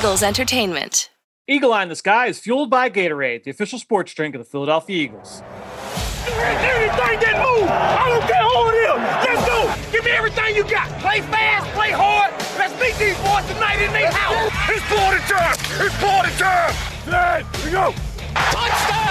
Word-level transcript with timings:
Eagles 0.00 0.22
Entertainment. 0.22 1.10
Eagle 1.46 1.74
Eye 1.74 1.82
in 1.82 1.90
the 1.90 1.94
Sky 1.94 2.28
is 2.28 2.38
fueled 2.38 2.70
by 2.70 2.88
Gatorade, 2.88 3.44
the 3.44 3.50
official 3.50 3.78
sports 3.78 4.14
drink 4.14 4.34
of 4.34 4.38
the 4.38 4.46
Philadelphia 4.46 4.96
Eagles. 4.96 5.42
Anything 6.24 7.20
that 7.20 7.36
move, 7.44 7.68
I 7.68 8.08
don't 8.08 8.24
care 8.24 8.42
who 8.48 8.70
it 8.70 8.76
is. 8.80 8.96
Let's 9.28 9.44
go. 9.46 9.92
Give 9.92 10.02
me 10.02 10.10
everything 10.12 10.56
you 10.56 10.64
got. 10.64 10.88
Play 11.00 11.20
fast, 11.20 11.68
play 11.72 11.90
hard. 11.90 12.32
Let's 12.58 12.72
meet 12.80 12.96
these 12.96 13.18
boys 13.18 13.44
tonight 13.52 13.82
in 13.82 13.92
their 13.92 14.10
house. 14.10 14.50
It's 14.70 14.80
party 14.88 15.20
time. 15.28 15.56
It's 15.84 15.94
party 16.00 16.32
time. 16.40 16.72
Hey, 17.04 17.44
we 17.62 17.70
go. 17.70 17.92
Touchdown! 18.56 19.04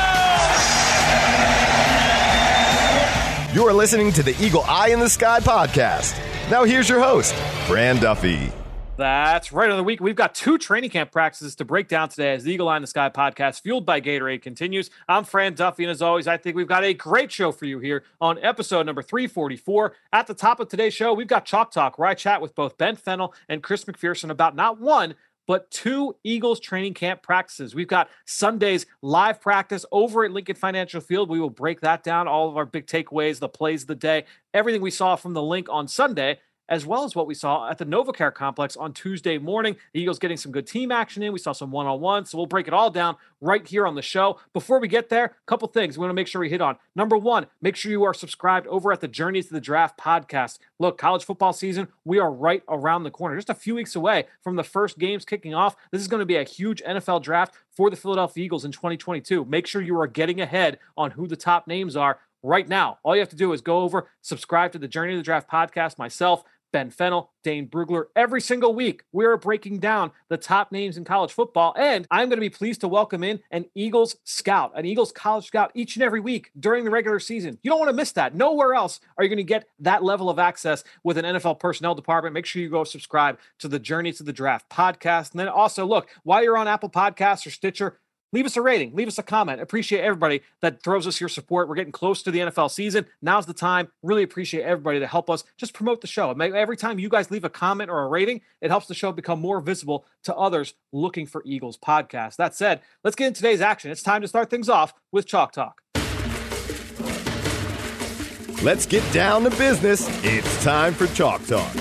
You're 3.53 3.73
listening 3.73 4.11
to 4.13 4.23
the 4.23 4.35
Eagle 4.43 4.63
Eye 4.67 4.89
in 4.89 4.99
the 4.99 5.09
Sky 5.09 5.39
podcast. 5.39 6.19
Now 6.49 6.63
here's 6.63 6.89
your 6.89 6.99
host, 6.99 7.35
Fran 7.67 7.97
Duffy. 7.97 8.51
That's 8.99 9.53
right. 9.53 9.69
Of 9.69 9.77
the 9.77 9.83
week, 9.85 10.01
we've 10.01 10.13
got 10.13 10.35
two 10.35 10.57
training 10.57 10.89
camp 10.89 11.13
practices 11.13 11.55
to 11.55 11.63
break 11.63 11.87
down 11.87 12.09
today 12.09 12.33
as 12.33 12.43
the 12.43 12.51
Eagle 12.51 12.67
Eye 12.67 12.75
in 12.75 12.81
the 12.81 12.87
Sky 12.87 13.07
podcast, 13.07 13.61
fueled 13.61 13.85
by 13.85 14.01
Gatorade, 14.01 14.41
continues. 14.41 14.89
I'm 15.07 15.23
Fran 15.23 15.53
Duffy, 15.53 15.85
and 15.85 15.91
as 15.91 16.01
always, 16.01 16.27
I 16.27 16.35
think 16.35 16.57
we've 16.57 16.67
got 16.67 16.83
a 16.83 16.93
great 16.93 17.31
show 17.31 17.53
for 17.53 17.63
you 17.63 17.79
here 17.79 18.03
on 18.19 18.37
episode 18.43 18.85
number 18.85 19.01
344. 19.01 19.95
At 20.11 20.27
the 20.27 20.33
top 20.33 20.59
of 20.59 20.67
today's 20.67 20.93
show, 20.93 21.13
we've 21.13 21.27
got 21.27 21.45
Chalk 21.45 21.71
Talk, 21.71 21.97
where 21.97 22.09
I 22.09 22.13
chat 22.13 22.41
with 22.41 22.53
both 22.55 22.77
Ben 22.77 22.97
Fennell 22.97 23.33
and 23.47 23.63
Chris 23.63 23.85
McPherson 23.85 24.31
about 24.31 24.53
not 24.53 24.81
one, 24.81 25.15
but 25.47 25.71
two 25.71 26.17
Eagles 26.25 26.59
training 26.59 26.93
camp 26.93 27.23
practices. 27.23 27.73
We've 27.73 27.87
got 27.87 28.09
Sunday's 28.25 28.85
live 29.01 29.39
practice 29.39 29.85
over 29.93 30.25
at 30.25 30.31
Lincoln 30.31 30.57
Financial 30.57 30.99
Field. 30.99 31.29
We 31.29 31.39
will 31.39 31.49
break 31.49 31.79
that 31.81 32.03
down, 32.03 32.27
all 32.27 32.49
of 32.49 32.57
our 32.57 32.65
big 32.65 32.85
takeaways, 32.85 33.39
the 33.39 33.47
plays 33.47 33.83
of 33.83 33.87
the 33.87 33.95
day, 33.95 34.25
everything 34.53 34.81
we 34.81 34.91
saw 34.91 35.15
from 35.15 35.33
the 35.33 35.41
Linc 35.41 35.67
on 35.69 35.87
Sunday 35.87 36.39
as 36.69 36.85
well 36.85 37.03
as 37.03 37.15
what 37.15 37.27
we 37.27 37.33
saw 37.33 37.67
at 37.67 37.77
the 37.77 37.85
NovaCare 37.85 38.33
complex 38.33 38.77
on 38.77 38.93
Tuesday 38.93 39.37
morning. 39.37 39.75
The 39.93 40.01
Eagles 40.01 40.19
getting 40.19 40.37
some 40.37 40.51
good 40.51 40.67
team 40.67 40.91
action 40.91 41.23
in. 41.23 41.33
We 41.33 41.39
saw 41.39 41.51
some 41.51 41.71
one 41.71 41.87
on 41.87 41.99
one. 41.99 42.25
So 42.25 42.37
we'll 42.37 42.47
break 42.47 42.67
it 42.67 42.73
all 42.73 42.91
down 42.91 43.15
right 43.41 43.67
here 43.67 43.87
on 43.87 43.95
the 43.95 44.01
show. 44.01 44.39
Before 44.53 44.79
we 44.79 44.87
get 44.87 45.09
there, 45.09 45.25
a 45.25 45.31
couple 45.47 45.67
things 45.67 45.97
we 45.97 46.01
want 46.01 46.11
to 46.11 46.15
make 46.15 46.27
sure 46.27 46.39
we 46.39 46.49
hit 46.49 46.61
on. 46.61 46.77
Number 46.95 47.17
one, 47.17 47.47
make 47.61 47.75
sure 47.75 47.91
you 47.91 48.03
are 48.03 48.13
subscribed 48.13 48.67
over 48.67 48.91
at 48.91 49.01
the 49.01 49.07
Journey 49.07 49.41
to 49.41 49.51
the 49.51 49.59
Draft 49.59 49.99
podcast. 49.99 50.59
Look, 50.77 50.97
college 50.97 51.25
football 51.25 51.53
season, 51.53 51.87
we 52.05 52.19
are 52.19 52.31
right 52.31 52.61
around 52.69 53.03
the 53.03 53.11
corner, 53.11 53.35
just 53.35 53.49
a 53.49 53.55
few 53.55 53.75
weeks 53.75 53.95
away 53.95 54.25
from 54.43 54.55
the 54.55 54.63
first 54.63 54.99
games 54.99 55.25
kicking 55.25 55.55
off. 55.55 55.75
This 55.91 56.01
is 56.01 56.07
going 56.07 56.21
to 56.21 56.25
be 56.25 56.37
a 56.37 56.43
huge 56.43 56.83
NFL 56.83 57.23
draft 57.23 57.55
for 57.71 57.89
the 57.89 57.95
Philadelphia 57.95 58.45
Eagles 58.45 58.65
in 58.65 58.71
2022. 58.71 59.45
Make 59.45 59.65
sure 59.65 59.81
you 59.81 59.99
are 59.99 60.07
getting 60.07 60.41
ahead 60.41 60.77
on 60.95 61.11
who 61.11 61.27
the 61.27 61.35
top 61.35 61.67
names 61.67 61.95
are 61.95 62.19
right 62.43 62.67
now. 62.67 62.99
All 63.03 63.15
you 63.15 63.21
have 63.21 63.29
to 63.29 63.35
do 63.35 63.53
is 63.53 63.61
go 63.61 63.81
over, 63.81 64.09
subscribe 64.21 64.71
to 64.73 64.79
the 64.79 64.87
Journey 64.87 65.13
to 65.13 65.17
the 65.17 65.23
Draft 65.23 65.49
podcast, 65.49 65.97
myself, 65.97 66.43
Ben 66.71 66.89
Fennell, 66.89 67.31
Dane 67.43 67.67
Brugler. 67.67 68.05
Every 68.15 68.41
single 68.41 68.73
week, 68.73 69.03
we 69.11 69.25
are 69.25 69.37
breaking 69.37 69.79
down 69.79 70.11
the 70.29 70.37
top 70.37 70.71
names 70.71 70.97
in 70.97 71.03
college 71.03 71.31
football. 71.31 71.73
And 71.77 72.05
I'm 72.11 72.29
going 72.29 72.37
to 72.37 72.41
be 72.41 72.49
pleased 72.49 72.81
to 72.81 72.87
welcome 72.87 73.23
in 73.23 73.39
an 73.51 73.65
Eagles 73.75 74.17
scout, 74.23 74.71
an 74.75 74.85
Eagles 74.85 75.11
college 75.11 75.45
scout 75.45 75.71
each 75.73 75.95
and 75.95 76.03
every 76.03 76.19
week 76.19 76.51
during 76.59 76.83
the 76.83 76.91
regular 76.91 77.19
season. 77.19 77.57
You 77.63 77.71
don't 77.71 77.79
want 77.79 77.89
to 77.89 77.95
miss 77.95 78.11
that. 78.13 78.35
Nowhere 78.35 78.73
else 78.73 78.99
are 79.17 79.23
you 79.23 79.29
going 79.29 79.37
to 79.37 79.43
get 79.43 79.67
that 79.79 80.03
level 80.03 80.29
of 80.29 80.39
access 80.39 80.83
with 81.03 81.17
an 81.17 81.25
NFL 81.25 81.59
personnel 81.59 81.95
department. 81.95 82.33
Make 82.33 82.45
sure 82.45 82.61
you 82.61 82.69
go 82.69 82.83
subscribe 82.83 83.39
to 83.59 83.67
the 83.67 83.79
Journey 83.79 84.11
to 84.13 84.23
the 84.23 84.33
Draft 84.33 84.69
podcast. 84.69 85.31
And 85.31 85.39
then 85.39 85.47
also, 85.47 85.85
look, 85.85 86.09
while 86.23 86.43
you're 86.43 86.57
on 86.57 86.67
Apple 86.67 86.89
Podcasts 86.89 87.45
or 87.45 87.51
Stitcher, 87.51 87.99
leave 88.31 88.45
us 88.45 88.57
a 88.57 88.61
rating, 88.61 88.95
leave 88.95 89.07
us 89.07 89.17
a 89.17 89.23
comment. 89.23 89.61
Appreciate 89.61 90.01
everybody 90.01 90.41
that 90.61 90.83
throws 90.83 91.07
us 91.07 91.19
your 91.19 91.29
support. 91.29 91.67
We're 91.67 91.75
getting 91.75 91.91
close 91.91 92.23
to 92.23 92.31
the 92.31 92.39
NFL 92.39 92.71
season. 92.71 93.05
Now's 93.21 93.45
the 93.45 93.53
time. 93.53 93.89
Really 94.03 94.23
appreciate 94.23 94.63
everybody 94.63 94.99
to 94.99 95.07
help 95.07 95.29
us 95.29 95.43
just 95.57 95.73
promote 95.73 96.01
the 96.01 96.07
show. 96.07 96.31
Every 96.31 96.77
time 96.77 96.99
you 96.99 97.09
guys 97.09 97.31
leave 97.31 97.43
a 97.43 97.49
comment 97.49 97.89
or 97.89 98.03
a 98.03 98.07
rating, 98.07 98.41
it 98.61 98.69
helps 98.69 98.87
the 98.87 98.93
show 98.93 99.11
become 99.11 99.39
more 99.39 99.61
visible 99.61 100.05
to 100.23 100.35
others 100.35 100.73
looking 100.91 101.25
for 101.25 101.41
Eagles 101.45 101.77
podcast. 101.77 102.35
That 102.35 102.55
said, 102.55 102.81
let's 103.03 103.15
get 103.15 103.27
into 103.27 103.41
today's 103.41 103.61
action. 103.61 103.91
It's 103.91 104.03
time 104.03 104.21
to 104.21 104.27
start 104.27 104.49
things 104.49 104.69
off 104.69 104.93
with 105.11 105.25
Chalk 105.25 105.51
Talk. 105.51 105.81
Let's 108.61 108.85
get 108.85 109.09
down 109.13 109.43
to 109.43 109.51
business. 109.51 110.07
It's 110.23 110.63
time 110.63 110.93
for 110.93 111.07
Chalk 111.07 111.45
Talk. 111.45 111.73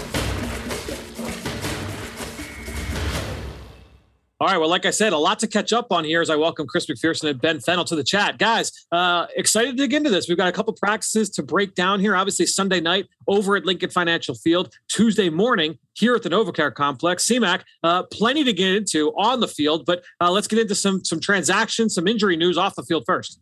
All 4.41 4.47
right. 4.47 4.57
Well, 4.57 4.69
like 4.69 4.87
I 4.87 4.91
said, 4.91 5.13
a 5.13 5.19
lot 5.19 5.41
to 5.41 5.49
catch 5.49 5.73
up 5.73 5.91
on 5.91 6.05
here 6.05 6.23
as 6.23 6.31
I 6.31 6.37
welcome 6.37 6.69
Chris 6.69 6.87
McPherson 6.87 7.29
and 7.29 7.41
Ben 7.41 7.59
Fennell 7.59 7.85
to 7.87 7.97
the 7.97 8.05
chat. 8.05 8.39
Guys, 8.39 8.71
uh, 8.93 9.27
excited 9.35 9.73
to 9.73 9.77
dig 9.77 9.93
into 9.93 10.11
this. 10.11 10.29
We've 10.29 10.39
got 10.39 10.47
a 10.47 10.53
couple 10.53 10.73
practices 10.75 11.29
to 11.31 11.43
break 11.43 11.75
down 11.75 11.99
here. 11.99 12.15
Obviously, 12.15 12.47
Sunday 12.47 12.81
night 12.81 13.09
over 13.27 13.57
at 13.57 13.65
Lincoln 13.65 13.91
Financial 13.91 14.37
Field, 14.37 14.73
Tuesday 14.89 15.29
morning 15.29 15.77
here 15.95 16.15
at 16.15 16.23
the 16.23 16.29
NovaCare 16.29 16.73
Complex. 16.73 17.27
CMAC, 17.27 17.63
uh, 17.83 18.05
plenty 18.05 18.45
to 18.45 18.53
get 18.53 18.77
into 18.77 19.09
on 19.17 19.41
the 19.41 19.49
field, 19.49 19.85
but 19.85 20.05
uh, 20.21 20.31
let's 20.31 20.47
get 20.47 20.61
into 20.61 20.77
some 20.77 21.05
some 21.05 21.19
transactions, 21.19 21.97
some 21.97 22.07
injury 22.07 22.37
news 22.37 22.57
off 22.57 22.77
the 22.77 22.85
field 22.85 23.03
first. 23.07 23.41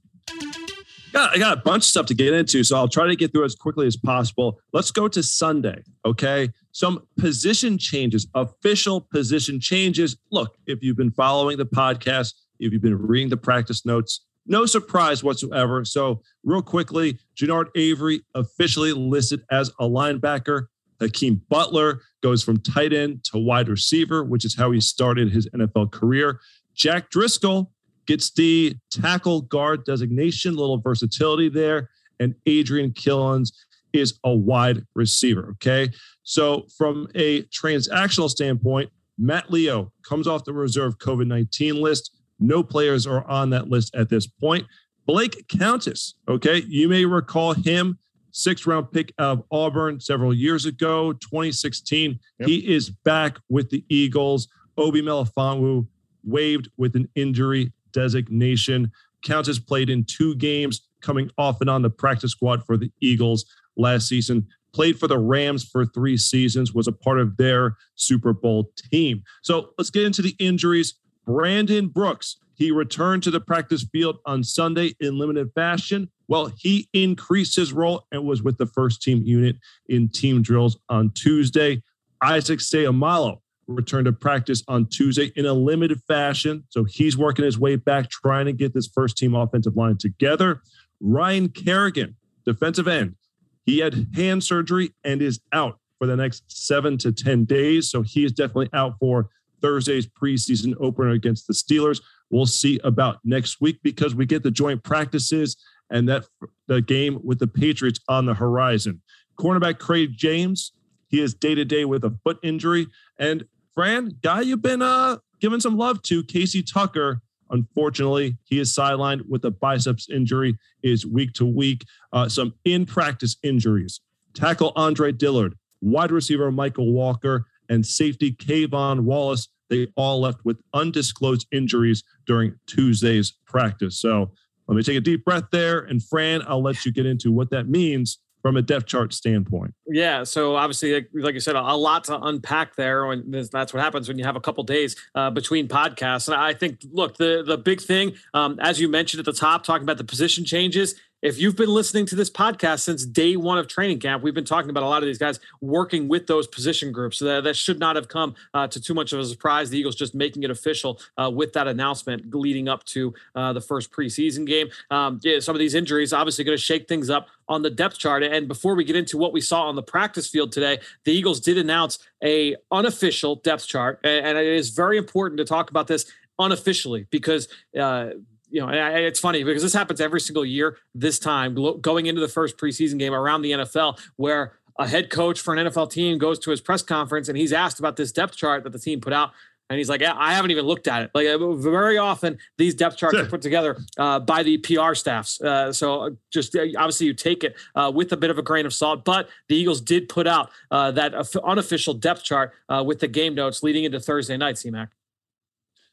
Yeah, 1.16 1.28
I 1.32 1.38
got 1.38 1.56
a 1.56 1.60
bunch 1.62 1.84
of 1.84 1.86
stuff 1.86 2.04
to 2.06 2.14
get 2.14 2.34
into, 2.34 2.62
so 2.62 2.76
I'll 2.76 2.88
try 2.88 3.06
to 3.06 3.16
get 3.16 3.32
through 3.32 3.46
as 3.46 3.54
quickly 3.54 3.86
as 3.86 3.96
possible. 3.96 4.60
Let's 4.74 4.90
go 4.90 5.08
to 5.08 5.22
Sunday, 5.22 5.82
okay? 6.04 6.50
Some 6.72 7.06
position 7.16 7.78
changes, 7.78 8.26
official 8.34 9.00
position 9.00 9.58
changes. 9.58 10.18
Look, 10.30 10.58
if 10.66 10.82
you've 10.82 10.98
been 10.98 11.12
following 11.12 11.56
the 11.56 11.64
podcast, 11.64 12.34
if 12.60 12.70
you've 12.70 12.82
been 12.82 12.98
reading 12.98 13.30
the 13.30 13.38
practice 13.38 13.86
notes, 13.86 14.26
no 14.44 14.66
surprise 14.66 15.24
whatsoever. 15.24 15.86
So, 15.86 16.20
real 16.44 16.60
quickly, 16.60 17.18
Genard 17.34 17.68
Avery 17.74 18.20
officially 18.34 18.92
listed 18.92 19.40
as 19.50 19.70
a 19.80 19.88
linebacker. 19.88 20.66
Hakeem 21.00 21.40
Butler 21.48 22.02
goes 22.22 22.42
from 22.42 22.58
tight 22.58 22.92
end 22.92 23.24
to 23.32 23.38
wide 23.38 23.70
receiver, 23.70 24.22
which 24.22 24.44
is 24.44 24.54
how 24.54 24.70
he 24.70 24.82
started 24.82 25.32
his 25.32 25.48
NFL 25.48 25.92
career. 25.92 26.40
Jack 26.74 27.08
Driscoll 27.08 27.72
gets 28.06 28.30
the 28.32 28.76
tackle 28.90 29.42
guard 29.42 29.84
designation, 29.84 30.56
little 30.56 30.78
versatility 30.78 31.48
there. 31.48 31.90
And 32.18 32.34
Adrian 32.46 32.92
Killins 32.92 33.52
is 33.92 34.18
a 34.24 34.34
wide 34.34 34.82
receiver. 34.94 35.50
Okay. 35.52 35.90
So, 36.22 36.66
from 36.76 37.08
a 37.14 37.42
transactional 37.44 38.28
standpoint, 38.28 38.90
Matt 39.18 39.50
Leo 39.50 39.92
comes 40.02 40.26
off 40.26 40.44
the 40.44 40.52
reserve 40.52 40.98
COVID 40.98 41.26
19 41.26 41.80
list. 41.80 42.12
No 42.38 42.62
players 42.62 43.06
are 43.06 43.24
on 43.28 43.50
that 43.50 43.68
list 43.68 43.94
at 43.94 44.08
this 44.08 44.26
point. 44.26 44.66
Blake 45.06 45.46
Countess, 45.48 46.14
okay, 46.28 46.64
you 46.66 46.88
may 46.88 47.04
recall 47.04 47.54
him, 47.54 47.98
sixth 48.32 48.66
round 48.66 48.90
pick 48.90 49.12
of 49.18 49.42
Auburn 49.50 50.00
several 50.00 50.34
years 50.34 50.66
ago, 50.66 51.12
2016. 51.12 52.18
Yep. 52.40 52.48
He 52.48 52.74
is 52.74 52.90
back 52.90 53.38
with 53.48 53.70
the 53.70 53.84
Eagles. 53.88 54.48
Obi 54.76 55.00
Melifonwu 55.00 55.86
waived 56.24 56.68
with 56.76 56.96
an 56.96 57.08
injury 57.14 57.72
designation. 57.96 58.92
Countess 59.24 59.58
played 59.58 59.88
in 59.88 60.04
two 60.04 60.36
games, 60.36 60.82
coming 61.00 61.30
off 61.38 61.62
and 61.62 61.70
on 61.70 61.80
the 61.80 61.88
practice 61.90 62.32
squad 62.32 62.62
for 62.64 62.76
the 62.76 62.92
Eagles 63.00 63.46
last 63.76 64.06
season. 64.06 64.46
Played 64.74 65.00
for 65.00 65.08
the 65.08 65.18
Rams 65.18 65.64
for 65.64 65.86
three 65.86 66.18
seasons, 66.18 66.74
was 66.74 66.86
a 66.86 66.92
part 66.92 67.18
of 67.18 67.38
their 67.38 67.76
Super 67.94 68.34
Bowl 68.34 68.70
team. 68.76 69.22
So 69.42 69.70
let's 69.78 69.88
get 69.88 70.04
into 70.04 70.20
the 70.20 70.36
injuries. 70.38 70.94
Brandon 71.24 71.88
Brooks, 71.88 72.36
he 72.54 72.70
returned 72.70 73.22
to 73.22 73.30
the 73.30 73.40
practice 73.40 73.84
field 73.90 74.18
on 74.26 74.44
Sunday 74.44 74.94
in 75.00 75.18
limited 75.18 75.50
fashion. 75.54 76.10
Well, 76.28 76.52
he 76.58 76.88
increased 76.92 77.56
his 77.56 77.72
role 77.72 78.06
and 78.12 78.26
was 78.26 78.42
with 78.42 78.58
the 78.58 78.66
first 78.66 79.00
team 79.00 79.22
unit 79.24 79.56
in 79.88 80.10
team 80.10 80.42
drills 80.42 80.78
on 80.90 81.10
Tuesday. 81.12 81.82
Isaac 82.22 82.58
Seumalo 82.58 83.40
returned 83.66 84.06
to 84.06 84.12
practice 84.12 84.62
on 84.68 84.86
Tuesday 84.86 85.32
in 85.36 85.46
a 85.46 85.52
limited 85.52 86.00
fashion. 86.06 86.64
So 86.70 86.84
he's 86.84 87.16
working 87.16 87.44
his 87.44 87.58
way 87.58 87.76
back, 87.76 88.10
trying 88.10 88.46
to 88.46 88.52
get 88.52 88.74
this 88.74 88.86
first 88.86 89.16
team 89.16 89.34
offensive 89.34 89.76
line 89.76 89.96
together. 89.98 90.62
Ryan 91.00 91.48
Kerrigan, 91.48 92.16
defensive 92.44 92.88
end, 92.88 93.16
he 93.64 93.78
had 93.78 94.06
hand 94.14 94.44
surgery 94.44 94.94
and 95.04 95.20
is 95.20 95.40
out 95.52 95.78
for 95.98 96.06
the 96.06 96.16
next 96.16 96.44
seven 96.48 96.96
to 96.98 97.12
10 97.12 97.44
days. 97.44 97.90
So 97.90 98.02
he 98.02 98.24
is 98.24 98.32
definitely 98.32 98.70
out 98.72 98.94
for 99.00 99.28
Thursday's 99.60 100.06
preseason 100.06 100.74
opener 100.80 101.10
against 101.10 101.46
the 101.46 101.54
Steelers. 101.54 102.00
We'll 102.30 102.46
see 102.46 102.78
about 102.84 103.18
next 103.24 103.60
week 103.60 103.78
because 103.82 104.14
we 104.14 104.26
get 104.26 104.42
the 104.42 104.50
joint 104.50 104.84
practices 104.84 105.56
and 105.90 106.08
that 106.08 106.24
the 106.66 106.80
game 106.80 107.20
with 107.22 107.38
the 107.38 107.46
Patriots 107.46 108.00
on 108.08 108.26
the 108.26 108.34
horizon. 108.34 109.02
Cornerback 109.38 109.78
Craig 109.78 110.12
James, 110.16 110.72
he 111.08 111.20
is 111.20 111.34
day 111.34 111.54
to 111.54 111.64
day 111.64 111.84
with 111.84 112.04
a 112.04 112.16
foot 112.24 112.38
injury. 112.42 112.86
And 113.18 113.44
Fran, 113.76 114.16
guy 114.22 114.40
you've 114.40 114.62
been 114.62 114.80
uh, 114.80 115.18
giving 115.38 115.60
some 115.60 115.76
love 115.76 116.00
to, 116.04 116.24
Casey 116.24 116.62
Tucker. 116.62 117.20
Unfortunately, 117.50 118.38
he 118.44 118.58
is 118.58 118.74
sidelined 118.74 119.28
with 119.28 119.44
a 119.44 119.50
biceps 119.50 120.08
injury, 120.08 120.56
is 120.82 121.06
week 121.06 121.34
to 121.34 121.44
week. 121.44 121.84
Uh, 122.10 122.26
some 122.26 122.54
in 122.64 122.86
practice 122.86 123.36
injuries. 123.42 124.00
Tackle 124.32 124.72
Andre 124.76 125.12
Dillard, 125.12 125.56
wide 125.82 126.10
receiver 126.10 126.50
Michael 126.50 126.90
Walker, 126.90 127.44
and 127.68 127.84
safety 127.84 128.32
K'Von 128.32 129.00
Wallace. 129.00 129.48
They 129.68 129.88
all 129.94 130.20
left 130.20 130.42
with 130.42 130.58
undisclosed 130.72 131.46
injuries 131.52 132.02
during 132.26 132.58
Tuesday's 132.66 133.34
practice. 133.44 134.00
So 134.00 134.30
let 134.68 134.76
me 134.76 134.82
take 134.82 134.96
a 134.96 135.00
deep 135.00 135.22
breath 135.22 135.50
there. 135.52 135.80
And 135.80 136.02
Fran, 136.02 136.40
I'll 136.48 136.62
let 136.62 136.86
you 136.86 136.92
get 136.92 137.04
into 137.04 137.30
what 137.30 137.50
that 137.50 137.68
means 137.68 138.20
from 138.46 138.56
a 138.56 138.62
depth 138.62 138.86
chart 138.86 139.12
standpoint. 139.12 139.74
Yeah. 139.88 140.22
So 140.22 140.54
obviously, 140.54 140.94
like, 140.94 141.08
like 141.12 141.34
you 141.34 141.40
said, 141.40 141.56
a, 141.56 141.60
a, 141.60 141.74
lot 141.76 142.04
to 142.04 142.16
unpack 142.16 142.76
there, 142.76 143.10
and 143.10 143.34
that's 143.50 143.74
what 143.74 143.82
happens 143.82 144.06
when 144.06 144.20
you 144.20 144.24
have 144.24 144.36
a 144.36 144.40
couple 144.40 144.62
days 144.62 144.94
uh, 145.16 145.30
between 145.30 145.66
podcasts. 145.66 146.28
And 146.28 146.36
I 146.36 146.54
think, 146.54 146.78
look, 146.92 147.16
the 147.16 147.42
the 147.44 147.58
big 147.58 147.80
thing, 147.80 148.14
um, 148.34 148.60
as 148.60 148.78
you 148.78 148.88
mentioned 148.88 149.18
at 149.18 149.24
the 149.24 149.32
top, 149.32 149.64
talking 149.64 149.82
about 149.82 149.98
the 149.98 150.04
position 150.04 150.44
changes 150.44 150.94
if 151.22 151.38
you've 151.38 151.56
been 151.56 151.70
listening 151.70 152.06
to 152.06 152.14
this 152.14 152.30
podcast 152.30 152.80
since 152.80 153.04
day 153.04 153.36
one 153.36 153.58
of 153.58 153.68
training 153.68 154.00
camp, 154.00 154.22
we've 154.22 154.34
been 154.34 154.44
talking 154.44 154.70
about 154.70 154.82
a 154.82 154.86
lot 154.86 155.02
of 155.02 155.06
these 155.06 155.18
guys 155.18 155.40
working 155.60 156.08
with 156.08 156.26
those 156.26 156.46
position 156.46 156.92
groups. 156.92 157.18
So 157.18 157.24
that, 157.24 157.44
that 157.44 157.56
should 157.56 157.78
not 157.78 157.96
have 157.96 158.08
come 158.08 158.34
uh, 158.54 158.66
to 158.68 158.80
too 158.80 158.94
much 158.94 159.12
of 159.12 159.20
a 159.20 159.24
surprise. 159.24 159.70
The 159.70 159.78
Eagles 159.78 159.96
just 159.96 160.14
making 160.14 160.42
it 160.42 160.50
official 160.50 161.00
uh, 161.16 161.30
with 161.30 161.52
that 161.54 161.66
announcement 161.66 162.34
leading 162.34 162.68
up 162.68 162.84
to 162.84 163.14
uh, 163.34 163.52
the 163.52 163.60
first 163.60 163.90
preseason 163.90 164.46
game. 164.46 164.68
Um, 164.90 165.20
yeah, 165.22 165.40
some 165.40 165.54
of 165.54 165.58
these 165.58 165.74
injuries 165.74 166.12
obviously 166.12 166.44
going 166.44 166.56
to 166.58 166.62
shake 166.62 166.86
things 166.86 167.10
up 167.10 167.28
on 167.48 167.62
the 167.62 167.70
depth 167.70 167.98
chart. 167.98 168.22
And 168.22 168.48
before 168.48 168.74
we 168.74 168.84
get 168.84 168.96
into 168.96 169.16
what 169.16 169.32
we 169.32 169.40
saw 169.40 169.68
on 169.68 169.76
the 169.76 169.82
practice 169.82 170.28
field 170.28 170.52
today, 170.52 170.78
the 171.04 171.12
Eagles 171.12 171.40
did 171.40 171.58
announce 171.58 171.98
a 172.22 172.56
unofficial 172.70 173.36
depth 173.36 173.66
chart, 173.66 174.00
and, 174.04 174.36
it 174.36 174.46
is 174.46 174.70
very 174.70 174.98
important 174.98 175.38
to 175.38 175.44
talk 175.44 175.70
about 175.70 175.86
this 175.86 176.06
unofficially 176.38 177.06
because 177.10 177.48
uh, 177.78 178.10
you 178.50 178.60
know, 178.60 178.68
it's 178.70 179.20
funny 179.20 179.42
because 179.42 179.62
this 179.62 179.72
happens 179.72 180.00
every 180.00 180.20
single 180.20 180.44
year. 180.44 180.78
This 180.94 181.18
time, 181.18 181.54
going 181.80 182.06
into 182.06 182.20
the 182.20 182.28
first 182.28 182.56
preseason 182.56 182.98
game 182.98 183.12
around 183.12 183.42
the 183.42 183.52
NFL, 183.52 183.98
where 184.16 184.58
a 184.78 184.86
head 184.86 185.10
coach 185.10 185.40
for 185.40 185.54
an 185.54 185.66
NFL 185.66 185.90
team 185.90 186.18
goes 186.18 186.38
to 186.40 186.50
his 186.50 186.60
press 186.60 186.82
conference 186.82 187.28
and 187.28 187.38
he's 187.38 187.52
asked 187.52 187.78
about 187.78 187.96
this 187.96 188.12
depth 188.12 188.36
chart 188.36 188.64
that 188.64 188.72
the 188.72 188.78
team 188.78 189.00
put 189.00 189.12
out. 189.12 189.30
And 189.68 189.78
he's 189.78 189.88
like, 189.88 190.00
yeah, 190.00 190.14
I 190.16 190.32
haven't 190.32 190.52
even 190.52 190.64
looked 190.64 190.86
at 190.86 191.02
it. 191.02 191.10
Like 191.12 191.26
uh, 191.26 191.52
very 191.54 191.98
often, 191.98 192.38
these 192.56 192.72
depth 192.72 192.96
charts 192.96 193.16
are 193.16 193.26
put 193.26 193.42
together 193.42 193.76
uh, 193.98 194.20
by 194.20 194.44
the 194.44 194.58
PR 194.58 194.94
staffs. 194.94 195.40
Uh, 195.40 195.72
so 195.72 196.02
uh, 196.02 196.10
just 196.30 196.54
uh, 196.54 196.66
obviously, 196.78 197.08
you 197.08 197.14
take 197.14 197.42
it 197.42 197.56
uh, 197.74 197.90
with 197.92 198.12
a 198.12 198.16
bit 198.16 198.30
of 198.30 198.38
a 198.38 198.42
grain 198.42 198.64
of 198.64 198.72
salt. 198.72 199.04
But 199.04 199.28
the 199.48 199.56
Eagles 199.56 199.80
did 199.80 200.08
put 200.08 200.28
out 200.28 200.50
that 200.70 201.14
unofficial 201.42 201.94
depth 201.94 202.22
chart 202.22 202.52
with 202.84 203.00
the 203.00 203.08
game 203.08 203.34
notes 203.34 203.64
leading 203.64 203.82
into 203.82 203.98
Thursday 203.98 204.36
night. 204.36 204.54
CMAC. 204.54 204.88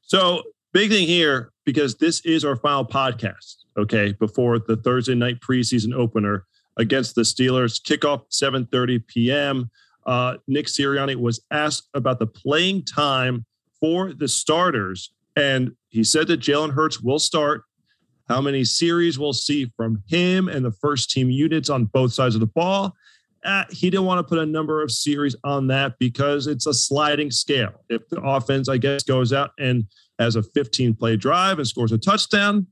So 0.04 0.44
big 0.72 0.92
thing 0.92 1.08
here 1.08 1.53
because 1.66 1.96
this 1.96 2.22
is 2.22 2.46
our 2.46 2.56
final 2.56 2.86
podcast. 2.86 3.58
Okay, 3.78 4.14
before 4.14 4.60
the 4.60 4.78
Thursday 4.78 5.16
night 5.16 5.40
preseason 5.40 5.94
opener 5.94 6.46
against 6.78 7.16
the 7.16 7.22
Steelers, 7.22 7.82
kickoff 7.82 8.24
7:30 8.32 9.08
p.m. 9.08 9.70
Uh, 10.06 10.38
Nick 10.48 10.68
Sirianni 10.68 11.16
was 11.16 11.42
asked 11.52 11.90
about 11.94 12.20
the 12.20 12.28
playing 12.28 12.84
time 12.84 13.46
for 13.80 14.14
the 14.14 14.28
starters, 14.28 15.14
and 15.36 15.72
he 15.90 16.04
said 16.04 16.28
that 16.28 16.40
Jalen 16.40 16.74
Hurts 16.74 17.02
will 17.02 17.20
start. 17.20 17.64
How 18.30 18.42
many 18.42 18.64
series 18.64 19.20
we'll 19.20 19.34
see 19.34 19.72
from 19.76 20.02
him 20.08 20.48
and 20.48 20.64
the 20.64 20.72
first 20.72 21.12
team 21.12 21.30
units 21.30 21.70
on 21.70 21.86
both 21.86 22.14
sides 22.14 22.36
of 22.36 22.42
the 22.42 22.48
ball. 22.48 22.96
Uh, 23.44 23.66
he 23.70 23.90
didn't 23.90 24.06
want 24.06 24.20
to 24.20 24.24
put 24.24 24.40
a 24.40 24.46
number 24.46 24.82
of 24.82 24.90
series 24.90 25.36
on 25.44 25.68
that 25.68 26.00
because 26.00 26.48
it's 26.48 26.66
a 26.66 26.74
sliding 26.74 27.30
scale. 27.30 27.84
If 27.90 28.08
the 28.08 28.22
offense, 28.22 28.70
I 28.70 28.78
guess, 28.78 29.04
goes 29.04 29.34
out 29.34 29.52
and 29.60 29.86
has 30.20 30.36
a 30.36 30.44
15 30.44 30.96
play 30.96 31.16
drive 31.16 31.60
and 31.60 31.68
scores 31.68 31.92
a 31.92 31.98
touchdown, 31.98 32.68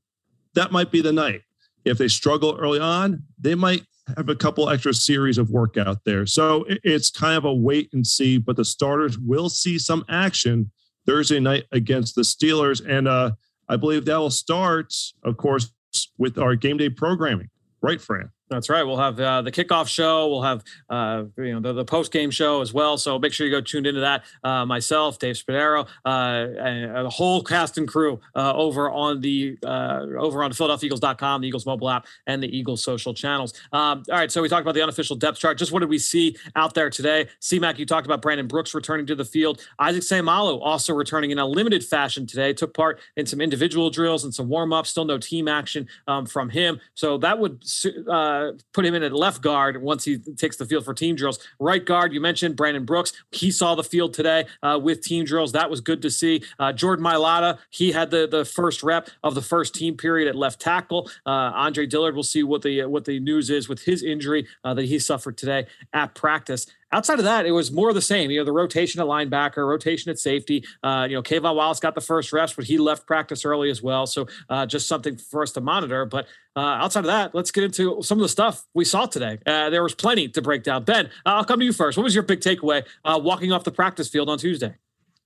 that 0.55 0.71
might 0.71 0.91
be 0.91 1.01
the 1.01 1.13
night. 1.13 1.41
If 1.85 1.97
they 1.97 2.07
struggle 2.07 2.57
early 2.59 2.79
on, 2.79 3.23
they 3.39 3.55
might 3.55 3.83
have 4.17 4.29
a 4.29 4.35
couple 4.35 4.69
extra 4.69 4.93
series 4.93 5.37
of 5.37 5.49
work 5.49 5.77
out 5.77 6.03
there. 6.05 6.25
So 6.25 6.65
it's 6.67 7.09
kind 7.09 7.37
of 7.37 7.45
a 7.45 7.53
wait 7.53 7.89
and 7.93 8.05
see, 8.05 8.37
but 8.37 8.55
the 8.55 8.65
starters 8.65 9.17
will 9.17 9.49
see 9.49 9.79
some 9.79 10.03
action 10.09 10.71
Thursday 11.05 11.39
night 11.39 11.65
against 11.71 12.15
the 12.15 12.21
Steelers. 12.21 12.85
And 12.85 13.07
uh, 13.07 13.31
I 13.69 13.77
believe 13.77 14.05
that 14.05 14.17
will 14.17 14.29
start, 14.29 14.93
of 15.23 15.37
course, 15.37 15.71
with 16.17 16.37
our 16.37 16.55
game 16.55 16.77
day 16.77 16.89
programming. 16.89 17.49
Right, 17.81 17.99
Fran? 17.99 18.29
That's 18.51 18.69
right. 18.69 18.83
We'll 18.83 18.97
have 18.97 19.17
uh, 19.17 19.41
the 19.43 19.51
kickoff 19.51 19.87
show. 19.87 20.27
We'll 20.27 20.41
have 20.41 20.61
uh, 20.89 21.23
you 21.37 21.53
know 21.53 21.61
the, 21.61 21.71
the 21.71 21.85
post 21.85 22.11
game 22.11 22.29
show 22.29 22.59
as 22.59 22.73
well. 22.73 22.97
So 22.97 23.17
make 23.17 23.31
sure 23.31 23.47
you 23.47 23.51
go 23.51 23.61
tuned 23.61 23.87
into 23.87 24.01
that. 24.01 24.25
Uh, 24.43 24.65
myself, 24.65 25.17
Dave 25.19 25.35
Spadaro, 25.35 25.87
uh, 26.05 26.09
and 26.09 27.05
the 27.05 27.09
whole 27.09 27.41
cast 27.43 27.77
and 27.77 27.87
crew 27.87 28.19
uh, 28.35 28.53
over 28.53 28.91
on 28.91 29.21
the 29.21 29.57
uh, 29.65 30.05
over 30.19 30.43
on 30.43 30.51
PhiladelphiaEagles.com, 30.51 31.41
the 31.41 31.47
Eagles 31.47 31.65
mobile 31.65 31.89
app, 31.89 32.05
and 32.27 32.43
the 32.43 32.55
Eagles 32.55 32.83
social 32.83 33.13
channels. 33.13 33.53
Um, 33.71 34.03
all 34.11 34.17
right. 34.17 34.29
So 34.29 34.41
we 34.41 34.49
talked 34.49 34.63
about 34.63 34.75
the 34.75 34.83
unofficial 34.83 35.15
depth 35.15 35.39
chart. 35.39 35.57
Just 35.57 35.71
what 35.71 35.79
did 35.79 35.89
we 35.89 35.97
see 35.97 36.35
out 36.57 36.73
there 36.73 36.89
today? 36.89 37.29
CMAC, 37.39 37.79
you 37.79 37.85
talked 37.85 38.05
about 38.05 38.21
Brandon 38.21 38.47
Brooks 38.47 38.73
returning 38.73 39.05
to 39.05 39.15
the 39.15 39.23
field. 39.25 39.65
Isaac 39.79 40.03
Seumalo 40.03 40.59
also 40.61 40.93
returning 40.93 41.31
in 41.31 41.39
a 41.39 41.45
limited 41.45 41.85
fashion 41.85 42.27
today. 42.27 42.51
Took 42.51 42.73
part 42.73 42.99
in 43.15 43.25
some 43.25 43.39
individual 43.39 43.89
drills 43.89 44.25
and 44.25 44.35
some 44.35 44.49
warm 44.49 44.73
ups. 44.73 44.89
Still 44.89 45.05
no 45.05 45.17
team 45.17 45.47
action 45.47 45.87
um, 46.05 46.25
from 46.25 46.49
him. 46.49 46.81
So 46.95 47.17
that 47.19 47.39
would 47.39 47.63
uh, 48.09 48.40
put 48.73 48.85
him 48.85 48.95
in 48.95 49.03
at 49.03 49.13
left 49.13 49.41
guard 49.41 49.81
once 49.81 50.03
he 50.03 50.17
takes 50.17 50.57
the 50.57 50.65
field 50.65 50.85
for 50.85 50.93
team 50.93 51.15
drills. 51.15 51.39
Right 51.59 51.83
guard, 51.83 52.13
you 52.13 52.21
mentioned 52.21 52.55
Brandon 52.55 52.85
Brooks. 52.85 53.13
He 53.31 53.51
saw 53.51 53.75
the 53.75 53.83
field 53.83 54.13
today 54.13 54.45
uh, 54.63 54.79
with 54.81 55.01
team 55.01 55.25
drills. 55.25 55.51
That 55.51 55.69
was 55.69 55.81
good 55.81 56.01
to 56.01 56.09
see. 56.09 56.43
Uh, 56.59 56.71
Jordan 56.73 57.05
Mailata, 57.05 57.59
he 57.69 57.91
had 57.91 58.11
the 58.11 58.27
the 58.27 58.45
first 58.45 58.83
rep 58.83 59.09
of 59.23 59.35
the 59.35 59.41
first 59.41 59.75
team 59.75 59.97
period 59.97 60.27
at 60.27 60.35
left 60.35 60.59
tackle. 60.59 61.09
Uh, 61.25 61.51
Andre 61.53 61.85
Dillard, 61.85 62.15
we'll 62.15 62.23
see 62.23 62.43
what 62.43 62.61
the 62.61 62.85
what 62.85 63.05
the 63.05 63.19
news 63.19 63.49
is 63.49 63.67
with 63.69 63.83
his 63.83 64.03
injury 64.03 64.47
uh, 64.63 64.73
that 64.73 64.85
he 64.85 64.99
suffered 64.99 65.37
today 65.37 65.67
at 65.93 66.15
practice 66.15 66.67
outside 66.91 67.19
of 67.19 67.25
that, 67.25 67.45
it 67.45 67.51
was 67.51 67.71
more 67.71 67.89
of 67.89 67.95
the 67.95 68.01
same. 68.01 68.31
You 68.31 68.39
know, 68.39 68.45
the 68.45 68.51
rotation 68.51 69.01
at 69.01 69.07
linebacker, 69.07 69.67
rotation 69.67 70.09
at 70.09 70.19
safety. 70.19 70.63
Uh, 70.83 71.07
you 71.09 71.15
know, 71.15 71.23
K'Von 71.23 71.55
Wallace 71.55 71.79
got 71.79 71.95
the 71.95 72.01
first 72.01 72.33
reps, 72.33 72.53
but 72.53 72.65
he 72.65 72.77
left 72.77 73.05
practice 73.05 73.45
early 73.45 73.69
as 73.69 73.81
well. 73.81 74.05
So 74.05 74.27
uh, 74.49 74.65
just 74.65 74.87
something 74.87 75.17
for 75.17 75.41
us 75.41 75.51
to 75.53 75.61
monitor. 75.61 76.05
But 76.05 76.27
uh, 76.55 76.59
outside 76.59 77.01
of 77.01 77.05
that, 77.05 77.33
let's 77.33 77.51
get 77.51 77.63
into 77.63 78.01
some 78.01 78.17
of 78.17 78.23
the 78.23 78.29
stuff 78.29 78.65
we 78.73 78.83
saw 78.83 79.05
today. 79.05 79.39
Uh, 79.45 79.69
there 79.69 79.83
was 79.83 79.95
plenty 79.95 80.27
to 80.27 80.41
break 80.41 80.63
down. 80.63 80.83
Ben, 80.83 81.09
I'll 81.25 81.45
come 81.45 81.59
to 81.59 81.65
you 81.65 81.73
first. 81.73 81.97
What 81.97 82.03
was 82.03 82.13
your 82.13 82.23
big 82.23 82.41
takeaway 82.41 82.83
uh, 83.05 83.19
walking 83.21 83.51
off 83.51 83.63
the 83.63 83.71
practice 83.71 84.09
field 84.09 84.29
on 84.29 84.37
Tuesday? 84.37 84.75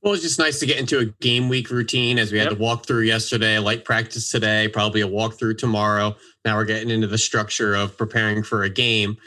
Well, 0.01 0.13
it's 0.13 0.21
just 0.21 0.37
nice 0.37 0.59
to 0.59 0.67
get 0.67 0.77
into 0.77 0.99
a 0.99 1.05
game 1.05 1.49
week 1.49 1.71
routine 1.71 2.19
as 2.19 2.31
we 2.31 2.37
had 2.37 2.49
yep. 2.49 2.59
the 2.59 2.63
walkthrough 2.63 3.07
yesterday, 3.07 3.57
light 3.57 3.85
practice 3.85 4.29
today, 4.29 4.67
probably 4.67 5.01
a 5.01 5.07
walkthrough 5.07 5.57
tomorrow. 5.57 6.15
Now 6.43 6.57
we're 6.57 6.65
getting 6.65 6.91
into 6.91 7.07
the 7.07 7.17
structure 7.17 7.73
of 7.73 7.97
preparing 7.97 8.43
for 8.43 8.61
a 8.61 8.69
game. 8.69 9.17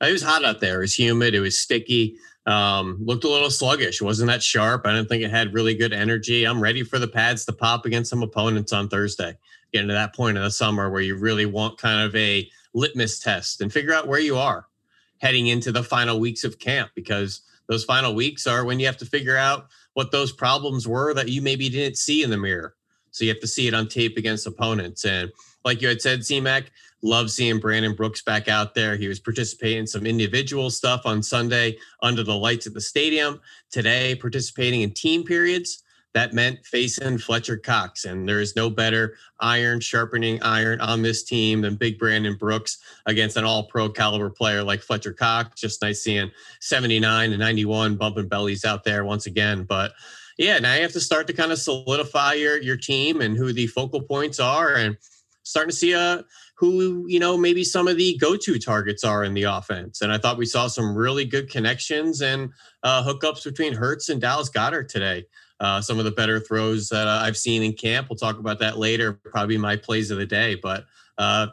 It 0.00 0.10
was 0.10 0.22
hot 0.22 0.42
out 0.42 0.60
there. 0.60 0.78
It 0.78 0.84
was 0.84 0.98
humid. 0.98 1.34
It 1.34 1.40
was 1.40 1.58
sticky. 1.58 2.16
Um, 2.46 2.96
looked 3.04 3.24
a 3.24 3.28
little 3.28 3.50
sluggish. 3.50 4.00
It 4.00 4.04
wasn't 4.04 4.28
that 4.28 4.42
sharp. 4.42 4.86
I 4.86 4.92
didn't 4.92 5.10
think 5.10 5.22
it 5.22 5.30
had 5.30 5.52
really 5.52 5.74
good 5.74 5.92
energy. 5.92 6.44
I'm 6.44 6.62
ready 6.62 6.82
for 6.82 6.98
the 6.98 7.06
pads 7.06 7.44
to 7.44 7.52
pop 7.52 7.84
against 7.84 8.08
some 8.08 8.22
opponents 8.22 8.72
on 8.72 8.88
Thursday. 8.88 9.36
Getting 9.72 9.88
to 9.88 9.94
that 9.94 10.14
point 10.14 10.36
of 10.36 10.42
the 10.42 10.50
summer 10.50 10.90
where 10.90 11.00
you 11.00 11.16
really 11.16 11.46
want 11.46 11.78
kind 11.78 12.06
of 12.06 12.14
a 12.14 12.48
litmus 12.74 13.20
test 13.20 13.60
and 13.60 13.72
figure 13.72 13.94
out 13.94 14.08
where 14.08 14.20
you 14.20 14.36
are 14.36 14.66
heading 15.22 15.46
into 15.46 15.70
the 15.70 15.82
final 15.82 16.18
weeks 16.18 16.42
of 16.42 16.58
camp 16.58 16.90
because 16.94 17.42
those 17.68 17.84
final 17.84 18.14
weeks 18.14 18.46
are 18.46 18.64
when 18.64 18.80
you 18.80 18.86
have 18.86 18.96
to 18.96 19.06
figure 19.06 19.36
out 19.36 19.68
what 19.94 20.10
those 20.10 20.32
problems 20.32 20.88
were 20.88 21.14
that 21.14 21.28
you 21.28 21.40
maybe 21.40 21.68
didn't 21.68 21.96
see 21.96 22.22
in 22.22 22.30
the 22.30 22.36
mirror. 22.36 22.74
So 23.12 23.24
you 23.24 23.30
have 23.30 23.40
to 23.40 23.46
see 23.46 23.68
it 23.68 23.74
on 23.74 23.88
tape 23.88 24.16
against 24.16 24.46
opponents. 24.46 25.04
And 25.04 25.30
like 25.64 25.80
you 25.80 25.88
had 25.88 26.02
said, 26.02 26.20
CMAC, 26.20 26.66
love 27.02 27.30
seeing 27.30 27.60
Brandon 27.60 27.94
Brooks 27.94 28.22
back 28.22 28.48
out 28.48 28.74
there. 28.74 28.96
He 28.96 29.06
was 29.06 29.20
participating 29.20 29.80
in 29.80 29.86
some 29.86 30.06
individual 30.06 30.70
stuff 30.70 31.02
on 31.04 31.22
Sunday 31.22 31.76
under 32.02 32.24
the 32.24 32.36
lights 32.36 32.66
at 32.66 32.74
the 32.74 32.80
stadium. 32.80 33.40
Today, 33.70 34.14
participating 34.14 34.80
in 34.80 34.92
team 34.92 35.24
periods. 35.24 35.81
That 36.14 36.34
meant 36.34 36.64
facing 36.66 37.18
Fletcher 37.18 37.56
Cox. 37.56 38.04
And 38.04 38.28
there 38.28 38.40
is 38.40 38.54
no 38.54 38.68
better 38.68 39.16
iron 39.40 39.80
sharpening 39.80 40.42
iron 40.42 40.80
on 40.80 41.02
this 41.02 41.22
team 41.22 41.62
than 41.62 41.76
big 41.76 41.98
Brandon 41.98 42.36
Brooks 42.36 42.78
against 43.06 43.36
an 43.36 43.44
all 43.44 43.64
pro 43.64 43.88
caliber 43.88 44.28
player 44.28 44.62
like 44.62 44.82
Fletcher 44.82 45.14
Cox. 45.14 45.60
Just 45.60 45.80
nice 45.80 46.02
seeing 46.02 46.30
79 46.60 47.30
and 47.30 47.40
91 47.40 47.96
bumping 47.96 48.28
bellies 48.28 48.64
out 48.64 48.84
there 48.84 49.04
once 49.04 49.26
again. 49.26 49.64
But 49.64 49.92
yeah, 50.38 50.58
now 50.58 50.74
you 50.74 50.82
have 50.82 50.92
to 50.92 51.00
start 51.00 51.26
to 51.28 51.32
kind 51.32 51.52
of 51.52 51.58
solidify 51.58 52.34
your 52.34 52.60
your 52.60 52.76
team 52.76 53.20
and 53.20 53.36
who 53.36 53.52
the 53.52 53.66
focal 53.68 54.02
points 54.02 54.38
are 54.38 54.74
and 54.74 54.96
starting 55.44 55.70
to 55.70 55.76
see 55.76 55.92
a 55.92 56.24
who 56.56 57.06
you 57.08 57.18
know 57.18 57.36
maybe 57.36 57.64
some 57.64 57.88
of 57.88 57.96
the 57.96 58.16
go-to 58.18 58.58
targets 58.58 59.02
are 59.02 59.24
in 59.24 59.34
the 59.34 59.42
offense. 59.42 60.00
And 60.00 60.12
I 60.12 60.18
thought 60.18 60.38
we 60.38 60.46
saw 60.46 60.68
some 60.68 60.94
really 60.94 61.24
good 61.24 61.50
connections 61.50 62.22
and 62.22 62.50
uh, 62.82 63.02
hookups 63.02 63.44
between 63.44 63.74
Hurts 63.74 64.08
and 64.08 64.20
Dallas 64.20 64.48
Goedert 64.48 64.88
today. 64.88 65.24
Uh, 65.62 65.80
some 65.80 66.00
of 66.00 66.04
the 66.04 66.10
better 66.10 66.40
throws 66.40 66.88
that 66.88 67.06
uh, 67.06 67.22
I've 67.22 67.36
seen 67.36 67.62
in 67.62 67.72
camp. 67.72 68.08
We'll 68.10 68.16
talk 68.16 68.40
about 68.40 68.58
that 68.58 68.78
later. 68.78 69.12
Probably 69.12 69.56
my 69.56 69.76
plays 69.76 70.10
of 70.10 70.18
the 70.18 70.26
day, 70.26 70.56
but 70.56 70.86
uh, 71.18 71.46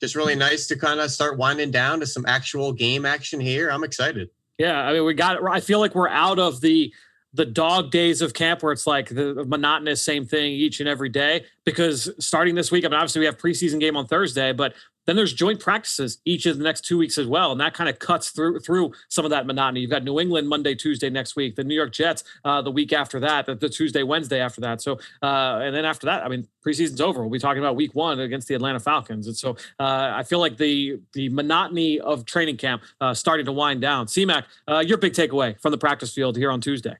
just 0.00 0.16
really 0.16 0.34
nice 0.34 0.66
to 0.68 0.78
kind 0.78 0.98
of 0.98 1.10
start 1.10 1.36
winding 1.36 1.70
down 1.70 2.00
to 2.00 2.06
some 2.06 2.24
actual 2.26 2.72
game 2.72 3.04
action 3.04 3.38
here. 3.38 3.70
I'm 3.70 3.84
excited. 3.84 4.30
Yeah, 4.56 4.80
I 4.80 4.94
mean, 4.94 5.04
we 5.04 5.12
got. 5.12 5.46
I 5.46 5.60
feel 5.60 5.78
like 5.78 5.94
we're 5.94 6.08
out 6.08 6.38
of 6.38 6.62
the 6.62 6.90
the 7.32 7.44
dog 7.44 7.90
days 7.90 8.22
of 8.22 8.34
camp 8.34 8.62
where 8.62 8.72
it's 8.72 8.86
like 8.86 9.08
the 9.10 9.44
monotonous 9.46 10.02
same 10.02 10.26
thing 10.26 10.52
each 10.52 10.80
and 10.80 10.88
every 10.88 11.08
day 11.08 11.44
because 11.64 12.10
starting 12.18 12.56
this 12.56 12.72
week 12.72 12.84
i 12.84 12.88
mean 12.88 12.94
obviously 12.94 13.20
we 13.20 13.26
have 13.26 13.38
preseason 13.38 13.78
game 13.78 13.96
on 13.96 14.04
thursday 14.04 14.52
but 14.52 14.74
Then 15.06 15.16
there's 15.16 15.32
joint 15.32 15.60
practices 15.60 16.18
each 16.24 16.46
of 16.46 16.58
the 16.58 16.64
next 16.64 16.82
two 16.82 16.98
weeks 16.98 17.18
as 17.18 17.26
well, 17.26 17.52
and 17.52 17.60
that 17.60 17.74
kind 17.74 17.88
of 17.88 17.98
cuts 17.98 18.30
through 18.30 18.60
through 18.60 18.92
some 19.08 19.24
of 19.24 19.30
that 19.30 19.46
monotony. 19.46 19.80
You've 19.80 19.90
got 19.90 20.04
New 20.04 20.20
England 20.20 20.48
Monday, 20.48 20.74
Tuesday 20.74 21.10
next 21.10 21.36
week, 21.36 21.56
the 21.56 21.64
New 21.64 21.74
York 21.74 21.92
Jets 21.92 22.24
uh, 22.44 22.62
the 22.62 22.70
week 22.70 22.92
after 22.92 23.18
that, 23.20 23.46
the, 23.46 23.54
the, 23.54 23.68
Tuesday, 23.68 24.02
Wednesday 24.02 24.40
after 24.40 24.60
that. 24.60 24.82
So, 24.82 24.98
uh, 25.22 25.60
and 25.62 25.74
then 25.74 25.84
after 25.84 26.06
that, 26.06 26.24
I 26.24 26.28
mean, 26.28 26.46
preseason's 26.64 27.00
over. 27.00 27.20
We'll 27.20 27.30
be 27.30 27.38
talking 27.38 27.62
about 27.62 27.76
Week 27.76 27.94
One 27.94 28.20
against 28.20 28.48
the 28.48 28.54
Atlanta 28.54 28.80
Falcons, 28.80 29.26
and 29.26 29.36
so 29.36 29.56
uh, 29.78 30.12
I 30.14 30.22
feel 30.22 30.38
like 30.38 30.56
the 30.56 31.00
the 31.12 31.28
monotony 31.30 32.00
of 32.00 32.24
training 32.24 32.58
camp 32.58 32.82
uh, 33.00 33.14
starting 33.14 33.46
to 33.46 33.52
wind 33.52 33.80
down. 33.80 34.06
CMAC, 34.06 34.44
uh, 34.68 34.78
your 34.78 34.98
big 34.98 35.12
takeaway 35.12 35.60
from 35.60 35.72
the 35.72 35.78
practice 35.78 36.12
field 36.12 36.36
here 36.36 36.50
on 36.50 36.60
Tuesday. 36.60 36.96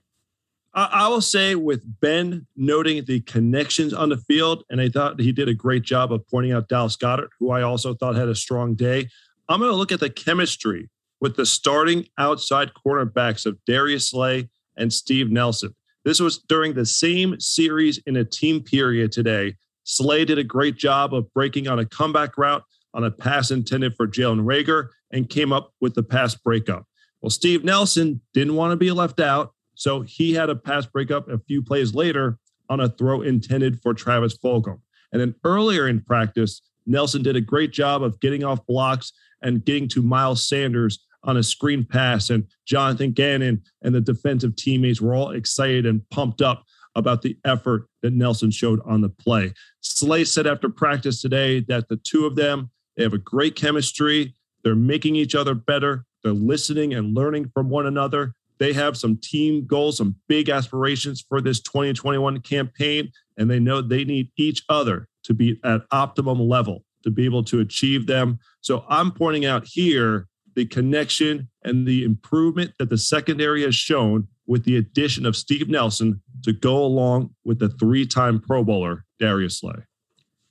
I 0.73 1.09
will 1.09 1.21
say 1.21 1.55
with 1.55 1.83
Ben 1.99 2.47
noting 2.55 3.03
the 3.03 3.19
connections 3.21 3.93
on 3.93 4.07
the 4.07 4.17
field, 4.17 4.63
and 4.69 4.79
I 4.79 4.87
thought 4.87 5.19
he 5.19 5.33
did 5.33 5.49
a 5.49 5.53
great 5.53 5.83
job 5.83 6.13
of 6.13 6.25
pointing 6.27 6.53
out 6.53 6.69
Dallas 6.69 6.95
Goedert, 6.95 7.29
who 7.39 7.51
I 7.51 7.61
also 7.61 7.93
thought 7.93 8.15
had 8.15 8.29
a 8.29 8.35
strong 8.35 8.75
day. 8.75 9.09
I'm 9.49 9.59
going 9.59 9.71
to 9.71 9.75
look 9.75 9.91
at 9.91 9.99
the 9.99 10.09
chemistry 10.09 10.89
with 11.19 11.35
the 11.35 11.45
starting 11.45 12.07
outside 12.17 12.71
cornerbacks 12.73 13.45
of 13.45 13.57
Darius 13.65 14.09
Slay 14.09 14.49
and 14.77 14.93
Steve 14.93 15.29
Nelson. 15.29 15.75
This 16.05 16.21
was 16.21 16.37
during 16.37 16.73
the 16.73 16.85
same 16.85 17.37
series 17.39 17.97
in 18.05 18.15
a 18.15 18.23
team 18.23 18.63
period 18.63 19.11
today. 19.11 19.55
Slay 19.83 20.23
did 20.23 20.37
a 20.37 20.43
great 20.43 20.77
job 20.77 21.13
of 21.13 21.31
breaking 21.33 21.67
on 21.67 21.79
a 21.79 21.85
comeback 21.85 22.37
route 22.37 22.63
on 22.93 23.03
a 23.03 23.11
pass 23.11 23.51
intended 23.51 23.95
for 23.95 24.07
Jalen 24.07 24.45
Reagor 24.45 24.87
and 25.11 25.29
came 25.29 25.51
up 25.51 25.73
with 25.81 25.95
the 25.95 26.03
pass 26.03 26.33
breakup. 26.33 26.85
Well, 27.21 27.29
Steve 27.29 27.65
Nelson 27.65 28.21
didn't 28.33 28.55
want 28.55 28.71
to 28.71 28.77
be 28.77 28.91
left 28.91 29.19
out 29.19 29.53
so 29.81 30.01
he 30.01 30.31
had 30.31 30.51
a 30.51 30.55
pass 30.55 30.85
breakup 30.85 31.27
a 31.27 31.39
few 31.39 31.63
plays 31.63 31.95
later 31.95 32.37
on 32.69 32.79
a 32.79 32.87
throw 32.87 33.23
intended 33.23 33.81
for 33.81 33.95
Travis 33.95 34.37
Fulgham. 34.37 34.79
And 35.11 35.19
then 35.19 35.33
earlier 35.43 35.87
in 35.87 36.01
practice, 36.01 36.61
Nelson 36.85 37.23
did 37.23 37.35
a 37.35 37.41
great 37.41 37.71
job 37.71 38.03
of 38.03 38.19
getting 38.19 38.43
off 38.43 38.63
blocks 38.67 39.11
and 39.41 39.65
getting 39.65 39.87
to 39.87 40.03
Miles 40.03 40.47
Sanders 40.47 41.03
on 41.23 41.37
a 41.37 41.41
screen 41.41 41.83
pass. 41.83 42.29
And 42.29 42.45
Jonathan 42.63 43.11
Gannon 43.11 43.63
and 43.81 43.95
the 43.95 44.01
defensive 44.01 44.55
teammates 44.55 45.01
were 45.01 45.15
all 45.15 45.31
excited 45.31 45.87
and 45.87 46.07
pumped 46.11 46.43
up 46.43 46.63
about 46.95 47.23
the 47.23 47.35
effort 47.43 47.87
that 48.03 48.13
Nelson 48.13 48.51
showed 48.51 48.81
on 48.85 49.01
the 49.01 49.09
play. 49.09 49.51
Slay 49.79 50.25
said 50.25 50.45
after 50.45 50.69
practice 50.69 51.23
today 51.23 51.61
that 51.69 51.89
the 51.89 51.97
two 51.97 52.27
of 52.27 52.35
them 52.35 52.69
they 52.97 53.01
have 53.01 53.13
a 53.13 53.17
great 53.17 53.55
chemistry. 53.55 54.35
They're 54.63 54.75
making 54.75 55.15
each 55.15 55.33
other 55.33 55.55
better. 55.55 56.05
They're 56.23 56.33
listening 56.33 56.93
and 56.93 57.15
learning 57.15 57.49
from 57.51 57.69
one 57.69 57.87
another. 57.87 58.35
They 58.61 58.73
have 58.73 58.95
some 58.95 59.17
team 59.17 59.65
goals, 59.65 59.97
some 59.97 60.17
big 60.27 60.47
aspirations 60.47 61.25
for 61.27 61.41
this 61.41 61.59
2021 61.61 62.41
campaign, 62.41 63.11
and 63.35 63.49
they 63.49 63.59
know 63.59 63.81
they 63.81 64.03
need 64.03 64.29
each 64.37 64.61
other 64.69 65.07
to 65.23 65.33
be 65.33 65.59
at 65.63 65.81
optimum 65.89 66.39
level 66.39 66.83
to 67.03 67.09
be 67.09 67.25
able 67.25 67.43
to 67.45 67.59
achieve 67.59 68.05
them. 68.05 68.37
So 68.61 68.85
I'm 68.87 69.13
pointing 69.13 69.45
out 69.45 69.65
here 69.65 70.27
the 70.53 70.65
connection 70.65 71.49
and 71.63 71.87
the 71.87 72.03
improvement 72.03 72.73
that 72.77 72.91
the 72.91 72.99
secondary 72.99 73.63
has 73.63 73.73
shown 73.73 74.27
with 74.45 74.63
the 74.63 74.77
addition 74.77 75.25
of 75.25 75.35
Steve 75.35 75.67
Nelson 75.67 76.21
to 76.43 76.53
go 76.53 76.85
along 76.85 77.33
with 77.43 77.57
the 77.57 77.69
three 77.69 78.05
time 78.05 78.39
Pro 78.39 78.63
Bowler, 78.63 79.05
Darius 79.17 79.57
Slay. 79.57 79.73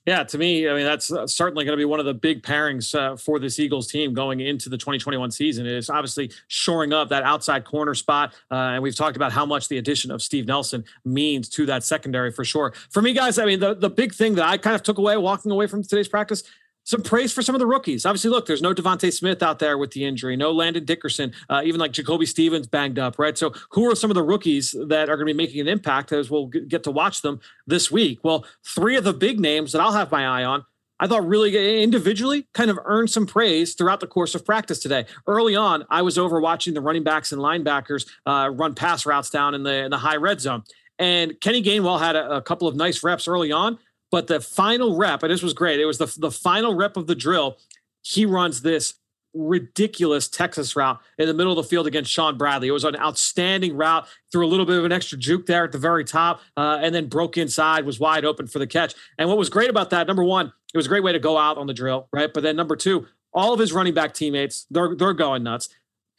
Yeah, 0.07 0.23
to 0.23 0.37
me, 0.39 0.67
I 0.67 0.73
mean 0.73 0.83
that's 0.83 1.11
uh, 1.11 1.27
certainly 1.27 1.63
going 1.63 1.73
to 1.73 1.81
be 1.81 1.85
one 1.85 1.99
of 1.99 2.07
the 2.07 2.13
big 2.13 2.41
pairings 2.41 2.95
uh, 2.95 3.15
for 3.15 3.37
this 3.37 3.59
Eagles 3.59 3.87
team 3.87 4.15
going 4.15 4.39
into 4.39 4.67
the 4.67 4.77
2021 4.77 5.29
season. 5.29 5.67
It 5.67 5.73
is 5.73 5.91
obviously 5.91 6.31
shoring 6.47 6.91
up 6.91 7.09
that 7.09 7.21
outside 7.21 7.65
corner 7.65 7.93
spot, 7.93 8.33
uh, 8.49 8.55
and 8.55 8.83
we've 8.83 8.95
talked 8.95 9.15
about 9.15 9.31
how 9.31 9.45
much 9.45 9.67
the 9.67 9.77
addition 9.77 10.09
of 10.09 10.23
Steve 10.23 10.47
Nelson 10.47 10.83
means 11.05 11.49
to 11.49 11.67
that 11.67 11.83
secondary 11.83 12.31
for 12.31 12.43
sure. 12.43 12.73
For 12.89 13.03
me, 13.03 13.13
guys, 13.13 13.37
I 13.37 13.45
mean 13.45 13.59
the 13.59 13.75
the 13.75 13.91
big 13.91 14.11
thing 14.11 14.33
that 14.35 14.47
I 14.47 14.57
kind 14.57 14.75
of 14.75 14.81
took 14.81 14.97
away 14.97 15.17
walking 15.17 15.51
away 15.51 15.67
from 15.67 15.83
today's 15.83 16.07
practice 16.07 16.43
some 16.83 17.01
praise 17.01 17.31
for 17.31 17.41
some 17.41 17.55
of 17.55 17.59
the 17.59 17.67
rookies. 17.67 18.05
Obviously, 18.05 18.29
look, 18.29 18.45
there's 18.45 18.61
no 18.61 18.73
DeVonta 18.73 19.13
Smith 19.13 19.43
out 19.43 19.59
there 19.59 19.77
with 19.77 19.91
the 19.91 20.03
injury, 20.05 20.35
no 20.35 20.51
Landon 20.51 20.85
Dickerson, 20.85 21.33
uh, 21.49 21.61
even 21.63 21.79
like 21.79 21.91
Jacoby 21.91 22.25
Stevens 22.25 22.67
banged 22.67 22.99
up, 22.99 23.19
right? 23.19 23.37
So, 23.37 23.53
who 23.71 23.89
are 23.89 23.95
some 23.95 24.09
of 24.11 24.15
the 24.15 24.23
rookies 24.23 24.75
that 24.87 25.09
are 25.09 25.15
going 25.15 25.27
to 25.27 25.33
be 25.33 25.37
making 25.37 25.61
an 25.61 25.67
impact 25.67 26.11
as 26.11 26.29
we'll 26.29 26.47
get 26.47 26.83
to 26.83 26.91
watch 26.91 27.21
them 27.21 27.39
this 27.67 27.91
week? 27.91 28.19
Well, 28.23 28.45
three 28.65 28.95
of 28.97 29.03
the 29.03 29.13
big 29.13 29.39
names 29.39 29.71
that 29.71 29.81
I'll 29.81 29.93
have 29.93 30.11
my 30.11 30.25
eye 30.25 30.43
on. 30.43 30.65
I 30.99 31.07
thought 31.07 31.27
really 31.27 31.81
individually 31.81 32.47
kind 32.53 32.69
of 32.69 32.77
earned 32.85 33.09
some 33.09 33.25
praise 33.25 33.73
throughout 33.73 34.01
the 34.01 34.07
course 34.07 34.35
of 34.35 34.45
practice 34.45 34.77
today. 34.77 35.07
Early 35.25 35.55
on, 35.55 35.83
I 35.89 36.03
was 36.03 36.19
over 36.19 36.39
watching 36.39 36.75
the 36.75 36.81
running 36.81 37.03
backs 37.03 37.31
and 37.31 37.41
linebackers 37.41 38.07
uh, 38.27 38.51
run 38.53 38.75
pass 38.75 39.03
routes 39.03 39.31
down 39.31 39.55
in 39.55 39.63
the 39.63 39.85
in 39.85 39.89
the 39.89 39.97
high 39.97 40.17
red 40.17 40.39
zone, 40.39 40.63
and 40.99 41.39
Kenny 41.41 41.63
Gainwell 41.63 41.99
had 41.99 42.15
a, 42.15 42.37
a 42.37 42.41
couple 42.41 42.67
of 42.67 42.75
nice 42.75 43.03
reps 43.03 43.27
early 43.27 43.51
on. 43.51 43.79
But 44.11 44.27
the 44.27 44.41
final 44.41 44.97
rep, 44.97 45.23
and 45.23 45.31
this 45.31 45.41
was 45.41 45.53
great. 45.53 45.79
It 45.79 45.85
was 45.85 45.97
the, 45.97 46.13
the 46.17 46.31
final 46.31 46.75
rep 46.75 46.97
of 46.97 47.07
the 47.07 47.15
drill. 47.15 47.57
He 48.01 48.25
runs 48.25 48.61
this 48.61 48.95
ridiculous 49.33 50.27
Texas 50.27 50.75
route 50.75 50.99
in 51.17 51.27
the 51.27 51.33
middle 51.33 51.53
of 51.53 51.55
the 51.55 51.69
field 51.69 51.87
against 51.87 52.11
Shaun 52.11 52.37
Bradley. 52.37 52.67
It 52.67 52.71
was 52.71 52.83
an 52.83 52.97
outstanding 52.97 53.77
route. 53.77 54.05
Threw 54.31 54.45
a 54.45 54.49
little 54.49 54.65
bit 54.65 54.77
of 54.77 54.85
an 54.85 54.91
extra 54.91 55.17
juke 55.17 55.45
there 55.45 55.63
at 55.63 55.71
the 55.71 55.77
very 55.77 56.03
top, 56.03 56.41
uh, 56.57 56.79
and 56.81 56.93
then 56.93 57.07
broke 57.07 57.37
inside, 57.37 57.85
was 57.85 57.99
wide 57.99 58.25
open 58.25 58.47
for 58.47 58.59
the 58.59 58.67
catch. 58.67 58.93
And 59.17 59.29
what 59.29 59.37
was 59.37 59.49
great 59.49 59.69
about 59.69 59.89
that, 59.91 60.07
number 60.07 60.23
one, 60.23 60.51
it 60.73 60.77
was 60.77 60.85
a 60.85 60.89
great 60.89 61.03
way 61.03 61.13
to 61.13 61.19
go 61.19 61.37
out 61.37 61.57
on 61.57 61.67
the 61.67 61.73
drill, 61.73 62.09
right? 62.11 62.33
But 62.33 62.43
then 62.43 62.55
number 62.55 62.75
two, 62.75 63.07
all 63.33 63.53
of 63.53 63.59
his 63.59 63.71
running 63.71 63.93
back 63.93 64.13
teammates, 64.13 64.65
they're 64.69 64.93
they're 64.95 65.13
going 65.13 65.43
nuts 65.43 65.69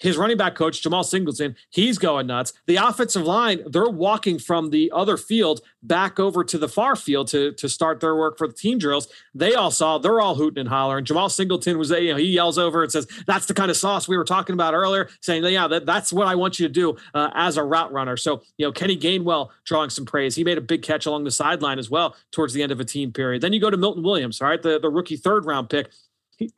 his 0.02 0.16
running 0.16 0.36
back 0.36 0.56
coach, 0.56 0.82
Jemal 0.82 1.04
Singleton, 1.04 1.56
he's 1.70 1.96
going 1.96 2.26
nuts. 2.26 2.52
The 2.66 2.76
offensive 2.76 3.24
line, 3.24 3.62
they're 3.66 3.88
walking 3.88 4.38
from 4.38 4.70
the 4.70 4.90
other 4.92 5.16
field 5.16 5.60
back 5.82 6.18
over 6.18 6.42
to 6.42 6.58
the 6.58 6.68
far 6.68 6.96
field 6.96 7.28
to, 7.28 7.52
to 7.52 7.68
start 7.68 8.00
their 8.00 8.16
work 8.16 8.36
for 8.36 8.48
the 8.48 8.52
team 8.52 8.78
drills. 8.78 9.08
They 9.32 9.54
all 9.54 9.70
saw, 9.70 9.98
they're 9.98 10.20
all 10.20 10.34
hooting 10.34 10.60
and 10.60 10.68
hollering. 10.68 11.04
Jemal 11.04 11.28
Singleton 11.28 11.78
was, 11.78 11.90
you 11.90 12.10
know, 12.10 12.16
he 12.16 12.26
yells 12.26 12.58
over 12.58 12.82
and 12.82 12.90
says, 12.90 13.06
That's 13.26 13.46
the 13.46 13.54
kind 13.54 13.70
of 13.70 13.76
sauce 13.76 14.08
we 14.08 14.16
were 14.16 14.24
talking 14.24 14.54
about 14.54 14.74
earlier, 14.74 15.08
saying, 15.20 15.44
Yeah, 15.44 15.68
that, 15.68 15.86
that's 15.86 16.12
what 16.12 16.26
I 16.26 16.34
want 16.34 16.58
you 16.58 16.66
to 16.66 16.72
do 16.72 16.96
uh, 17.14 17.30
as 17.34 17.56
a 17.56 17.62
route 17.62 17.92
runner. 17.92 18.16
So, 18.16 18.42
you 18.58 18.66
know, 18.66 18.72
Kenny 18.72 18.96
Gainwell 18.96 19.50
drawing 19.64 19.90
some 19.90 20.04
praise. 20.04 20.34
He 20.34 20.42
made 20.42 20.58
a 20.58 20.62
big 20.62 20.82
catch 20.82 21.06
along 21.06 21.24
the 21.24 21.30
sideline 21.30 21.78
as 21.78 21.88
well 21.88 22.16
towards 22.32 22.52
the 22.54 22.62
end 22.62 22.72
of 22.72 22.80
a 22.80 22.84
team 22.84 23.12
period. 23.12 23.40
Then 23.40 23.52
you 23.52 23.60
go 23.60 23.70
to 23.70 23.76
Milton 23.76 24.02
Williams, 24.02 24.42
all 24.42 24.48
right, 24.48 24.60
the, 24.60 24.80
the 24.80 24.90
rookie 24.90 25.16
third 25.16 25.44
round 25.44 25.70
pick. 25.70 25.90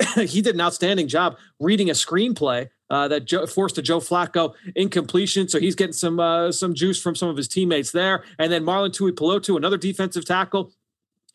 He, 0.16 0.40
did 0.40 0.54
an 0.54 0.60
outstanding 0.60 1.08
job 1.08 1.36
reading 1.58 1.90
a 1.90 1.92
screenplay 1.92 2.68
uh, 2.90 3.08
that 3.08 3.50
forced 3.52 3.78
a 3.78 3.82
Joe 3.82 4.00
Flacco 4.00 4.54
incompletion. 4.76 5.48
So 5.48 5.58
he's 5.58 5.74
getting 5.74 5.92
some 5.92 6.20
uh, 6.20 6.52
some 6.52 6.74
juice 6.74 7.00
from 7.00 7.14
some 7.14 7.28
of 7.28 7.36
his 7.36 7.48
teammates 7.48 7.90
there. 7.90 8.24
And 8.38 8.52
then 8.52 8.64
Marlon 8.64 8.90
Tuipulotu, 8.90 9.56
another 9.56 9.76
defensive 9.76 10.24
tackle. 10.24 10.72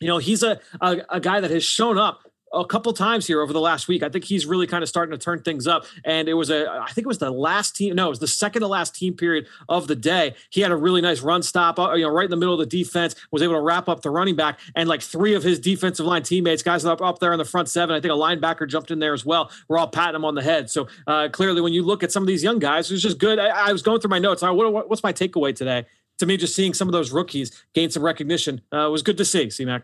You 0.00 0.08
know, 0.08 0.18
he's 0.18 0.42
a, 0.42 0.60
a, 0.80 0.98
a 1.10 1.20
guy 1.20 1.40
that 1.40 1.50
has 1.50 1.64
shown 1.64 1.98
up 1.98 2.29
a 2.52 2.64
couple 2.64 2.92
times 2.92 3.26
here 3.26 3.40
over 3.40 3.52
the 3.52 3.60
last 3.60 3.88
week. 3.88 4.02
I 4.02 4.08
think 4.08 4.24
he's 4.24 4.46
really 4.46 4.66
kind 4.66 4.82
of 4.82 4.88
starting 4.88 5.16
to 5.16 5.22
turn 5.22 5.42
things 5.42 5.66
up. 5.66 5.84
And 6.04 6.28
it 6.28 6.34
was 6.34 6.50
a, 6.50 6.68
I 6.70 6.86
think 6.92 7.04
it 7.04 7.08
was 7.08 7.18
the 7.18 7.30
last 7.30 7.76
team. 7.76 7.94
No, 7.94 8.06
it 8.06 8.10
was 8.10 8.18
the 8.18 8.26
second 8.26 8.62
to 8.62 8.68
last 8.68 8.94
team 8.94 9.14
period 9.14 9.46
of 9.68 9.86
the 9.86 9.96
day. 9.96 10.34
He 10.50 10.60
had 10.60 10.72
a 10.72 10.76
really 10.76 11.00
nice 11.00 11.20
run 11.20 11.42
stop, 11.42 11.78
uh, 11.78 11.92
you 11.94 12.04
know, 12.04 12.10
right 12.10 12.24
in 12.24 12.30
the 12.30 12.36
middle 12.36 12.54
of 12.54 12.60
the 12.60 12.66
defense. 12.66 13.14
Was 13.30 13.42
able 13.42 13.54
to 13.54 13.60
wrap 13.60 13.88
up 13.88 14.02
the 14.02 14.10
running 14.10 14.36
back, 14.36 14.58
and 14.74 14.88
like 14.88 15.02
three 15.02 15.34
of 15.34 15.42
his 15.42 15.58
defensive 15.58 16.06
line 16.06 16.22
teammates, 16.22 16.62
guys 16.62 16.84
up 16.84 17.00
up 17.00 17.18
there 17.18 17.32
in 17.32 17.38
the 17.38 17.44
front 17.44 17.68
seven. 17.68 17.94
I 17.94 18.00
think 18.00 18.12
a 18.12 18.16
linebacker 18.16 18.68
jumped 18.68 18.90
in 18.90 18.98
there 18.98 19.14
as 19.14 19.24
well. 19.24 19.50
We're 19.68 19.78
all 19.78 19.88
patting 19.88 20.16
him 20.16 20.24
on 20.24 20.34
the 20.34 20.42
head. 20.42 20.70
So 20.70 20.88
uh, 21.06 21.28
clearly, 21.30 21.60
when 21.60 21.72
you 21.72 21.82
look 21.82 22.02
at 22.02 22.12
some 22.12 22.22
of 22.22 22.26
these 22.26 22.42
young 22.42 22.58
guys, 22.58 22.90
it 22.90 22.94
was 22.94 23.02
just 23.02 23.18
good. 23.18 23.38
I, 23.38 23.68
I 23.68 23.72
was 23.72 23.82
going 23.82 24.00
through 24.00 24.10
my 24.10 24.18
notes. 24.18 24.42
I, 24.42 24.50
what, 24.50 24.88
what's 24.88 25.02
my 25.02 25.12
takeaway 25.12 25.54
today? 25.54 25.86
To 26.18 26.26
me, 26.26 26.36
just 26.36 26.54
seeing 26.54 26.74
some 26.74 26.88
of 26.88 26.92
those 26.92 27.12
rookies 27.12 27.50
gain 27.72 27.90
some 27.90 28.02
recognition 28.02 28.60
uh, 28.72 28.88
was 28.90 29.02
good 29.02 29.16
to 29.16 29.24
see. 29.24 29.46
CMAC. 29.46 29.82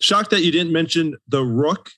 Shocked 0.00 0.30
that 0.30 0.42
you 0.42 0.50
didn't 0.50 0.72
mention 0.72 1.16
the 1.28 1.42
rook 1.42 1.90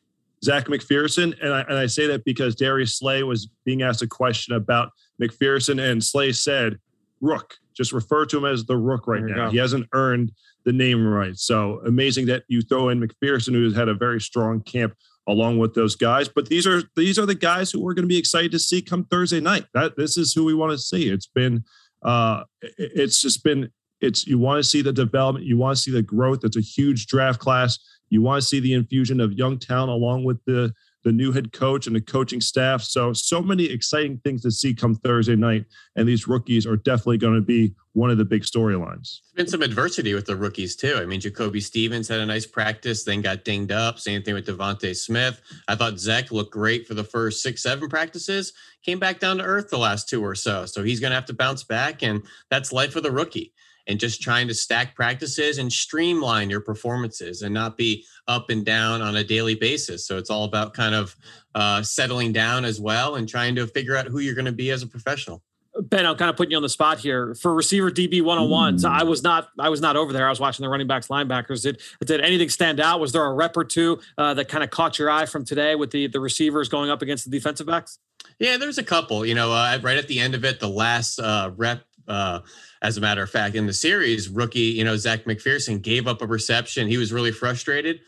Zech 0.45 0.67
McPhearson. 0.67 1.35
And 1.43 1.53
I, 1.53 1.61
and 1.63 1.75
I 1.75 1.87
say 1.87 2.07
that 2.09 2.25
because 2.25 2.55
Darius 2.55 2.99
Slay 2.99 3.23
was 3.23 3.49
being 3.65 3.83
asked 3.83 4.03
a 4.03 4.07
question 4.07 4.55
about 4.55 4.91
McPhearson, 5.21 5.81
and 5.81 6.03
Slay 6.03 6.33
said, 6.33 6.79
Rook. 7.21 7.55
Just 7.75 7.93
refer 7.93 8.27
to 8.27 8.39
him 8.39 8.45
as 8.45 8.65
the 8.65 8.77
Rook 8.77 9.07
right 9.07 9.23
now. 9.23 9.47
Go. 9.47 9.51
He 9.51 9.57
hasn't 9.59 9.87
earned 9.93 10.33
the 10.65 10.73
name 10.73 11.07
right. 11.07 11.37
So 11.37 11.81
amazing 11.87 12.27
that 12.27 12.45
you 12.49 12.63
throw 12.63 12.89
in 12.89 13.01
McPhearson, 13.01 13.53
who 13.55 13.65
has 13.65 13.75
had 13.75 13.89
a 13.89 13.95
very 13.95 14.21
strong 14.21 14.61
camp 14.63 14.95
along 15.27 15.59
with 15.59 15.75
those 15.75 15.97
guys. 15.97 16.29
But 16.29 16.49
these 16.49 16.67
are 16.67 16.83
these 16.95 17.19
are 17.19 17.27
the 17.27 17.35
guys 17.35 17.71
who 17.71 17.81
we're 17.81 17.95
going 17.95 18.05
to 18.05 18.09
be 18.09 18.19
excited 18.19 18.53
to 18.53 18.59
see 18.59 18.83
come 18.83 19.05
Thursday 19.05 19.41
night. 19.41 19.67
That 19.75 19.97
this 19.97 20.17
is 20.17 20.33
who 20.33 20.45
we 20.45 20.55
want 20.55 20.73
to 20.73 20.79
see. 20.79 21.09
It's 21.09 21.27
been 21.27 21.65
uh 22.03 22.45
it's 22.61 23.21
just 23.21 23.43
been 23.43 23.71
it's 24.01 24.27
you 24.27 24.39
want 24.39 24.59
to 24.59 24.65
see 24.69 24.83
the 24.83 24.93
development, 24.93 25.47
you 25.47 25.57
want 25.57 25.77
to 25.77 25.83
see 25.83 25.91
the 25.91 26.03
growth. 26.03 26.41
It's 26.45 26.57
a 26.57 26.61
huge 26.61 27.07
draft 27.07 27.41
class. 27.41 27.79
You 28.09 28.23
want 28.23 28.43
to 28.43 28.47
see 28.47 28.61
the 28.61 28.75
infusion 28.75 29.21
of 29.21 29.33
young 29.33 29.59
talent 29.59 29.91
along 29.91 30.25
with 30.25 30.45
the 30.45 30.73
the 31.07 31.13
new 31.13 31.31
head 31.31 31.53
coach 31.53 31.87
and 31.87 31.95
the 31.95 32.01
coaching 32.01 32.41
staff. 32.41 32.83
So, 32.83 33.13
so 33.13 33.41
many 33.41 33.67
exciting 33.67 34.19
things 34.25 34.43
to 34.43 34.51
see 34.51 34.75
come 34.75 34.97
Thursday 34.97 35.37
night. 35.37 35.65
And 35.95 36.07
these 36.09 36.27
rookies 36.27 36.67
are 36.67 36.77
definitely 36.77 37.19
going 37.19 37.37
to 37.37 37.41
be 37.41 37.77
one 37.93 38.11
of 38.11 38.19
the 38.19 38.25
big 38.25 38.43
storylines. 38.43 39.21
There's 39.33 39.37
been 39.37 39.47
some 39.47 39.63
adversity 39.63 40.15
with 40.15 40.27
the 40.27 40.35
rookies, 40.35 40.75
too. 40.75 40.97
I 40.97 41.07
mean, 41.07 41.21
Jacoby 41.21 41.61
Stevens 41.61 42.09
had 42.09 42.19
a 42.19 42.27
nice 42.27 42.45
practice, 42.45 43.05
then 43.05 43.23
got 43.23 43.45
dinged 43.45 43.71
up. 43.71 44.01
Same 44.01 44.25
thing 44.25 44.35
with 44.35 44.49
DeVonta 44.49 44.97
Smith. 44.97 45.41
I 45.69 45.77
thought 45.77 46.01
Zech 46.01 46.33
looked 46.33 46.53
great 46.53 46.89
for 46.89 46.95
the 46.95 47.05
first 47.05 47.41
six, 47.41 47.63
seven 47.63 47.89
practices, 47.89 48.53
came 48.85 48.99
back 48.99 49.21
down 49.21 49.39
to 49.39 49.45
earth 49.45 49.71
the 49.71 49.79
last 49.79 50.09
two 50.09 50.25
or 50.25 50.35
so. 50.35 50.67
So 50.67 50.83
he's 50.83 50.99
going 50.99 51.13
to 51.13 51.17
have 51.17 51.27
to 51.27 51.35
bounce 51.35 51.63
back. 51.63 52.03
And 52.03 52.25
that's 52.51 52.73
life 52.73 52.97
of 52.97 53.05
the 53.05 53.13
rookie. 53.13 53.53
And 53.87 54.01
just 54.01 54.21
trying 54.21 54.49
to 54.49 54.55
stack 54.55 54.95
practices 54.95 55.59
and 55.59 55.73
streamline 55.73 56.51
your 56.51 56.61
performances 56.61 57.43
and 57.43 57.55
not 57.55 57.77
be 57.77 58.05
up 58.29 58.51
and 58.51 58.65
down 58.65 59.03
on 59.03 59.17
a 59.17 59.25
daily 59.25 59.55
basis. 59.55 60.07
So 60.07 60.19
it's 60.19 60.31
all 60.31 60.45
about 60.45 60.75
kind 60.75 60.95
of 60.95 61.17
uh, 61.55 61.83
settling 61.83 62.33
down 62.33 62.65
as 62.65 62.81
well 62.81 63.15
and 63.17 63.29
trying 63.29 63.55
to 63.57 63.67
figure 63.67 63.97
out 63.97 64.07
who 64.07 64.19
you're 64.19 64.35
going 64.35 64.47
to 64.47 64.53
be 64.53 64.71
as 64.71 64.83
a 64.83 64.87
professional. 64.87 65.43
Ben, 65.79 66.07
I'm 66.07 66.17
kind 66.17 66.31
of 66.31 66.37
putting 66.37 66.53
you 66.53 66.57
on 66.57 66.63
the 66.63 66.69
spot 66.69 66.99
here 66.99 67.35
for 67.35 67.55
receiver 67.55 67.91
DB 67.91 68.23
101. 68.23 68.79
So 68.79 68.89
I 68.89 69.03
was 69.03 69.23
not, 69.23 69.49
I 69.59 69.69
was 69.69 69.81
not 69.81 69.97
over 69.97 70.13
there. 70.13 70.27
I 70.27 70.31
was 70.31 70.41
watching 70.41 70.65
the 70.65 70.71
running 70.71 70.87
backs, 70.87 71.09
linebackers. 71.09 71.63
Did 71.63 71.81
did 72.05 72.21
anything 72.23 72.49
stand 72.49 72.81
out? 72.81 72.99
Was 72.99 73.13
there 73.13 73.25
a 73.25 73.35
rep 73.35 73.57
or 73.57 73.65
two 73.65 74.01
uh, 74.17 74.33
that 74.35 74.49
kind 74.49 74.65
of 74.65 74.71
caught 74.71 74.99
your 74.99 75.11
eye 75.11 75.27
from 75.27 75.45
today 75.45 75.75
with 75.75 75.91
the 75.91 76.07
the 76.07 76.21
receivers 76.21 76.69
going 76.69 76.89
up 76.89 77.03
against 77.03 77.25
the 77.25 77.31
defensive 77.31 77.67
backs? 77.67 77.99
Yeah, 78.39 78.57
there's 78.57 78.79
a 78.79 78.83
couple. 78.83 79.27
You 79.27 79.35
know, 79.35 79.53
uh, 79.53 79.79
right 79.83 79.99
at 79.99 80.09
the 80.09 80.19
end 80.19 80.35
of 80.35 80.45
it, 80.45 80.61
the 80.61 80.69
last 80.69 81.19
uh, 81.19 81.51
rep. 81.57 81.83
Uh, 82.09 82.41
as 82.83 82.97
a 82.97 83.01
matter 83.01 83.23
of 83.23 83.31
fact, 83.31 83.55
in 83.55 83.67
the 83.67 83.73
series, 83.73 84.29
rookie, 84.29 84.61
you 84.61 84.85
know, 84.85 84.97
Zech 84.97 85.25
McPhearson 85.25 85.81
gave 85.83 86.07
up 86.07 86.23
a 86.23 86.27
reception. 86.27 86.89
He 86.89 86.97
was 86.97 87.13
really 87.13 87.33
frustrated 87.33 88.01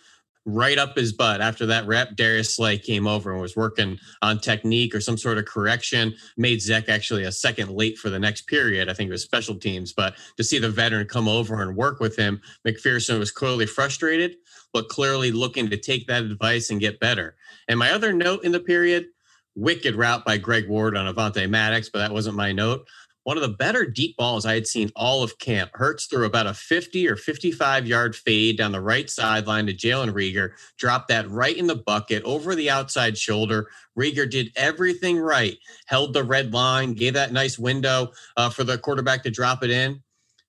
right 0.48 0.78
up 0.78 0.96
his 0.96 1.12
butt. 1.12 1.40
After 1.40 1.66
that 1.66 1.86
rep, 1.86 2.16
Darius 2.16 2.56
Slay 2.56 2.78
came 2.78 3.06
over 3.06 3.32
and 3.32 3.40
was 3.40 3.54
working 3.54 3.98
on 4.22 4.38
technique 4.38 4.94
or 4.94 5.00
some 5.00 5.18
sort 5.18 5.36
of 5.36 5.44
correction, 5.44 6.14
made 6.36 6.62
Zech 6.62 6.88
actually 6.88 7.24
a 7.24 7.32
second 7.32 7.70
late 7.70 7.98
for 7.98 8.08
the 8.08 8.18
next 8.18 8.46
period. 8.46 8.88
I 8.88 8.94
think 8.94 9.08
it 9.08 9.12
was 9.12 9.22
special 9.22 9.56
teams. 9.56 9.92
But 9.92 10.14
to 10.38 10.44
see 10.44 10.58
the 10.58 10.70
veteran 10.70 11.06
come 11.06 11.28
over 11.28 11.60
and 11.62 11.76
work 11.76 12.00
with 12.00 12.16
him, 12.16 12.40
McPhearson 12.66 13.18
was 13.18 13.30
clearly 13.30 13.66
frustrated, 13.66 14.36
but 14.72 14.88
clearly 14.88 15.32
looking 15.32 15.68
to 15.68 15.76
take 15.76 16.06
that 16.06 16.22
advice 16.22 16.70
and 16.70 16.80
get 16.80 16.98
better. 16.98 17.36
And 17.68 17.78
my 17.78 17.92
other 17.92 18.12
note 18.12 18.44
in 18.44 18.52
the 18.52 18.60
period, 18.60 19.08
wicked 19.54 19.96
route 19.96 20.24
by 20.24 20.38
Greg 20.38 20.68
Ward 20.68 20.96
on 20.96 21.12
Avonte 21.12 21.48
Maddox, 21.50 21.90
but 21.90 21.98
that 21.98 22.12
wasn't 22.12 22.36
my 22.36 22.52
note 22.52 22.86
one 23.28 23.36
of 23.36 23.42
the 23.42 23.48
better 23.50 23.84
deep 23.84 24.16
balls 24.16 24.46
I 24.46 24.54
had 24.54 24.66
seen 24.66 24.90
all 24.96 25.22
of 25.22 25.38
camp. 25.38 25.72
Hurts 25.74 26.06
threw 26.06 26.24
about 26.24 26.46
a 26.46 26.54
50 26.54 27.06
or 27.06 27.14
55 27.14 27.86
yard 27.86 28.16
fade 28.16 28.56
down 28.56 28.72
the 28.72 28.80
right 28.80 29.10
sideline 29.10 29.66
to 29.66 29.74
Jalen 29.74 30.14
Reagor, 30.14 30.52
dropped 30.78 31.08
that 31.08 31.28
right 31.28 31.54
in 31.54 31.66
the 31.66 31.76
bucket 31.76 32.22
over 32.22 32.54
the 32.54 32.70
outside 32.70 33.18
shoulder. 33.18 33.68
Reagor 33.98 34.30
did 34.30 34.50
everything 34.56 35.18
right, 35.18 35.58
held 35.84 36.14
the 36.14 36.24
red 36.24 36.54
line, 36.54 36.94
gave 36.94 37.12
that 37.12 37.34
nice 37.34 37.58
window 37.58 38.12
uh, 38.38 38.48
for 38.48 38.64
the 38.64 38.78
quarterback 38.78 39.22
to 39.24 39.30
drop 39.30 39.62
it 39.62 39.68
in 39.68 40.02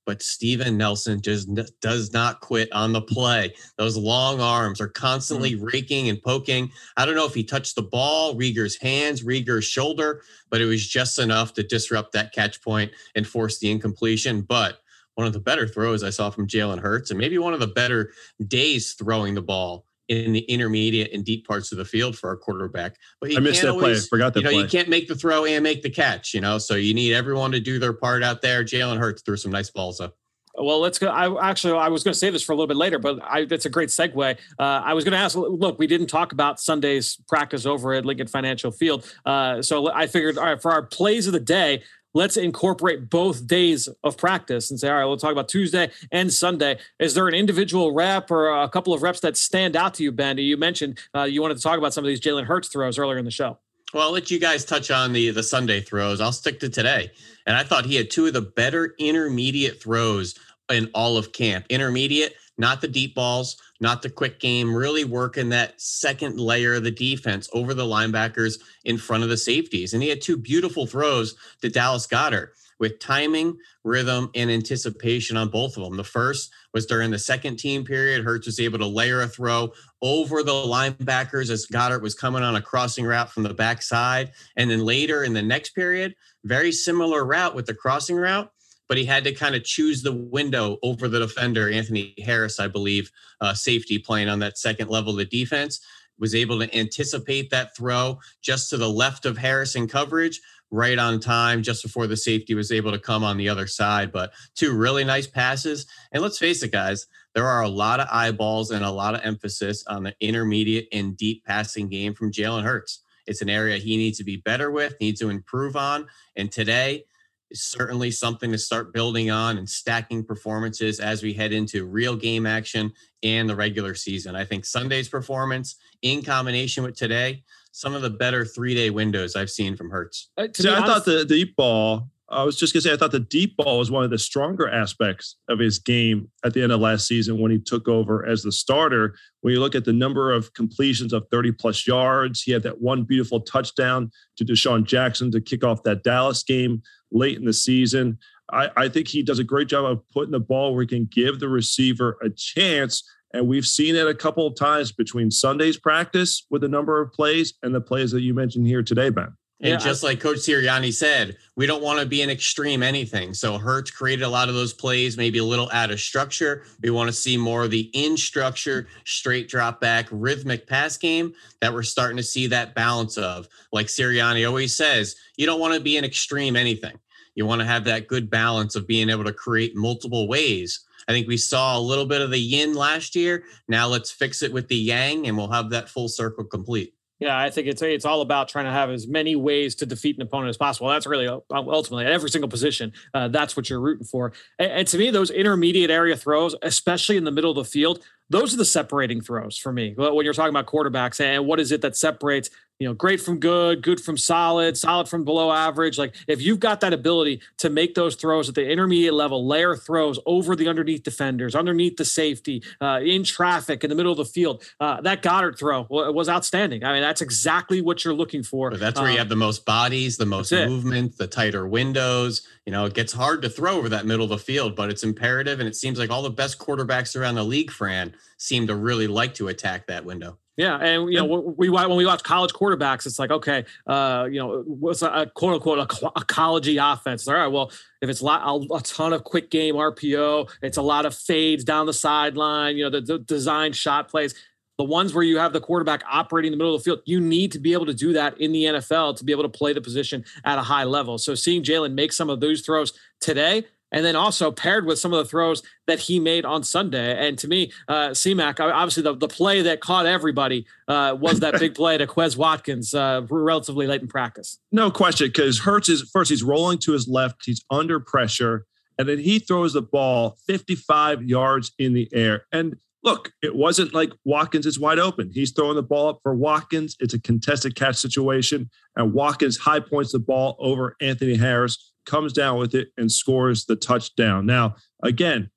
but 0.09 0.23
Steven 0.23 0.75
Nelson 0.75 1.21
just 1.21 1.47
does 1.81 2.11
not 2.13 2.41
quit 2.41 2.67
on 2.71 2.93
the 2.93 3.01
play. 3.01 3.53
Those 3.77 3.95
long 3.95 4.41
arms 4.41 4.81
are 4.81 4.87
constantly 4.87 5.51
mm-hmm. 5.51 5.65
raking 5.65 6.09
and 6.09 6.19
poking. 6.19 6.71
I 6.97 7.05
don't 7.05 7.13
know 7.13 7.27
if 7.27 7.35
he 7.35 7.43
touched 7.43 7.75
the 7.75 7.83
ball, 7.83 8.33
Reagor's 8.33 8.75
hands, 8.75 9.21
Reagor's 9.21 9.65
shoulder, 9.65 10.23
but 10.49 10.61
it 10.61 10.65
was 10.65 10.87
just 10.87 11.19
enough 11.19 11.53
to 11.53 11.63
disrupt 11.63 12.13
that 12.13 12.33
catch 12.33 12.59
point 12.63 12.91
and 13.13 13.27
force 13.27 13.59
the 13.59 13.69
incompletion. 13.69 14.41
But 14.41 14.79
one 15.13 15.27
of 15.27 15.33
the 15.33 15.39
better 15.39 15.67
throws 15.67 16.03
I 16.03 16.09
saw 16.09 16.31
from 16.31 16.47
Jalen 16.47 16.79
Hurts, 16.79 17.11
and 17.11 17.19
maybe 17.19 17.37
one 17.37 17.53
of 17.53 17.59
the 17.59 17.67
better 17.67 18.11
days 18.47 18.93
throwing 18.93 19.35
the 19.35 19.43
ball 19.43 19.85
in 20.09 20.33
the 20.33 20.39
intermediate 20.41 21.13
and 21.13 21.23
deep 21.23 21.47
parts 21.47 21.71
of 21.71 21.77
the 21.77 21.85
field 21.85 22.17
for 22.17 22.29
our 22.29 22.35
quarterback. 22.35 22.95
But 23.21 23.35
I 23.35 23.39
missed 23.39 23.61
that 23.61 23.71
always, 23.71 24.01
play. 24.01 24.07
Forgot 24.09 24.33
that 24.33 24.39
you 24.39 24.43
know, 24.43 24.51
play. 24.51 24.61
You 24.63 24.67
can't 24.67 24.89
make 24.89 25.07
the 25.07 25.15
throw 25.15 25.45
and 25.45 25.63
make 25.63 25.83
the 25.83 25.89
catch. 25.89 26.33
You 26.33 26.41
know, 26.41 26.57
so 26.57 26.75
you 26.75 26.93
need 26.93 27.13
everyone 27.13 27.51
to 27.51 27.59
do 27.59 27.79
their 27.79 27.93
part 27.93 28.23
out 28.23 28.41
there. 28.41 28.63
Jalen 28.63 28.97
Hurts 28.97 29.21
threw 29.21 29.37
some 29.37 29.51
nice 29.51 29.69
balls 29.69 30.01
up. 30.01 30.15
Well, 30.61 30.79
let's 30.79 30.99
go. 30.99 31.07
I 31.07 31.49
actually 31.49 31.77
I 31.77 31.87
was 31.87 32.03
going 32.03 32.13
to 32.13 32.19
say 32.19 32.31
this 32.31 32.43
for 32.43 32.51
a 32.51 32.55
little 32.55 32.67
bit 32.67 32.75
later, 32.75 32.99
but 32.99 33.19
I, 33.23 33.45
that's 33.45 33.65
a 33.65 33.69
great 33.69 33.89
segue. 33.89 34.37
Uh, 34.57 34.61
I 34.61 34.93
was 34.93 35.03
going 35.03 35.13
to 35.13 35.17
ask. 35.17 35.35
Look, 35.37 35.79
we 35.79 35.87
didn't 35.87 36.07
talk 36.07 36.33
about 36.33 36.59
Sunday's 36.59 37.17
practice 37.27 37.65
over 37.65 37.93
at 37.93 38.05
Lincoln 38.05 38.27
Financial 38.27 38.71
Field, 38.71 39.05
uh, 39.25 39.61
so 39.61 39.91
I 39.91 40.07
figured, 40.07 40.37
all 40.37 40.45
right, 40.45 40.61
for 40.61 40.71
our 40.71 40.83
plays 40.83 41.27
of 41.27 41.33
the 41.33 41.39
day, 41.39 41.83
let's 42.13 42.37
incorporate 42.37 43.09
both 43.09 43.47
days 43.47 43.87
of 44.03 44.17
practice 44.17 44.71
and 44.71 44.79
say, 44.79 44.89
all 44.89 44.95
right, 44.95 45.05
we'll 45.05 45.17
talk 45.17 45.31
about 45.31 45.49
Tuesday 45.49 45.91
and 46.11 46.31
Sunday. 46.31 46.77
Is 46.99 47.13
there 47.13 47.27
an 47.27 47.33
individual 47.33 47.93
rep 47.93 48.31
or 48.31 48.49
a 48.49 48.69
couple 48.69 48.93
of 48.93 49.01
reps 49.01 49.19
that 49.21 49.37
stand 49.37 49.75
out 49.75 49.93
to 49.95 50.03
you, 50.03 50.11
Ben? 50.11 50.37
You 50.37 50.57
mentioned 50.57 50.99
uh, 51.15 51.23
you 51.23 51.41
wanted 51.41 51.57
to 51.57 51.63
talk 51.63 51.77
about 51.77 51.93
some 51.93 52.03
of 52.03 52.07
these 52.07 52.21
Jalen 52.21 52.45
Hurts 52.45 52.69
throws 52.69 52.97
earlier 52.97 53.17
in 53.17 53.25
the 53.25 53.31
show. 53.31 53.57
Well, 53.93 54.03
I'll 54.03 54.13
let 54.13 54.29
you 54.29 54.39
guys 54.39 54.65
touch 54.65 54.91
on 54.91 55.13
the 55.13 55.31
the 55.31 55.41
Sunday 55.41 55.81
throws. 55.81 56.21
I'll 56.21 56.31
stick 56.31 56.59
to 56.59 56.69
today. 56.69 57.11
And 57.47 57.55
I 57.55 57.63
thought 57.63 57.85
he 57.85 57.95
had 57.95 58.11
two 58.11 58.27
of 58.27 58.33
the 58.33 58.41
better 58.41 58.93
intermediate 58.99 59.81
throws 59.81 60.35
in 60.69 60.91
all 60.93 61.17
of 61.17 61.31
camp. 61.31 61.65
Intermediate, 61.69 62.35
not 62.59 62.81
the 62.81 62.87
deep 62.87 63.15
balls, 63.15 63.57
not 63.79 64.01
the 64.01 64.09
quick 64.09 64.39
game, 64.39 64.73
really 64.73 65.05
working 65.05 65.49
that 65.49 65.79
second 65.79 66.39
layer 66.39 66.75
of 66.75 66.83
the 66.83 66.91
defense 66.91 67.49
over 67.53 67.73
the 67.73 67.85
linebackers 67.85 68.59
in 68.85 68.97
front 68.97 69.23
of 69.23 69.29
the 69.29 69.37
safeties. 69.37 69.93
And 69.93 70.03
he 70.03 70.09
had 70.09 70.21
two 70.21 70.37
beautiful 70.37 70.85
throws 70.85 71.35
to 71.61 71.69
Dallas 71.69 72.07
Goedert 72.07 72.49
with 72.79 72.99
timing, 72.99 73.57
rhythm, 73.83 74.31
and 74.35 74.49
anticipation 74.49 75.35
on 75.35 75.49
both 75.49 75.77
of 75.77 75.83
them. 75.83 75.97
The 75.97 76.03
first 76.03 76.51
was 76.73 76.85
during 76.85 77.11
the 77.11 77.19
second 77.19 77.57
team 77.57 77.83
period. 77.83 78.23
Hurts 78.23 78.47
was 78.47 78.59
able 78.59 78.79
to 78.79 78.87
layer 78.87 79.21
a 79.21 79.27
throw 79.27 79.73
over 80.01 80.43
the 80.43 80.51
linebackers 80.51 81.49
as 81.49 81.65
Goedert 81.65 82.01
was 82.01 82.15
coming 82.15 82.41
on 82.43 82.55
a 82.55 82.61
crossing 82.61 83.05
route 83.05 83.31
from 83.31 83.43
the 83.43 83.53
backside. 83.53 84.31
And 84.55 84.71
then 84.71 84.85
later 84.85 85.23
in 85.23 85.33
the 85.33 85.41
next 85.41 85.71
period, 85.71 86.15
very 86.45 86.71
similar 86.71 87.25
route 87.25 87.53
with 87.53 87.65
the 87.65 87.73
crossing 87.73 88.15
route 88.15 88.51
but 88.89 88.97
he 88.97 89.05
had 89.05 89.23
to 89.23 89.31
kind 89.31 89.55
of 89.55 89.63
choose 89.63 90.01
the 90.01 90.11
window 90.11 90.77
over 90.83 91.07
the 91.07 91.19
defender, 91.19 91.69
Anthony 91.69 92.15
Harris, 92.25 92.59
I 92.59 92.67
believe, 92.67 93.11
uh, 93.39 93.53
safety 93.53 93.99
playing 93.99 94.27
on 94.27 94.39
that 94.39 94.57
second 94.57 94.89
level 94.89 95.11
of 95.11 95.17
the 95.17 95.25
defense, 95.25 95.79
was 96.17 96.35
able 96.35 96.59
to 96.59 96.77
anticipate 96.77 97.49
that 97.51 97.75
throw 97.77 98.19
just 98.41 98.69
to 98.71 98.77
the 98.77 98.89
left 98.89 99.25
of 99.25 99.37
Harris 99.37 99.75
in 99.75 99.87
coverage, 99.87 100.41
right 100.71 100.99
on 100.99 101.19
time, 101.19 101.63
just 101.63 101.83
before 101.83 102.07
the 102.07 102.17
safety 102.17 102.53
was 102.53 102.71
able 102.71 102.91
to 102.91 102.99
come 102.99 103.23
on 103.23 103.37
the 103.37 103.49
other 103.49 103.67
side. 103.67 104.11
But 104.11 104.33
two 104.55 104.75
really 104.75 105.03
nice 105.03 105.27
passes. 105.27 105.85
And 106.11 106.21
let's 106.21 106.37
face 106.37 106.61
it, 106.63 106.71
guys, 106.71 107.07
there 107.35 107.47
are 107.47 107.61
a 107.61 107.69
lot 107.69 107.99
of 107.99 108.07
eyeballs 108.11 108.71
and 108.71 108.83
a 108.83 108.91
lot 108.91 109.15
of 109.15 109.21
emphasis 109.23 109.83
on 109.87 110.03
the 110.03 110.15
intermediate 110.19 110.87
and 110.91 111.15
deep 111.15 111.45
passing 111.45 111.89
game 111.89 112.13
from 112.13 112.31
Jalen 112.31 112.63
Hurts. 112.63 113.03
It's 113.25 113.41
an 113.41 113.49
area 113.49 113.77
he 113.77 113.97
needs 113.97 114.17
to 114.17 114.23
be 114.23 114.37
better 114.37 114.71
with, 114.71 114.95
needs 114.99 115.19
to 115.21 115.29
improve 115.29 115.75
on. 115.75 116.07
And 116.35 116.51
today, 116.51 117.05
is 117.51 117.63
certainly 117.63 118.11
something 118.11 118.51
to 118.51 118.57
start 118.57 118.93
building 118.93 119.31
on 119.31 119.57
and 119.57 119.69
stacking 119.69 120.23
performances 120.23 120.99
as 120.99 121.23
we 121.23 121.33
head 121.33 121.51
into 121.51 121.85
real 121.85 122.15
game 122.15 122.45
action 122.45 122.91
and 123.23 123.49
the 123.49 123.55
regular 123.55 123.95
season. 123.95 124.35
I 124.35 124.45
think 124.45 124.65
Sunday's 124.65 125.09
performance 125.09 125.75
in 126.01 126.23
combination 126.23 126.83
with 126.83 126.95
today, 126.95 127.43
some 127.71 127.93
of 127.93 128.01
the 128.01 128.09
better 128.09 128.45
three 128.45 128.73
day 128.73 128.89
windows 128.89 129.35
I've 129.35 129.49
seen 129.49 129.75
from 129.75 129.89
Hurts. 129.89 130.29
Uh, 130.37 130.47
See, 130.55 130.69
I 130.69 130.85
thought 130.85 131.05
the 131.05 131.25
deep 131.25 131.55
ball, 131.55 132.09
I 132.31 132.43
was 132.43 132.57
just 132.57 132.73
going 132.73 132.81
to 132.81 132.89
say, 132.89 132.93
I 132.93 132.97
thought 132.97 133.11
the 133.11 133.19
deep 133.19 133.57
ball 133.57 133.79
was 133.79 133.89
one 133.89 134.03
of 134.03 134.11
the 134.11 134.17
stronger 134.19 134.69
aspects 134.69 135.35
of 135.47 135.57
his 135.57 135.79
game 135.79 136.29
at 136.45 136.53
the 136.53 136.61
end 136.61 136.71
of 136.71 136.79
last 136.79 137.07
season 137.07 137.39
when 137.39 137.51
he 137.51 137.57
took 137.57 137.87
over 137.87 138.25
as 138.25 138.43
the 138.43 138.51
starter. 138.51 139.15
When 139.41 139.53
you 139.53 139.59
look 139.59 139.73
at 139.73 139.85
the 139.85 139.93
number 139.93 140.31
of 140.31 140.53
completions 140.53 141.11
of 141.11 141.25
30 141.31 141.53
plus 141.53 141.87
yards, 141.87 142.43
he 142.43 142.51
had 142.51 142.63
that 142.63 142.81
one 142.81 143.03
beautiful 143.03 143.41
touchdown 143.41 144.11
to 144.37 144.45
DeSean 144.45 144.85
Jackson 144.85 145.31
to 145.31 145.41
kick 145.41 145.63
off 145.63 145.83
that 145.83 146.03
Dallas 146.03 146.43
game 146.43 146.83
late 147.11 147.37
in 147.37 147.45
the 147.45 147.53
season. 147.53 148.19
I, 148.51 148.69
I 148.77 148.89
think 148.89 149.07
he 149.07 149.23
does 149.23 149.39
a 149.39 149.43
great 149.43 149.67
job 149.67 149.85
of 149.85 150.07
putting 150.09 150.31
the 150.31 150.39
ball 150.39 150.73
where 150.73 150.81
he 150.81 150.87
can 150.87 151.05
give 151.11 151.39
the 151.39 151.49
receiver 151.49 152.17
a 152.23 152.29
chance. 152.29 153.03
And 153.33 153.47
we've 153.47 153.65
seen 153.65 153.95
it 153.95 154.07
a 154.07 154.15
couple 154.15 154.45
of 154.45 154.55
times 154.55 154.91
between 154.91 155.31
Sunday's 155.31 155.77
practice 155.77 156.45
with 156.49 156.63
a 156.63 156.69
number 156.69 157.01
of 157.01 157.11
plays 157.11 157.53
and 157.63 157.73
the 157.73 157.81
plays 157.81 158.11
that 158.11 158.21
you 158.21 158.33
mentioned 158.33 158.67
here 158.67 158.83
today, 158.83 159.09
Ben. 159.09 159.33
And 159.61 159.71
yeah, 159.71 159.77
just 159.77 160.03
like 160.03 160.21
Coach 160.21 160.37
Sirianni 160.37 160.93
said, 160.93 161.35
we 161.57 161.65
don't 161.65 161.83
want 161.83 161.99
to 161.99 162.05
be 162.05 162.21
an 162.21 162.29
extreme 162.29 162.81
anything. 162.81 163.33
So 163.33 163.57
Hurts 163.57 163.91
created 163.91 164.23
a 164.23 164.29
lot 164.29 164.47
of 164.47 164.55
those 164.55 164.71
plays, 164.71 165.17
maybe 165.17 165.39
a 165.39 165.43
little 165.43 165.69
out 165.73 165.91
of 165.91 165.99
structure. 165.99 166.63
We 166.81 166.91
want 166.91 167.09
to 167.09 167.13
see 167.13 167.35
more 167.35 167.65
of 167.65 167.71
the 167.71 167.89
in 167.93 168.15
structure, 168.15 168.87
straight 169.03 169.49
drop 169.49 169.81
back, 169.81 170.07
rhythmic 170.11 170.65
pass 170.65 170.95
game 170.95 171.33
that 171.59 171.73
we're 171.73 171.83
starting 171.83 172.15
to 172.15 172.23
see 172.23 172.47
that 172.47 172.73
balance 172.73 173.17
of. 173.17 173.49
Like 173.73 173.87
Sirianni 173.87 174.47
always 174.47 174.73
says, 174.73 175.17
you 175.35 175.45
don't 175.45 175.59
want 175.59 175.73
to 175.73 175.81
be 175.81 175.97
an 175.97 176.05
extreme 176.05 176.55
anything. 176.55 176.97
You 177.35 177.45
want 177.45 177.59
to 177.59 177.67
have 177.67 177.83
that 177.83 178.07
good 178.07 178.29
balance 178.29 178.77
of 178.77 178.87
being 178.87 179.09
able 179.09 179.25
to 179.25 179.33
create 179.33 179.75
multiple 179.75 180.29
ways. 180.29 180.85
I 181.09 181.11
think 181.11 181.27
we 181.27 181.37
saw 181.37 181.77
a 181.77 181.81
little 181.81 182.05
bit 182.05 182.21
of 182.21 182.31
the 182.31 182.39
yin 182.39 182.75
last 182.75 183.15
year. 183.15 183.43
Now 183.67 183.87
let's 183.87 184.11
fix 184.11 184.41
it 184.41 184.53
with 184.53 184.67
the 184.69 184.75
yang, 184.77 185.27
and 185.27 185.35
we'll 185.35 185.51
have 185.51 185.69
that 185.71 185.89
full 185.89 186.07
circle 186.07 186.45
complete. 186.45 186.93
Yeah, 187.19 187.37
I 187.37 187.49
think 187.49 187.67
it's 187.67 187.81
it's 187.81 188.05
all 188.05 188.21
about 188.21 188.47
trying 188.47 188.65
to 188.65 188.71
have 188.71 188.89
as 188.89 189.05
many 189.05 189.35
ways 189.35 189.75
to 189.75 189.85
defeat 189.85 190.15
an 190.15 190.21
opponent 190.21 190.49
as 190.49 190.57
possible. 190.57 190.87
That's 190.87 191.05
really 191.05 191.27
uh, 191.27 191.39
ultimately 191.51 192.05
at 192.05 192.13
every 192.13 192.29
single 192.29 192.47
position. 192.47 192.93
Uh, 193.13 193.27
that's 193.27 193.57
what 193.57 193.69
you're 193.69 193.81
rooting 193.81 194.05
for. 194.05 194.31
And, 194.57 194.71
and, 194.71 194.87
to 194.87 194.97
me, 194.97 195.11
those 195.11 195.29
intermediate 195.29 195.91
area 195.91 196.15
throws, 196.15 196.55
especially 196.61 197.17
in 197.17 197.25
the 197.25 197.31
middle 197.31 197.51
of 197.51 197.57
the 197.57 197.65
field, 197.65 197.99
those 198.29 198.53
are 198.53 198.57
the 198.57 198.65
separating 198.65 199.21
throws 199.21 199.57
for 199.57 199.71
me. 199.71 199.93
When 199.95 200.23
you're 200.25 200.33
talking 200.33 200.49
about 200.49 200.67
quarterbacks 200.67 201.19
and 201.19 201.45
what 201.45 201.59
is 201.59 201.71
it 201.71 201.81
that 201.81 201.97
separates 201.97 202.49
you 202.79 202.87
know, 202.87 202.93
great 202.93 203.19
from 203.19 203.39
good, 203.39 203.83
good 203.83 203.99
from 203.99 204.15
solid, 204.15 204.77
solid 204.77 205.09
from 205.09 205.25
below 205.25 205.51
average. 205.51 205.97
Like 205.97 206.15
if 206.27 206.41
you've 206.41 206.61
got 206.61 206.79
that 206.79 206.93
ability 206.93 207.41
to 207.57 207.69
make 207.69 207.93
those 207.93 208.15
throws 208.15 208.47
at 208.47 208.55
the 208.55 208.67
intermediate 208.69 209.13
level, 209.13 209.45
layer 209.45 209.75
throws 209.75 210.17
over 210.25 210.55
the 210.55 210.69
underneath 210.69 211.03
defenders, 211.03 211.55
underneath 211.55 211.97
the 211.97 212.05
safety, 212.05 212.63
uh, 212.79 213.01
in 213.03 213.25
traffic, 213.25 213.83
in 213.83 213.89
the 213.89 213.97
middle 213.97 214.13
of 214.13 214.17
the 214.17 214.25
field, 214.25 214.63
uh, 214.79 215.01
that 215.01 215.21
Goedert 215.21 215.59
throw 215.59 215.87
was 215.89 216.29
outstanding. 216.29 216.85
I 216.85 216.93
mean, 216.93 217.01
that's 217.01 217.21
exactly 217.21 217.81
what 217.81 218.05
you're 218.05 218.13
looking 218.13 218.43
for. 218.43 218.71
But 218.71 218.79
that's 218.79 218.97
where 218.97 219.09
um, 219.09 219.13
you 219.13 219.19
have 219.19 219.29
the 219.29 219.35
most 219.35 219.65
bodies, 219.65 220.15
the 220.15 220.25
most 220.25 220.53
movement, 220.53 221.17
the 221.17 221.27
tighter 221.27 221.67
windows. 221.67 222.47
You 222.65 222.71
know, 222.71 222.85
it 222.85 222.93
gets 222.93 223.11
hard 223.11 223.41
to 223.41 223.49
throw 223.49 223.77
over 223.77 223.89
that 223.89 224.05
middle 224.05 224.23
of 224.23 224.29
the 224.29 224.37
field, 224.37 224.77
but 224.77 224.89
it's 224.89 225.03
imperative. 225.03 225.59
And 225.59 225.67
it 225.67 225.75
seems 225.75 225.99
like 225.99 226.09
all 226.09 226.21
the 226.21 226.29
best 226.29 226.59
quarterbacks 226.59 227.19
around 227.19 227.35
the 227.35 227.43
league, 227.43 227.71
Fran, 227.71 228.13
seem 228.37 228.67
to 228.67 228.75
really 228.75 229.07
like 229.07 229.33
to 229.35 229.47
attack 229.47 229.87
that 229.87 230.05
window. 230.05 230.37
Yeah, 230.59 230.75
and 230.75 231.09
you 231.09 231.17
know 231.17 231.53
we 231.57 231.69
when 231.69 231.95
we 231.95 232.05
watch 232.05 232.21
college 232.21 232.51
quarterbacks, 232.51 233.05
it's 233.05 233.17
like 233.17 233.31
okay, 233.31 233.63
uh, 233.87 234.27
you 234.29 234.39
know 234.39 234.61
what's 234.67 235.01
a, 235.01 235.31
quote 235.33 235.53
unquote 235.53 235.79
a, 235.79 236.07
a 236.07 236.25
collegey 236.25 236.77
offense? 236.81 237.25
All 237.29 237.33
right, 237.33 237.47
well 237.47 237.71
if 238.01 238.09
it's 238.09 238.19
a, 238.19 238.25
lot, 238.25 238.65
a, 238.69 238.81
ton 238.81 239.13
of 239.13 239.23
quick 239.23 239.51
game 239.51 239.75
RPO, 239.75 240.49
it's 240.61 240.75
a 240.75 240.81
lot 240.81 241.05
of 241.05 241.15
fades 241.15 241.63
down 241.63 241.85
the 241.85 241.93
sideline. 241.93 242.75
You 242.75 242.83
know 242.83 242.89
the, 242.89 242.99
the 242.99 243.19
design 243.19 243.71
shot 243.71 244.09
plays. 244.09 244.35
The 244.77 244.83
ones 244.83 245.13
where 245.13 245.23
you 245.23 245.37
have 245.37 245.53
the 245.53 245.61
quarterback 245.61 246.03
operating 246.09 246.51
in 246.51 246.59
the 246.59 246.61
middle 246.61 246.75
of 246.75 246.83
the 246.83 246.89
field, 246.89 247.03
you 247.05 247.21
need 247.21 247.53
to 247.53 247.59
be 247.59 247.71
able 247.71 247.85
to 247.85 247.93
do 247.93 248.11
that 248.13 248.39
in 248.41 248.51
the 248.51 248.65
NFL 248.65 249.15
to 249.17 249.23
be 249.23 249.31
able 249.31 249.43
to 249.43 249.49
play 249.49 249.71
the 249.71 249.81
position 249.81 250.25
at 250.43 250.57
a 250.57 250.61
high 250.61 250.83
level. 250.83 251.17
So 251.17 251.35
seeing 251.35 251.63
Jalen 251.63 251.93
make 251.93 252.11
some 252.11 252.29
of 252.29 252.41
those 252.41 252.61
throws 252.61 252.91
today, 253.21 253.65
and 253.91 254.05
then 254.05 254.15
also 254.15 254.51
paired 254.51 254.85
with 254.85 254.99
some 254.99 255.13
of 255.13 255.17
the 255.19 255.25
throws 255.25 255.63
that 255.87 255.99
he 255.99 256.19
made 256.19 256.45
on 256.45 256.63
Sunday. 256.63 257.27
And 257.27 257.37
to 257.39 257.47
me, 257.47 257.71
uh, 257.87 258.09
CMAC, 258.09 258.59
obviously 258.59 259.03
the, 259.03 259.15
the 259.15 259.27
play 259.27 259.61
that 259.63 259.81
caught 259.81 260.05
everybody 260.05 260.65
uh, 260.87 261.15
was 261.19 261.39
that 261.39 261.59
big 261.59 261.75
play 261.75 261.97
to 261.97 262.07
Quez 262.07 262.37
Watkins 262.37 262.93
uh, 262.93 263.21
relatively 263.29 263.87
late 263.87 264.01
in 264.01 264.07
practice. 264.07 264.59
No 264.71 264.91
question, 264.91 265.27
because 265.27 265.59
Hurts 265.59 265.89
is 265.89 266.09
first, 266.13 266.29
he's 266.29 266.43
rolling 266.43 266.77
to 266.79 266.91
his 266.93 267.07
left, 267.07 267.45
he's 267.45 267.63
under 267.69 267.99
pressure, 267.99 268.65
and 268.97 269.07
then 269.07 269.19
he 269.19 269.39
throws 269.39 269.73
the 269.73 269.81
ball 269.81 270.37
55 270.45 271.23
yards 271.23 271.71
in 271.79 271.93
the 271.93 272.09
air. 272.13 272.45
And 272.51 272.75
look, 273.03 273.31
it 273.41 273.55
wasn't 273.55 273.93
like 273.93 274.11
Watkins 274.25 274.65
is 274.65 274.79
wide 274.79 274.99
open. 274.99 275.31
He's 275.33 275.51
throwing 275.51 275.75
the 275.75 275.83
ball 275.83 276.09
up 276.09 276.19
for 276.21 276.35
Watkins. 276.35 276.97
It's 276.99 277.13
a 277.13 277.21
contested 277.21 277.75
catch 277.75 277.95
situation, 277.95 278.69
and 278.95 279.13
Watkins 279.13 279.57
high 279.57 279.79
points 279.79 280.11
the 280.11 280.19
ball 280.19 280.57
over 280.59 280.95
Anthony 281.01 281.37
Harris 281.37 281.88
comes 282.05 282.33
down 282.33 282.57
with 282.57 282.73
it 282.75 282.89
and 282.97 283.11
scores 283.11 283.65
the 283.65 283.75
touchdown. 283.75 284.45
Now, 284.45 284.75
again, 285.03 285.49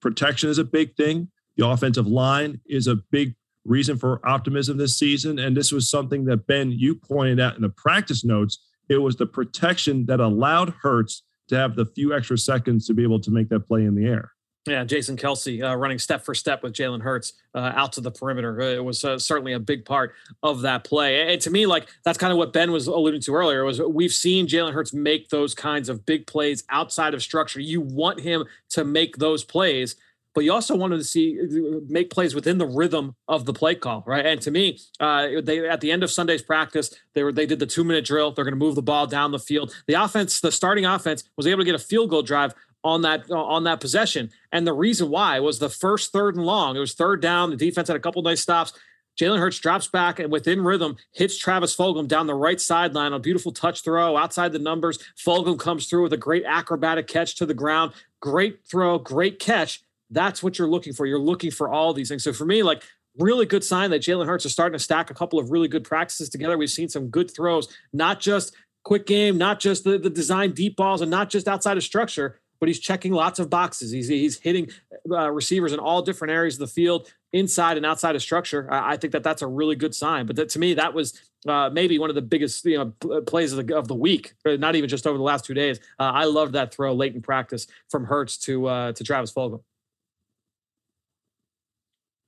protection 0.00 0.50
is 0.50 0.58
a 0.58 0.64
big 0.64 0.96
thing. 0.96 1.30
The 1.56 1.66
offensive 1.66 2.06
line 2.06 2.60
is 2.66 2.86
a 2.86 2.96
big 3.10 3.34
reason 3.64 3.98
for 3.98 4.26
optimism 4.26 4.78
this 4.78 4.98
season. 4.98 5.38
And 5.38 5.56
this 5.56 5.72
was 5.72 5.90
something 5.90 6.24
that, 6.26 6.46
Ben, 6.46 6.70
you 6.70 6.94
pointed 6.94 7.40
out 7.40 7.56
in 7.56 7.62
the 7.62 7.68
practice 7.68 8.24
notes. 8.24 8.58
It 8.88 8.98
was 8.98 9.16
the 9.16 9.26
protection 9.26 10.06
that 10.06 10.20
allowed 10.20 10.74
Hurts 10.82 11.22
to 11.48 11.56
have 11.56 11.76
the 11.76 11.86
few 11.86 12.14
extra 12.14 12.38
seconds 12.38 12.86
to 12.86 12.94
be 12.94 13.02
able 13.02 13.20
to 13.20 13.30
make 13.30 13.48
that 13.48 13.66
play 13.66 13.84
in 13.84 13.94
the 13.94 14.06
air. 14.06 14.32
Yeah, 14.68 14.84
Jason 14.84 15.16
Kelce 15.16 15.62
uh, 15.62 15.76
running 15.76 15.98
step 15.98 16.24
for 16.24 16.34
step 16.34 16.62
with 16.62 16.74
Jalen 16.74 17.00
Hurts 17.00 17.32
uh, 17.54 17.72
out 17.74 17.92
to 17.94 18.00
the 18.00 18.10
perimeter. 18.10 18.60
Uh, 18.60 18.66
it 18.66 18.84
was 18.84 19.04
uh, 19.04 19.18
certainly 19.18 19.54
a 19.54 19.58
big 19.58 19.84
part 19.84 20.14
of 20.42 20.60
that 20.62 20.84
play. 20.84 21.32
And 21.32 21.40
to 21.42 21.50
me, 21.50 21.66
like 21.66 21.88
that's 22.04 22.18
kind 22.18 22.32
of 22.32 22.38
what 22.38 22.52
Ben 22.52 22.70
was 22.70 22.86
alluding 22.86 23.22
to 23.22 23.34
earlier. 23.34 23.64
Was 23.64 23.80
we've 23.80 24.12
seen 24.12 24.46
Jalen 24.46 24.72
Hurts 24.72 24.92
make 24.92 25.30
those 25.30 25.54
kinds 25.54 25.88
of 25.88 26.04
big 26.04 26.26
plays 26.26 26.64
outside 26.70 27.14
of 27.14 27.22
structure. 27.22 27.60
You 27.60 27.80
want 27.80 28.20
him 28.20 28.44
to 28.70 28.84
make 28.84 29.16
those 29.16 29.42
plays, 29.42 29.96
but 30.34 30.44
you 30.44 30.52
also 30.52 30.76
wanted 30.76 30.98
to 30.98 31.04
see 31.04 31.38
uh, 31.40 31.80
make 31.88 32.10
plays 32.10 32.34
within 32.34 32.58
the 32.58 32.66
rhythm 32.66 33.16
of 33.26 33.44
the 33.44 33.52
play 33.52 33.74
call, 33.74 34.04
right? 34.06 34.24
And 34.24 34.40
to 34.42 34.50
me, 34.50 34.78
uh, 35.00 35.40
they 35.42 35.68
at 35.68 35.80
the 35.80 35.90
end 35.90 36.02
of 36.02 36.10
Sunday's 36.10 36.42
practice, 36.42 36.94
they 37.14 37.22
were 37.22 37.32
they 37.32 37.46
did 37.46 37.58
the 37.58 37.66
two 37.66 37.84
minute 37.84 38.04
drill. 38.04 38.32
They're 38.32 38.44
going 38.44 38.52
to 38.52 38.58
move 38.58 38.74
the 38.74 38.82
ball 38.82 39.06
down 39.06 39.32
the 39.32 39.38
field. 39.38 39.74
The 39.86 39.94
offense, 39.94 40.40
the 40.40 40.52
starting 40.52 40.84
offense, 40.84 41.24
was 41.36 41.46
able 41.46 41.62
to 41.62 41.64
get 41.64 41.74
a 41.74 41.78
field 41.78 42.10
goal 42.10 42.22
drive 42.22 42.54
on 42.84 43.02
that 43.02 43.30
on 43.30 43.64
that 43.64 43.80
possession. 43.80 44.30
And 44.52 44.66
the 44.66 44.72
reason 44.72 45.10
why 45.10 45.40
was 45.40 45.58
the 45.58 45.68
first 45.68 46.12
third 46.12 46.36
and 46.36 46.44
long. 46.44 46.76
It 46.76 46.80
was 46.80 46.94
third 46.94 47.20
down. 47.20 47.50
The 47.50 47.56
defense 47.56 47.88
had 47.88 47.96
a 47.96 48.00
couple 48.00 48.22
nice 48.22 48.40
stops. 48.40 48.72
Jalen 49.18 49.40
Hurts 49.40 49.58
drops 49.58 49.88
back 49.88 50.20
and 50.20 50.30
within 50.30 50.62
rhythm 50.62 50.96
hits 51.12 51.36
Travis 51.36 51.74
Fulgham 51.74 52.06
down 52.06 52.28
the 52.28 52.34
right 52.34 52.60
sideline. 52.60 53.12
A 53.12 53.18
beautiful 53.18 53.50
touch 53.50 53.82
throw 53.82 54.16
outside 54.16 54.52
the 54.52 54.60
numbers. 54.60 54.98
Fulgham 55.16 55.58
comes 55.58 55.88
through 55.88 56.04
with 56.04 56.12
a 56.12 56.18
great 56.18 56.44
acrobatic 56.44 57.08
catch 57.08 57.34
to 57.36 57.46
the 57.46 57.54
ground. 57.54 57.92
Great 58.20 58.60
throw, 58.70 58.96
great 58.98 59.40
catch. 59.40 59.82
That's 60.10 60.40
what 60.40 60.58
you're 60.58 60.68
looking 60.68 60.92
for. 60.92 61.04
You're 61.04 61.18
looking 61.18 61.50
for 61.50 61.68
all 61.68 61.92
these 61.92 62.08
things. 62.08 62.22
So 62.22 62.32
for 62.32 62.44
me, 62.44 62.62
like 62.62 62.84
really 63.18 63.44
good 63.44 63.64
sign 63.64 63.90
that 63.90 64.02
Jalen 64.02 64.26
Hurts 64.26 64.46
is 64.46 64.52
starting 64.52 64.78
to 64.78 64.82
stack 64.82 65.10
a 65.10 65.14
couple 65.14 65.40
of 65.40 65.50
really 65.50 65.68
good 65.68 65.84
practices 65.84 66.28
together. 66.28 66.56
We've 66.56 66.70
seen 66.70 66.88
some 66.88 67.08
good 67.08 67.30
throws, 67.34 67.68
not 67.92 68.20
just 68.20 68.54
quick 68.84 69.06
game, 69.06 69.36
not 69.36 69.58
just 69.58 69.84
the, 69.84 69.98
the 69.98 70.10
design 70.10 70.52
deep 70.52 70.76
balls, 70.76 71.00
and 71.00 71.10
not 71.10 71.28
just 71.28 71.48
outside 71.48 71.76
of 71.76 71.82
structure, 71.82 72.40
but 72.60 72.68
he's 72.68 72.78
checking 72.80 73.12
lots 73.12 73.38
of 73.38 73.50
boxes. 73.50 73.90
He's 73.90 74.08
he's 74.08 74.38
hitting 74.38 74.70
uh, 75.10 75.30
receivers 75.30 75.72
in 75.72 75.78
all 75.78 76.02
different 76.02 76.32
areas 76.32 76.54
of 76.54 76.60
the 76.60 76.66
field, 76.66 77.12
inside 77.32 77.76
and 77.76 77.86
outside 77.86 78.16
of 78.16 78.22
structure. 78.22 78.68
I, 78.72 78.92
I 78.92 78.96
think 78.96 79.12
that 79.12 79.22
that's 79.22 79.42
a 79.42 79.46
really 79.46 79.76
good 79.76 79.94
sign. 79.94 80.26
But 80.26 80.36
that, 80.36 80.48
to 80.50 80.58
me, 80.58 80.74
that 80.74 80.94
was 80.94 81.20
uh, 81.46 81.70
maybe 81.72 81.98
one 81.98 82.10
of 82.10 82.16
the 82.16 82.22
biggest 82.22 82.64
you 82.64 82.78
know 82.78 83.14
uh, 83.14 83.20
plays 83.20 83.52
of 83.52 83.66
the 83.66 83.76
of 83.76 83.88
the 83.88 83.94
week, 83.94 84.34
not 84.44 84.76
even 84.76 84.88
just 84.88 85.06
over 85.06 85.16
the 85.16 85.24
last 85.24 85.44
two 85.44 85.54
days. 85.54 85.78
Uh, 85.98 86.10
I 86.14 86.24
loved 86.24 86.54
that 86.54 86.74
throw 86.74 86.92
late 86.94 87.14
in 87.14 87.22
practice 87.22 87.66
from 87.90 88.04
Hurts 88.04 88.38
to 88.38 88.66
uh, 88.66 88.92
to 88.92 89.04
Travis 89.04 89.32
Fulgham. 89.32 89.62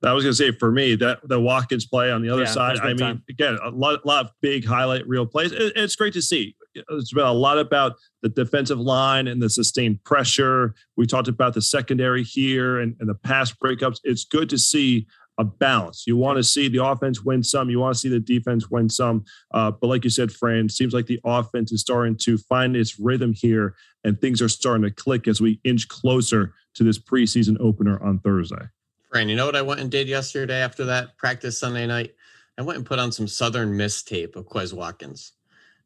I 0.03 0.13
was 0.13 0.23
going 0.23 0.31
to 0.31 0.35
say 0.35 0.51
for 0.51 0.71
me 0.71 0.95
that 0.95 1.19
the 1.23 1.39
Watkins 1.39 1.85
play 1.85 2.11
on 2.11 2.21
the 2.21 2.29
other 2.29 2.43
yeah, 2.43 2.51
side. 2.51 2.79
I 2.79 2.87
mean, 2.87 2.97
time. 2.97 3.23
again, 3.29 3.57
a 3.63 3.69
lot, 3.69 4.05
lot 4.05 4.25
of 4.25 4.31
big 4.41 4.65
highlight 4.65 5.07
reel 5.07 5.25
plays. 5.25 5.51
It, 5.51 5.73
it's 5.75 5.95
great 5.95 6.13
to 6.13 6.21
see 6.21 6.55
it's 6.73 7.13
been 7.13 7.25
a 7.25 7.33
lot 7.33 7.57
about 7.57 7.95
the 8.21 8.29
defensive 8.29 8.79
line 8.79 9.27
and 9.27 9.41
the 9.41 9.49
sustained 9.49 10.03
pressure. 10.03 10.75
We 10.97 11.05
talked 11.05 11.27
about 11.27 11.53
the 11.53 11.61
secondary 11.61 12.23
here 12.23 12.79
and, 12.79 12.95
and 12.99 13.09
the 13.09 13.15
pass 13.15 13.51
breakups. 13.51 13.99
It's 14.03 14.25
good 14.25 14.49
to 14.49 14.57
see 14.57 15.07
a 15.37 15.43
balance. 15.43 16.03
You 16.05 16.17
want 16.17 16.37
to 16.37 16.43
see 16.43 16.67
the 16.67 16.83
offense 16.83 17.23
win 17.23 17.43
some, 17.43 17.69
you 17.69 17.79
want 17.79 17.95
to 17.95 17.99
see 17.99 18.09
the 18.09 18.19
defense 18.19 18.69
win 18.69 18.89
some. 18.89 19.23
Uh, 19.53 19.71
but 19.71 19.87
like 19.87 20.03
you 20.03 20.09
said, 20.09 20.31
Fran, 20.31 20.69
seems 20.69 20.93
like 20.93 21.07
the 21.07 21.19
offense 21.23 21.71
is 21.71 21.81
starting 21.81 22.17
to 22.17 22.37
find 22.37 22.75
its 22.75 22.99
rhythm 22.99 23.33
here, 23.33 23.75
and 24.03 24.19
things 24.19 24.41
are 24.41 24.49
starting 24.49 24.83
to 24.83 24.91
click 24.91 25.27
as 25.27 25.41
we 25.41 25.59
inch 25.63 25.87
closer 25.87 26.53
to 26.75 26.83
this 26.83 26.99
preseason 26.99 27.57
opener 27.59 28.01
on 28.03 28.19
Thursday. 28.19 28.67
Fran, 29.11 29.27
you 29.27 29.35
know 29.35 29.45
what 29.45 29.57
I 29.57 29.61
went 29.61 29.81
and 29.81 29.91
did 29.91 30.07
yesterday 30.07 30.61
after 30.61 30.85
that 30.85 31.17
practice 31.17 31.59
Sunday 31.59 31.85
night? 31.85 32.15
I 32.57 32.61
went 32.61 32.77
and 32.77 32.85
put 32.85 32.97
on 32.97 33.11
some 33.11 33.27
Southern 33.27 33.75
Miss 33.75 34.03
tape 34.03 34.37
of 34.37 34.47
Quez 34.47 34.71
Watkins. 34.71 35.33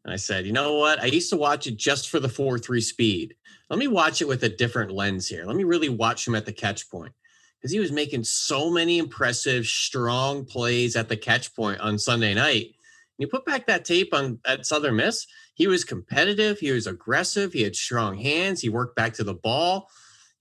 And 0.04 0.14
I 0.14 0.16
said, 0.16 0.46
you 0.46 0.54
know 0.54 0.76
what? 0.76 1.02
I 1.02 1.06
used 1.06 1.32
to 1.32 1.38
watch 1.38 1.66
it 1.66 1.76
just 1.76 2.12
for 2.12 2.20
the 2.20 2.30
4 2.30 2.60
3 2.60 2.80
speed. 2.82 3.36
Let 3.72 3.80
me 3.80 3.88
watch 3.88 4.22
it 4.22 4.28
with 4.28 4.44
a 4.44 4.50
different 4.50 4.92
lens 4.92 5.28
here. 5.28 5.44
Let 5.46 5.56
me 5.56 5.64
really 5.64 5.90
watch 5.90 6.28
him 6.28 6.36
at 6.36 6.46
the 6.46 6.54
catch 6.54 6.88
point 6.92 7.14
because 7.58 7.72
he 7.72 7.80
was 7.80 7.92
making 7.92 8.26
so 8.26 8.70
many 8.70 9.00
impressive, 9.00 9.66
strong 9.66 10.46
plays 10.46 10.96
at 10.96 11.10
the 11.10 11.18
catch 11.18 11.56
point 11.56 11.80
on 11.80 11.98
Sunday 11.98 12.36
night. 12.36 12.66
And 12.66 12.74
you 13.18 13.28
put 13.28 13.46
back 13.46 13.66
that 13.66 13.86
tape 13.86 14.14
on 14.14 14.40
at 14.46 14.68
Southern 14.68 14.98
Miss, 14.98 15.26
he 15.56 15.66
was 15.66 15.84
competitive, 15.84 16.60
he 16.60 16.72
was 16.72 16.86
aggressive, 16.86 17.54
he 17.54 17.64
had 17.64 17.76
strong 17.76 18.20
hands, 18.20 18.62
he 18.62 18.70
worked 18.70 18.96
back 18.96 19.14
to 19.14 19.24
the 19.24 19.34
ball. 19.34 19.90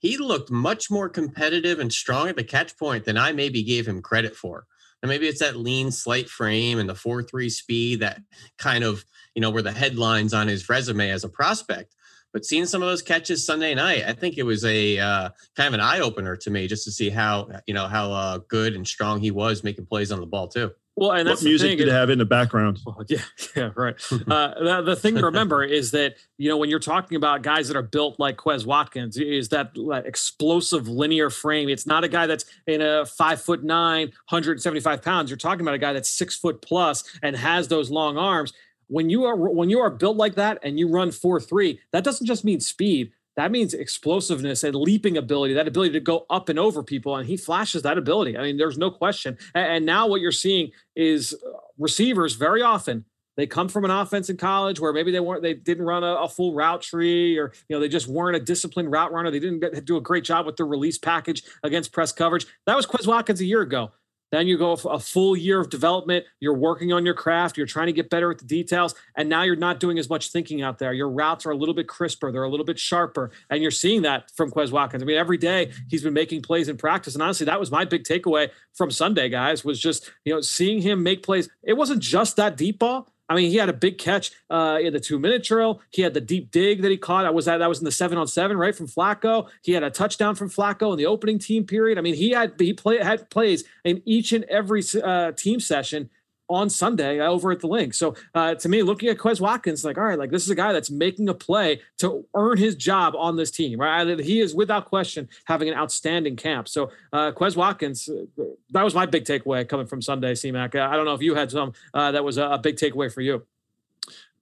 He 0.04 0.18
looked 0.18 0.50
much 0.50 0.90
more 0.90 1.08
competitive 1.08 1.78
and 1.78 1.90
strong 1.90 2.28
at 2.28 2.36
the 2.36 2.44
catch 2.44 2.76
point 2.76 3.06
than 3.06 3.16
I 3.16 3.32
maybe 3.32 3.62
gave 3.62 3.88
him 3.88 4.02
credit 4.02 4.36
for. 4.36 4.66
And 5.00 5.08
maybe 5.08 5.28
it's 5.28 5.40
that 5.40 5.56
lean, 5.56 5.90
slight 5.90 6.28
frame 6.28 6.78
and 6.78 6.86
the 6.86 6.94
4 6.94 7.22
3 7.22 7.48
speed 7.48 8.00
that 8.00 8.20
kind 8.58 8.84
of 8.84 9.02
you 9.34 9.40
know, 9.40 9.48
were 9.50 9.62
the 9.62 9.72
headlines 9.72 10.34
on 10.34 10.46
his 10.46 10.68
resume 10.68 11.08
as 11.08 11.24
a 11.24 11.28
prospect. 11.30 11.96
But 12.34 12.44
seeing 12.44 12.66
some 12.66 12.82
of 12.82 12.88
those 12.88 13.00
catches 13.00 13.46
Sunday 13.46 13.74
night, 13.74 14.04
I 14.06 14.12
think 14.12 14.36
it 14.36 14.42
was 14.42 14.62
a 14.66 14.98
uh, 14.98 15.30
kind 15.56 15.68
of 15.68 15.72
an 15.72 15.80
eye 15.80 16.00
opener 16.00 16.36
to 16.36 16.50
me 16.50 16.66
just 16.66 16.84
to 16.84 16.92
see 16.92 17.08
how 17.08 17.48
you 17.66 17.72
know 17.72 17.86
how 17.86 18.12
uh, 18.12 18.38
good 18.48 18.74
and 18.74 18.86
strong 18.86 19.20
he 19.20 19.30
was 19.30 19.64
making 19.64 19.86
plays 19.86 20.12
on 20.12 20.20
the 20.20 20.26
ball 20.26 20.48
too. 20.48 20.70
Well, 20.96 21.10
and 21.10 21.28
that's 21.28 21.42
what 21.42 21.48
music 21.48 21.70
thing, 21.70 21.78
did 21.78 21.88
have 21.88 22.08
in 22.08 22.18
the 22.18 22.24
background. 22.24 22.78
Well, 22.86 23.02
yeah, 23.08 23.18
yeah, 23.56 23.70
right. 23.74 23.94
uh, 24.12 24.16
the, 24.62 24.82
the, 24.84 24.96
thing 24.96 25.16
to 25.16 25.24
remember 25.24 25.64
is 25.64 25.90
that 25.92 26.16
you 26.38 26.48
know 26.48 26.56
when 26.56 26.70
you're 26.70 26.78
talking 26.78 27.16
about 27.16 27.42
guys 27.42 27.66
that 27.68 27.76
are 27.76 27.82
built 27.82 28.20
like 28.20 28.36
Quez 28.36 28.66
Watkins, 28.66 29.16
is 29.16 29.48
that 29.48 29.76
like, 29.76 30.04
explosive 30.04 30.86
linear 30.86 31.30
frame. 31.30 31.68
It's 31.68 31.86
not 31.86 32.04
a 32.04 32.08
guy 32.08 32.26
that's 32.26 32.44
in 32.66 32.80
a 32.80 33.06
five 33.06 33.40
foot 33.40 33.64
nine, 33.64 34.08
175 34.28 35.02
pounds. 35.02 35.30
You're 35.30 35.36
talking 35.36 35.62
about 35.62 35.74
a 35.74 35.78
guy 35.78 35.92
that's 35.92 36.08
six 36.08 36.36
foot 36.36 36.62
plus 36.62 37.04
and 37.22 37.34
has 37.34 37.68
those 37.68 37.90
long 37.90 38.16
arms 38.16 38.52
when 38.88 39.10
you 39.10 39.24
are 39.24 39.36
when 39.36 39.70
you 39.70 39.80
are 39.80 39.90
built 39.90 40.16
like 40.16 40.34
that 40.34 40.58
and 40.62 40.78
you 40.78 40.88
run 40.88 41.08
4-3 41.08 41.78
that 41.92 42.04
doesn't 42.04 42.26
just 42.26 42.44
mean 42.44 42.60
speed 42.60 43.12
that 43.36 43.50
means 43.50 43.74
explosiveness 43.74 44.62
and 44.62 44.74
leaping 44.74 45.16
ability 45.16 45.54
that 45.54 45.68
ability 45.68 45.92
to 45.92 46.00
go 46.00 46.26
up 46.30 46.48
and 46.48 46.58
over 46.58 46.82
people 46.82 47.16
and 47.16 47.26
he 47.26 47.36
flashes 47.36 47.82
that 47.82 47.98
ability. 47.98 48.36
I 48.36 48.42
mean 48.42 48.56
there's 48.56 48.78
no 48.78 48.90
question. 48.90 49.36
And, 49.54 49.84
now 49.84 50.06
what 50.06 50.20
you're 50.20 50.32
seeing 50.32 50.70
is 50.96 51.34
uh, 51.34 51.50
receivers 51.78 52.34
very 52.34 52.62
often 52.62 53.04
they 53.36 53.46
come 53.46 53.68
from 53.68 53.84
an 53.84 53.90
offense 53.90 54.30
in 54.30 54.36
college 54.36 54.80
where 54.80 54.92
maybe 54.92 55.10
they 55.10 55.20
weren't 55.20 55.42
they 55.42 55.54
didn't 55.54 55.84
run 55.84 56.04
a, 56.04 56.14
a, 56.14 56.28
full 56.28 56.54
route 56.54 56.80
tree 56.80 57.36
or 57.36 57.52
you 57.68 57.76
know 57.76 57.80
they 57.80 57.88
just 57.88 58.06
weren't 58.06 58.36
a 58.36 58.40
disciplined 58.40 58.90
route 58.90 59.12
runner. 59.12 59.30
They 59.30 59.40
didn't 59.40 59.84
do 59.84 59.96
a 59.96 60.00
great 60.00 60.24
job 60.24 60.46
with 60.46 60.56
their 60.56 60.66
release 60.66 60.98
package 60.98 61.42
against 61.62 61.92
press 61.92 62.12
coverage. 62.12 62.46
That 62.66 62.76
was 62.76 62.86
Quez 62.86 63.06
Watkins 63.06 63.40
a 63.40 63.44
year 63.44 63.60
ago 63.60 63.92
Then 64.34 64.48
you 64.48 64.58
go 64.58 64.72
a 64.72 64.98
full 64.98 65.36
year 65.36 65.60
of 65.60 65.70
development. 65.70 66.24
You're 66.40 66.56
working 66.56 66.92
on 66.92 67.04
your 67.04 67.14
craft. 67.14 67.56
You're 67.56 67.68
trying 67.68 67.86
to 67.86 67.92
get 67.92 68.10
better 68.10 68.32
at 68.32 68.38
the 68.38 68.44
details. 68.44 68.92
And 69.16 69.28
now 69.28 69.42
you're 69.42 69.54
not 69.54 69.78
doing 69.78 69.96
as 69.96 70.10
much 70.10 70.32
thinking 70.32 70.60
out 70.60 70.80
there. 70.80 70.92
Your 70.92 71.08
routes 71.08 71.46
are 71.46 71.52
a 71.52 71.56
little 71.56 71.72
bit 71.72 71.86
crisper. 71.86 72.32
They're 72.32 72.42
a 72.42 72.50
little 72.50 72.66
bit 72.66 72.76
sharper. 72.76 73.30
And 73.48 73.62
you're 73.62 73.70
seeing 73.70 74.02
that 74.02 74.32
from 74.32 74.50
Quez 74.50 74.72
Watkins. 74.72 75.04
I 75.04 75.06
mean, 75.06 75.16
every 75.16 75.36
day 75.36 75.70
he's 75.88 76.02
been 76.02 76.14
making 76.14 76.42
plays 76.42 76.68
in 76.68 76.76
practice. 76.76 77.14
And 77.14 77.22
honestly, 77.22 77.46
that 77.46 77.60
was 77.60 77.70
my 77.70 77.84
big 77.84 78.02
takeaway 78.02 78.50
from 78.72 78.90
Sunday, 78.90 79.28
guys, 79.28 79.64
was 79.64 79.78
just, 79.78 80.10
you 80.24 80.34
know, 80.34 80.40
seeing 80.40 80.82
him 80.82 81.04
make 81.04 81.22
plays. 81.22 81.48
It 81.62 81.74
wasn't 81.74 82.02
just 82.02 82.34
that 82.34 82.56
deep 82.56 82.80
ball. 82.80 83.13
I 83.34 83.36
mean, 83.36 83.50
he 83.50 83.56
had 83.56 83.68
a 83.68 83.74
big 83.74 83.98
catch 83.98 84.30
uh, 84.50 84.78
in 84.80 84.92
the 84.92 85.00
two 85.00 85.18
minute 85.18 85.42
drill. 85.42 85.80
He 85.90 86.02
had 86.02 86.14
the 86.14 86.20
deep 86.20 86.50
dig 86.50 86.82
that 86.82 86.90
he 86.90 86.96
caught. 86.96 87.26
I 87.26 87.30
was 87.30 87.44
that 87.46 87.58
that 87.58 87.68
was 87.68 87.78
in 87.78 87.84
the 87.84 87.92
seven 87.92 88.16
on 88.16 88.26
seven, 88.26 88.56
right 88.56 88.74
from 88.74 88.86
Flacco. 88.86 89.48
He 89.62 89.72
had 89.72 89.82
a 89.82 89.90
touchdown 89.90 90.34
from 90.34 90.50
Flacco 90.50 90.92
in 90.92 90.98
the 90.98 91.06
opening 91.06 91.38
team 91.38 91.64
period. 91.64 91.98
I 91.98 92.00
mean, 92.00 92.14
he 92.14 92.30
had 92.30 92.54
he 92.58 92.72
play 92.72 92.98
had 92.98 93.28
plays 93.30 93.64
in 93.84 94.02
each 94.04 94.32
and 94.32 94.44
every 94.44 94.82
uh, 95.02 95.32
team 95.32 95.60
session 95.60 96.10
on 96.48 96.68
Sunday 96.68 97.20
over 97.20 97.52
at 97.52 97.60
the 97.60 97.66
Linc. 97.66 97.94
So 97.94 98.14
uh, 98.34 98.54
to 98.56 98.68
me, 98.68 98.82
looking 98.82 99.08
at 99.08 99.18
Quez 99.18 99.40
Watkins, 99.40 99.84
like, 99.84 99.98
all 99.98 100.04
right, 100.04 100.18
like 100.18 100.30
this 100.30 100.42
is 100.42 100.50
a 100.50 100.54
guy 100.54 100.72
that's 100.72 100.90
making 100.90 101.28
a 101.28 101.34
play 101.34 101.80
to 101.98 102.24
earn 102.34 102.58
his 102.58 102.74
job 102.74 103.14
on 103.16 103.36
this 103.36 103.50
team, 103.50 103.80
right? 103.80 104.18
He 104.20 104.40
is 104.40 104.54
without 104.54 104.86
question 104.86 105.28
having 105.46 105.68
an 105.68 105.74
outstanding 105.74 106.36
camp. 106.36 106.68
So 106.68 106.90
uh, 107.12 107.32
Quez 107.32 107.56
Watkins, 107.56 108.08
uh, 108.08 108.44
that 108.70 108.82
was 108.82 108.94
my 108.94 109.06
big 109.06 109.24
takeaway 109.24 109.66
coming 109.68 109.86
from 109.86 110.02
Sunday, 110.02 110.34
CMAC. 110.34 110.74
I 110.78 110.96
don't 110.96 111.04
know 111.04 111.14
if 111.14 111.22
you 111.22 111.34
had 111.34 111.50
some 111.50 111.72
uh, 111.92 112.12
that 112.12 112.24
was 112.24 112.38
a, 112.38 112.44
a 112.44 112.58
big 112.58 112.76
takeaway 112.76 113.12
for 113.12 113.20
you. 113.20 113.46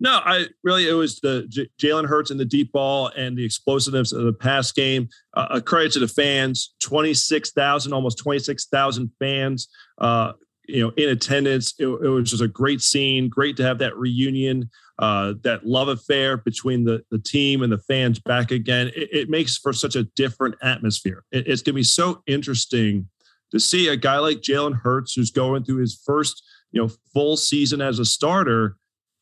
No, 0.00 0.20
I 0.24 0.46
really 0.64 0.88
it 0.88 0.94
was 0.94 1.20
the 1.20 1.46
J- 1.48 1.70
Jalen 1.78 2.08
Hurts 2.08 2.32
and 2.32 2.40
the 2.40 2.44
deep 2.44 2.72
ball 2.72 3.12
and 3.16 3.38
the 3.38 3.44
explosiveness 3.44 4.10
of 4.10 4.24
the 4.24 4.32
pass 4.32 4.72
game. 4.72 5.08
Uh, 5.32 5.46
a 5.50 5.60
credit 5.60 5.92
to 5.92 6.00
the 6.00 6.08
fans, 6.08 6.74
twenty 6.80 7.14
six 7.14 7.52
thousand, 7.52 7.92
almost 7.92 8.18
twenty 8.18 8.40
six 8.40 8.66
thousand 8.66 9.12
fans. 9.20 9.68
Uh, 9.98 10.32
you 10.66 10.82
know 10.82 10.92
in 10.96 11.08
attendance. 11.08 11.74
It, 11.78 11.86
it, 11.86 12.08
was 12.08 12.30
just 12.30 12.42
a 12.42 12.48
great 12.48 12.80
scene 12.80 13.28
great 13.28 13.56
to 13.56 13.64
have 13.64 13.78
that 13.78 13.96
reunion 13.96 14.70
uh, 14.98 15.34
that 15.42 15.66
love 15.66 15.88
affair 15.88 16.36
between 16.36 16.84
the, 16.84 17.04
the 17.10 17.18
team 17.18 17.62
and 17.62 17.72
the 17.72 17.78
fans 17.78 18.18
back 18.18 18.50
again. 18.50 18.88
It, 18.94 19.08
it 19.12 19.30
makes 19.30 19.58
for 19.58 19.72
such 19.72 19.96
a 19.96 20.04
different 20.04 20.54
atmosphere. 20.62 21.24
It, 21.32 21.48
it's 21.48 21.62
going 21.62 21.74
to 21.74 21.80
be 21.80 21.82
so 21.82 22.22
interesting 22.26 23.08
to 23.50 23.60
see 23.60 23.88
a 23.88 23.96
guy 23.96 24.18
like 24.18 24.38
jalen 24.38 24.80
hurts 24.80 25.14
who's 25.14 25.30
going 25.30 25.64
through 25.64 25.76
his 25.78 26.00
first 26.06 26.42
you 26.70 26.80
know 26.80 26.90
full 27.12 27.36
season 27.36 27.80
as 27.80 27.98
a 27.98 28.04
starter 28.04 28.76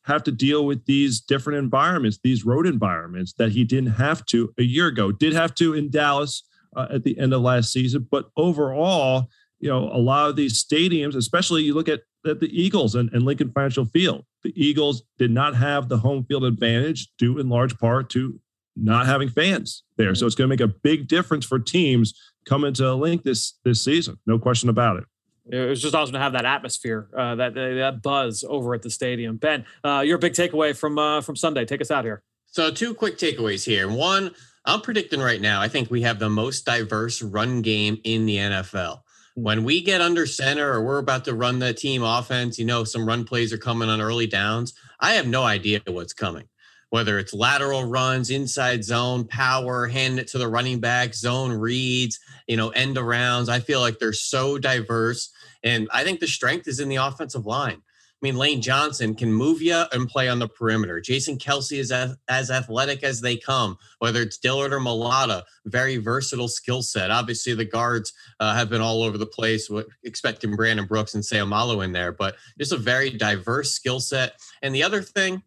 have 0.05 0.23
to 0.25 0.33
deal 0.33 0.65
with 0.65 0.85
these 0.87 1.21
different 1.21 1.59
environments 1.59 2.19
these 2.23 2.45
road 2.45 2.67
environments 2.67 3.33
that 3.35 3.53
he 3.53 3.65
didn't 3.65 3.93
have 3.93 4.25
to 4.27 4.53
a 4.59 4.63
year 4.63 4.87
ago. 4.87 5.13
Did 5.13 5.33
have 5.35 5.55
to 5.57 5.75
in 5.75 5.91
dallas 5.91 6.45
uh, 6.77 6.87
at 6.93 7.05
the 7.05 7.19
end 7.19 7.35
of 7.35 7.43
last 7.43 7.73
season 7.73 8.07
but 8.11 8.31
overall 8.37 9.29
you 9.61 9.69
know, 9.69 9.91
a 9.93 9.99
lot 9.99 10.29
of 10.29 10.37
these 10.37 10.63
stadiums, 10.63 11.15
especially 11.15 11.63
you 11.63 11.75
look 11.75 11.89
at, 11.89 12.01
at 12.27 12.41
the 12.41 12.49
Eagles 12.49 12.95
and, 12.95 13.11
and 13.13 13.23
Lincoln 13.23 13.53
Financial 13.53 13.85
Field, 13.85 14.25
the 14.43 14.53
Eagles 14.57 15.03
did 15.19 15.31
not 15.31 15.55
have 15.55 15.89
the 15.89 15.99
home 15.99 16.25
field 16.25 16.45
advantage 16.45 17.09
due 17.19 17.39
in 17.39 17.49
large 17.49 17.79
part 17.79 18.11
to 18.11 18.41
not 18.75 19.07
having 19.07 19.29
fans 19.29 19.85
there. 19.97 20.15
So 20.15 20.27
it's 20.27 20.35
going 20.35 20.49
to 20.49 20.53
make 20.53 20.61
a 20.61 20.73
big 20.83 21.09
difference 21.09 21.45
for 21.45 21.59
teams 21.59 22.15
coming 22.47 22.73
to 22.75 22.95
Linc 22.95 23.23
this 23.23 23.59
this 23.65 23.85
season. 23.85 24.19
No 24.27 24.39
question 24.39 24.71
about 24.71 24.97
it. 24.97 25.05
It 25.53 25.69
was 25.69 25.83
just 25.83 25.95
awesome 25.95 26.13
to 26.13 26.19
have 26.19 26.33
that 26.33 26.45
atmosphere, 26.45 27.09
uh, 27.17 27.35
that 27.35 27.55
that 27.55 28.01
buzz 28.03 28.45
over 28.49 28.75
at 28.75 28.83
the 28.83 28.91
stadium. 28.91 29.37
Ben, 29.37 29.65
uh, 29.85 30.03
your 30.07 30.17
big 30.17 30.33
takeaway 30.33 30.75
from 30.75 30.99
uh, 30.99 31.21
from 31.21 31.37
Sunday. 31.37 31.65
Take 31.67 31.81
us 31.83 31.91
out 31.91 32.05
here. 32.05 32.23
So 32.47 32.71
two 32.71 32.95
quick 32.95 33.19
takeaways 33.19 33.65
here. 33.65 33.91
One, 33.91 34.31
I'm 34.65 34.81
predicting 34.81 35.21
right 35.21 35.41
now. 35.41 35.61
I 35.61 35.69
think 35.69 35.91
we 35.91 36.03
have 36.03 36.19
the 36.19 36.31
most 36.31 36.65
diverse 36.65 37.21
run 37.21 37.63
game 37.63 37.99
in 38.05 38.27
the 38.27 38.37
NFL 38.37 39.01
when 39.43 39.65
we 39.65 39.81
get 39.81 40.03
under 40.03 40.27
center 40.27 40.71
or 40.71 40.85
we're 40.85 40.99
about 40.99 41.25
to 41.25 41.35
run 41.35 41.59
the 41.59 41.73
team 41.73 42.03
offense, 42.03 42.59
you 42.59 42.65
know, 42.67 42.85
some 42.85 43.07
run 43.07 43.25
plays 43.25 43.53
are 43.53 43.59
coming 43.59 43.89
on 43.89 44.01
early 44.01 44.27
downs. 44.27 44.75
I 45.01 45.15
have 45.15 45.27
no 45.27 45.45
idea 45.45 45.81
what's 45.87 46.13
coming. 46.13 46.47
Whether 46.91 47.19
it's 47.19 47.33
lateral 47.33 47.85
runs, 47.85 48.31
inside 48.31 48.85
zone, 48.85 49.25
power, 49.25 49.87
hand 49.87 50.19
it 50.19 50.27
to 50.29 50.39
the 50.39 50.49
running 50.49 50.81
back, 50.81 51.15
zone 51.15 51.53
reads, 51.53 52.19
you 52.49 52.57
know, 52.57 52.71
end 52.71 52.97
arounds. 52.97 53.49
I 53.49 53.61
feel 53.61 53.81
like 53.81 53.99
they're 53.99 54.13
so 54.13 54.59
diverse. 54.59 55.31
And 55.63 55.89
I 55.93 56.05
think 56.05 56.21
the 56.21 56.27
strength 56.27 56.69
is 56.69 56.81
in 56.81 56.89
the 56.89 56.97
offensive 56.97 57.47
line. 57.47 57.81
I 58.23 58.27
mean, 58.27 58.37
Lane 58.37 58.61
Johnson 58.61 59.15
can 59.15 59.33
move 59.33 59.63
you 59.63 59.83
and 59.93 60.07
play 60.07 60.29
on 60.29 60.39
the 60.39 60.49
perimeter. 60.49 61.01
Jason 61.01 61.39
Kelce 61.39 61.79
is 61.79 61.91
as, 61.91 62.17
as 62.29 62.51
athletic 62.51 63.03
as 63.03 63.23
they 63.23 63.37
come, 63.37 63.79
whether 63.99 64.21
it's 64.21 64.37
Dillard 64.37 64.75
or 64.75 64.79
Mailata, 64.79 65.43
very 65.65 65.97
versatile 65.97 66.49
skill 66.49 66.83
set. 66.83 67.11
Obviously, 67.11 67.55
the 67.55 67.65
guards 67.65 68.13
uh, 68.39 68.55
have 68.55 68.69
been 68.69 68.83
all 68.83 69.03
over 69.03 69.17
the 69.17 69.25
place, 69.25 69.71
expecting 70.05 70.55
Brandon 70.55 70.85
Brooks 70.85 71.15
and 71.15 71.25
Seumalo 71.25 71.83
in 71.83 71.93
there, 71.93 72.13
but 72.13 72.37
just 72.59 72.73
a 72.73 72.77
very 72.77 73.09
diverse 73.09 73.73
skill 73.73 74.01
set. 74.01 74.35
And 74.61 74.75
the 74.75 74.83
other 74.83 75.01
thing, 75.01 75.43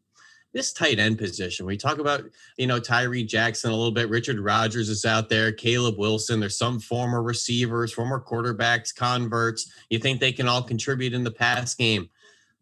this 0.52 0.72
tight 0.72 1.00
end 1.00 1.18
position. 1.18 1.66
We 1.66 1.78
talk 1.78 1.98
about, 1.98 2.24
you 2.58 2.68
know, 2.68 2.80
Tyree 2.80 3.24
Jackson 3.24 3.72
a 3.72 3.76
little 3.76 3.92
bit. 3.92 4.10
Richard 4.10 4.40
Rodgers 4.40 4.88
is 4.88 5.04
out 5.04 5.28
there. 5.28 5.52
Caleb 5.52 5.98
Wilson. 5.98 6.40
There's 6.40 6.58
some 6.58 6.80
former 6.80 7.24
receivers, 7.24 7.92
former 7.92 8.24
quarterbacks, 8.24 8.96
converts. 8.96 9.72
You 9.90 10.00
think 10.00 10.20
they 10.20 10.32
can 10.32 10.48
all 10.48 10.62
contribute 10.62 11.14
in 11.14 11.24
the 11.24 11.32
pass 11.32 11.74
game? 11.74 12.10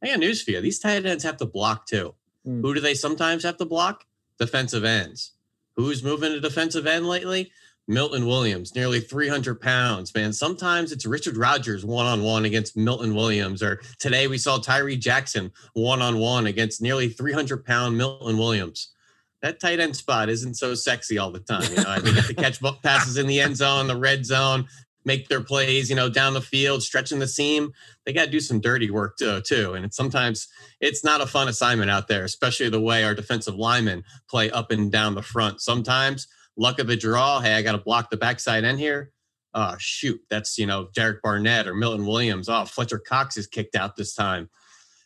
I 0.03 0.07
got 0.07 0.19
news 0.19 0.41
for 0.41 0.51
you. 0.51 0.61
These 0.61 0.79
tight 0.79 1.05
ends 1.05 1.23
have 1.23 1.37
to 1.37 1.45
block 1.45 1.85
too. 1.85 2.15
Mm. 2.47 2.61
Who 2.61 2.73
do 2.73 2.79
they 2.79 2.93
sometimes 2.93 3.43
have 3.43 3.57
to 3.57 3.65
block? 3.65 4.05
Defensive 4.39 4.83
ends. 4.83 5.33
Who's 5.75 6.03
moving 6.03 6.31
to 6.31 6.39
defensive 6.39 6.87
end 6.87 7.07
lately? 7.07 7.51
Milton 7.87 8.25
Williams, 8.25 8.75
nearly 8.75 8.99
300 8.99 9.59
pounds, 9.59 10.13
man. 10.13 10.31
Sometimes 10.31 10.91
it's 10.91 11.05
Richard 11.05 11.35
Rodgers 11.35 11.83
one 11.83 12.05
on 12.05 12.23
one 12.23 12.45
against 12.45 12.77
Milton 12.77 13.15
Williams. 13.15 13.61
Or 13.61 13.81
today 13.99 14.27
we 14.27 14.37
saw 14.37 14.57
Tyree 14.57 14.95
Jackson 14.95 15.51
one 15.73 16.01
on 16.01 16.17
one 16.17 16.47
against 16.47 16.81
nearly 16.81 17.09
300 17.09 17.65
pound 17.65 17.97
Milton 17.97 18.37
Williams. 18.37 18.93
That 19.41 19.59
tight 19.59 19.79
end 19.79 19.95
spot 19.95 20.29
isn't 20.29 20.53
so 20.55 20.75
sexy 20.75 21.17
all 21.17 21.31
the 21.31 21.39
time. 21.39 21.63
You 21.63 21.83
know, 21.83 21.89
I 21.89 21.99
think 21.99 22.17
if 22.17 22.27
the 22.27 22.35
catch 22.35 22.61
passes 22.83 23.17
in 23.17 23.25
the 23.25 23.41
end 23.41 23.57
zone, 23.57 23.87
the 23.87 23.97
red 23.97 24.25
zone, 24.25 24.67
make 25.05 25.27
their 25.27 25.41
plays, 25.41 25.89
you 25.89 25.95
know, 25.95 26.09
down 26.09 26.33
the 26.33 26.41
field, 26.41 26.83
stretching 26.83 27.19
the 27.19 27.27
seam. 27.27 27.71
They 28.05 28.13
got 28.13 28.25
to 28.25 28.31
do 28.31 28.39
some 28.39 28.61
dirty 28.61 28.91
work 28.91 29.17
too, 29.17 29.41
too. 29.41 29.73
And 29.73 29.85
it's 29.85 29.97
sometimes 29.97 30.47
it's 30.79 31.03
not 31.03 31.21
a 31.21 31.27
fun 31.27 31.47
assignment 31.47 31.91
out 31.91 32.07
there, 32.07 32.23
especially 32.23 32.69
the 32.69 32.81
way 32.81 33.03
our 33.03 33.15
defensive 33.15 33.55
linemen 33.55 34.03
play 34.29 34.51
up 34.51 34.71
and 34.71 34.91
down 34.91 35.15
the 35.15 35.21
front. 35.21 35.61
Sometimes 35.61 36.27
luck 36.57 36.79
of 36.79 36.87
the 36.87 36.95
draw. 36.95 37.39
Hey, 37.39 37.55
I 37.55 37.61
got 37.61 37.73
to 37.73 37.77
block 37.77 38.09
the 38.09 38.17
backside 38.17 38.63
end 38.63 38.79
here. 38.79 39.11
Oh 39.53 39.75
shoot, 39.77 40.21
that's 40.29 40.57
you 40.57 40.65
know 40.65 40.87
Derek 40.93 41.21
Barnett 41.21 41.67
or 41.67 41.75
Milton 41.75 42.05
Williams. 42.05 42.47
Oh, 42.47 42.63
Fletcher 42.63 42.99
Cox 42.99 43.35
is 43.35 43.47
kicked 43.47 43.75
out 43.75 43.97
this 43.97 44.13
time. 44.15 44.49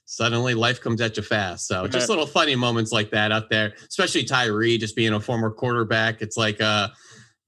Suddenly, 0.07 0.53
life 0.53 0.81
comes 0.81 1.01
at 1.01 1.17
you 1.17 1.23
fast. 1.23 1.67
So 1.67 1.87
just 1.87 2.09
little 2.09 2.27
funny 2.27 2.55
moments 2.55 2.91
like 2.91 3.09
that 3.09 3.31
out 3.31 3.49
there, 3.49 3.73
especially 3.89 4.23
Tyree, 4.23 4.77
just 4.77 4.95
being 4.95 5.13
a 5.13 5.19
former 5.19 5.49
quarterback. 5.49 6.21
It's 6.21 6.37
like 6.37 6.61
uh 6.61 6.89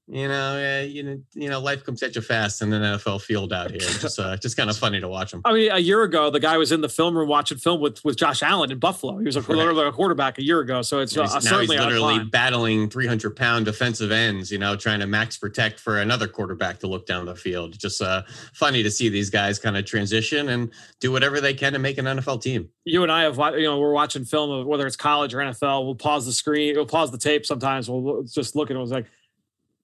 you 0.10 0.30
know, 0.30 0.80
uh, 0.80 0.84
you 0.84 1.04
know, 1.04 1.22
you 1.34 1.50
know, 1.50 1.60
life 1.60 1.84
comes 1.84 2.02
at 2.02 2.15
you 2.15 2.22
fast 2.22 2.62
in 2.62 2.72
an 2.72 2.82
NFL 2.82 3.22
field 3.22 3.52
out 3.52 3.72
here. 3.72 3.82
It's 3.82 4.02
just, 4.02 4.17
uh, 4.20 4.38
just 4.38 4.56
kind 4.56 4.70
of 4.70 4.78
funny 4.88 5.02
to 5.02 5.08
watch 5.08 5.32
them. 5.32 5.41
I 5.43 5.52
mean, 5.52 5.70
a 5.70 5.80
year 5.80 6.04
ago, 6.04 6.30
the 6.30 6.39
guy 6.39 6.58
was 6.58 6.72
in 6.72 6.80
the 6.80 6.88
film 6.88 7.17
room 7.17 7.28
watching 7.28 7.58
film 7.58 7.82
with 7.82 8.04
with 8.06 8.15
Josh 8.15 8.41
Allen 8.41 8.72
in 8.72 8.80
Buffalo. 8.80 9.17
He 9.17 9.26
was 9.26 9.36
a, 9.36 9.41
right. 9.41 9.88
a 9.88 9.91
quarterback 9.91 10.38
a 10.38 10.43
year 10.43 10.62
ago, 10.62 10.82
so 10.82 11.00
it's 11.00 11.17
uh, 11.17 11.24
now 11.24 11.39
certainly 11.39 11.76
he's 11.76 11.86
literally 11.86 12.24
battling 12.24 12.89
300 12.89 13.36
pound 13.36 13.65
defensive 13.65 14.12
ends. 14.12 14.50
You 14.50 14.60
know, 14.60 14.78
trying 14.78 15.02
to 15.02 15.08
max 15.08 15.38
protect 15.38 15.80
for 15.80 16.00
another 16.00 16.28
quarterback 16.28 16.80
to 16.80 16.88
look 16.88 17.06
down 17.06 17.26
the 17.26 17.36
field. 17.36 17.78
Just 17.78 18.02
uh, 18.02 18.24
funny 18.54 18.84
to 18.84 18.91
see 18.91 19.10
these 19.10 19.30
guys 19.30 19.60
kind 19.60 19.76
of 19.76 19.84
transition 19.84 20.50
and 20.50 20.72
do 21.02 21.12
whatever 21.12 21.41
they 21.41 21.54
can 21.54 21.74
to 21.74 21.80
make 21.80 21.98
an 21.98 22.06
NFL 22.06 22.41
team. 22.41 22.70
You 22.86 23.04
and 23.04 23.12
I 23.12 23.24
have, 23.24 23.38
you 23.58 23.63
know, 23.63 23.78
we're 23.78 23.91
watching 23.91 24.24
film 24.24 24.52
of 24.52 24.65
whether 24.65 24.88
it's 24.88 24.96
college 24.96 25.34
or 25.34 25.39
NFL. 25.39 25.84
We'll 25.84 25.96
pause 25.96 26.26
the 26.26 26.32
screen, 26.32 26.76
we'll 26.76 26.86
pause 26.86 27.12
the 27.12 27.17
tape. 27.17 27.46
Sometimes 27.46 27.89
we'll 27.89 28.24
just 28.24 28.56
look 28.56 28.70
at 28.70 28.76
it. 28.76 28.80
It 28.80 28.82
was 28.82 28.91
like 28.91 29.08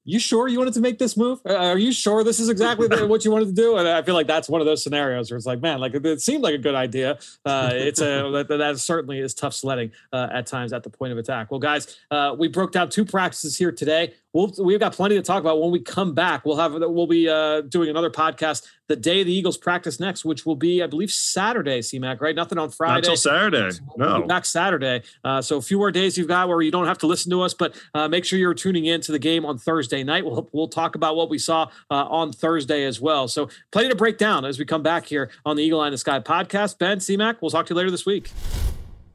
you 0.05 0.19
sure 0.19 0.47
you 0.47 0.57
wanted 0.59 0.73
to 0.73 0.81
make 0.81 0.99
this 0.99 1.15
move? 1.15 1.39
Uh, 1.47 1.55
are 1.55 1.77
you 1.77 1.91
sure 1.91 2.23
this 2.23 2.39
is 2.39 2.49
exactly 2.49 2.87
what 3.05 3.23
you 3.23 3.31
wanted 3.31 3.45
to 3.45 3.53
do? 3.53 3.77
And 3.77 3.87
I 3.87 4.01
feel 4.01 4.15
like 4.15 4.27
that's 4.27 4.49
one 4.49 4.59
of 4.59 4.67
those 4.67 4.83
scenarios 4.83 5.31
where 5.31 5.37
it's 5.37 5.45
like, 5.45 5.61
man, 5.61 5.79
like 5.79 5.93
it 5.93 6.21
seemed 6.21 6.43
like 6.43 6.53
a 6.53 6.57
good 6.57 6.75
idea. 6.75 7.17
Uh, 7.45 7.69
it's 7.73 8.01
a 8.01 8.03
that, 8.49 8.57
that, 8.57 8.79
certainly 8.79 9.19
is 9.19 9.33
tough 9.33 9.53
sledding 9.53 9.91
uh, 10.11 10.27
at 10.31 10.45
times 10.45 10.73
at 10.73 10.83
the 10.83 10.89
point 10.89 11.11
of 11.11 11.17
attack. 11.17 11.51
Well, 11.51 11.59
guys, 11.59 11.97
uh, 12.11 12.35
we 12.37 12.47
broke 12.47 12.71
down 12.71 12.89
two 12.89 13.05
practices 13.05 13.57
here 13.57 13.71
today 13.71 14.13
we'll 14.33 14.51
we've 14.59 14.79
got 14.79 14.93
plenty 14.93 15.15
to 15.15 15.21
talk 15.21 15.39
about 15.39 15.61
when 15.61 15.71
we 15.71 15.79
come 15.79 16.13
back. 16.13 16.45
We'll 16.45 16.57
have 16.57 16.73
we'll 16.73 17.07
be 17.07 17.29
uh, 17.29 17.61
doing 17.61 17.89
another 17.89 18.09
podcast 18.09 18.65
the 18.87 18.95
day 18.95 19.23
the 19.23 19.33
Eagles 19.33 19.57
practice 19.57 19.99
next, 19.99 20.25
which 20.25 20.45
will 20.45 20.55
be 20.55 20.83
I 20.83 20.87
believe 20.87 21.11
Saturday. 21.11 21.79
CMAC, 21.79 22.19
right? 22.19 22.35
Nothing 22.35 22.57
on 22.57 22.69
Friday. 22.69 22.93
Not 22.93 22.97
until 22.99 23.15
Saturday. 23.15 23.79
We'll 23.95 24.19
no, 24.19 24.27
back 24.27 24.45
Saturday. 24.45 25.03
Uh, 25.23 25.41
so 25.41 25.57
a 25.57 25.61
few 25.61 25.77
more 25.77 25.91
days 25.91 26.17
you've 26.17 26.27
got 26.27 26.49
where 26.49 26.61
you 26.61 26.71
don't 26.71 26.87
have 26.87 26.97
to 26.99 27.07
listen 27.07 27.31
to 27.31 27.41
us, 27.41 27.53
but 27.53 27.75
uh, 27.93 28.07
make 28.07 28.25
sure 28.25 28.37
you're 28.37 28.53
tuning 28.53 28.85
in 28.85 29.01
to 29.01 29.11
the 29.11 29.19
game 29.19 29.45
on 29.45 29.57
Thursday 29.57 30.03
night. 30.03 30.25
We'll 30.25 30.49
we'll 30.51 30.67
talk 30.67 30.95
about 30.95 31.15
what 31.15 31.29
we 31.29 31.37
saw 31.37 31.69
uh, 31.89 32.05
on 32.05 32.31
Thursday 32.31 32.83
as 32.83 32.99
well. 32.99 33.27
So 33.27 33.49
plenty 33.71 33.89
to 33.89 33.95
break 33.95 34.17
down 34.17 34.45
as 34.45 34.59
we 34.59 34.65
come 34.65 34.83
back 34.83 35.05
here 35.05 35.29
on 35.45 35.55
the 35.55 35.63
Eagle 35.63 35.79
Eye 35.79 35.87
in 35.87 35.91
the 35.91 35.97
Sky 35.97 36.19
podcast. 36.19 36.77
Ben 36.77 36.97
CMAC, 36.97 37.37
we'll 37.41 37.51
talk 37.51 37.65
to 37.67 37.73
you 37.73 37.77
later 37.77 37.91
this 37.91 38.05
week 38.05 38.29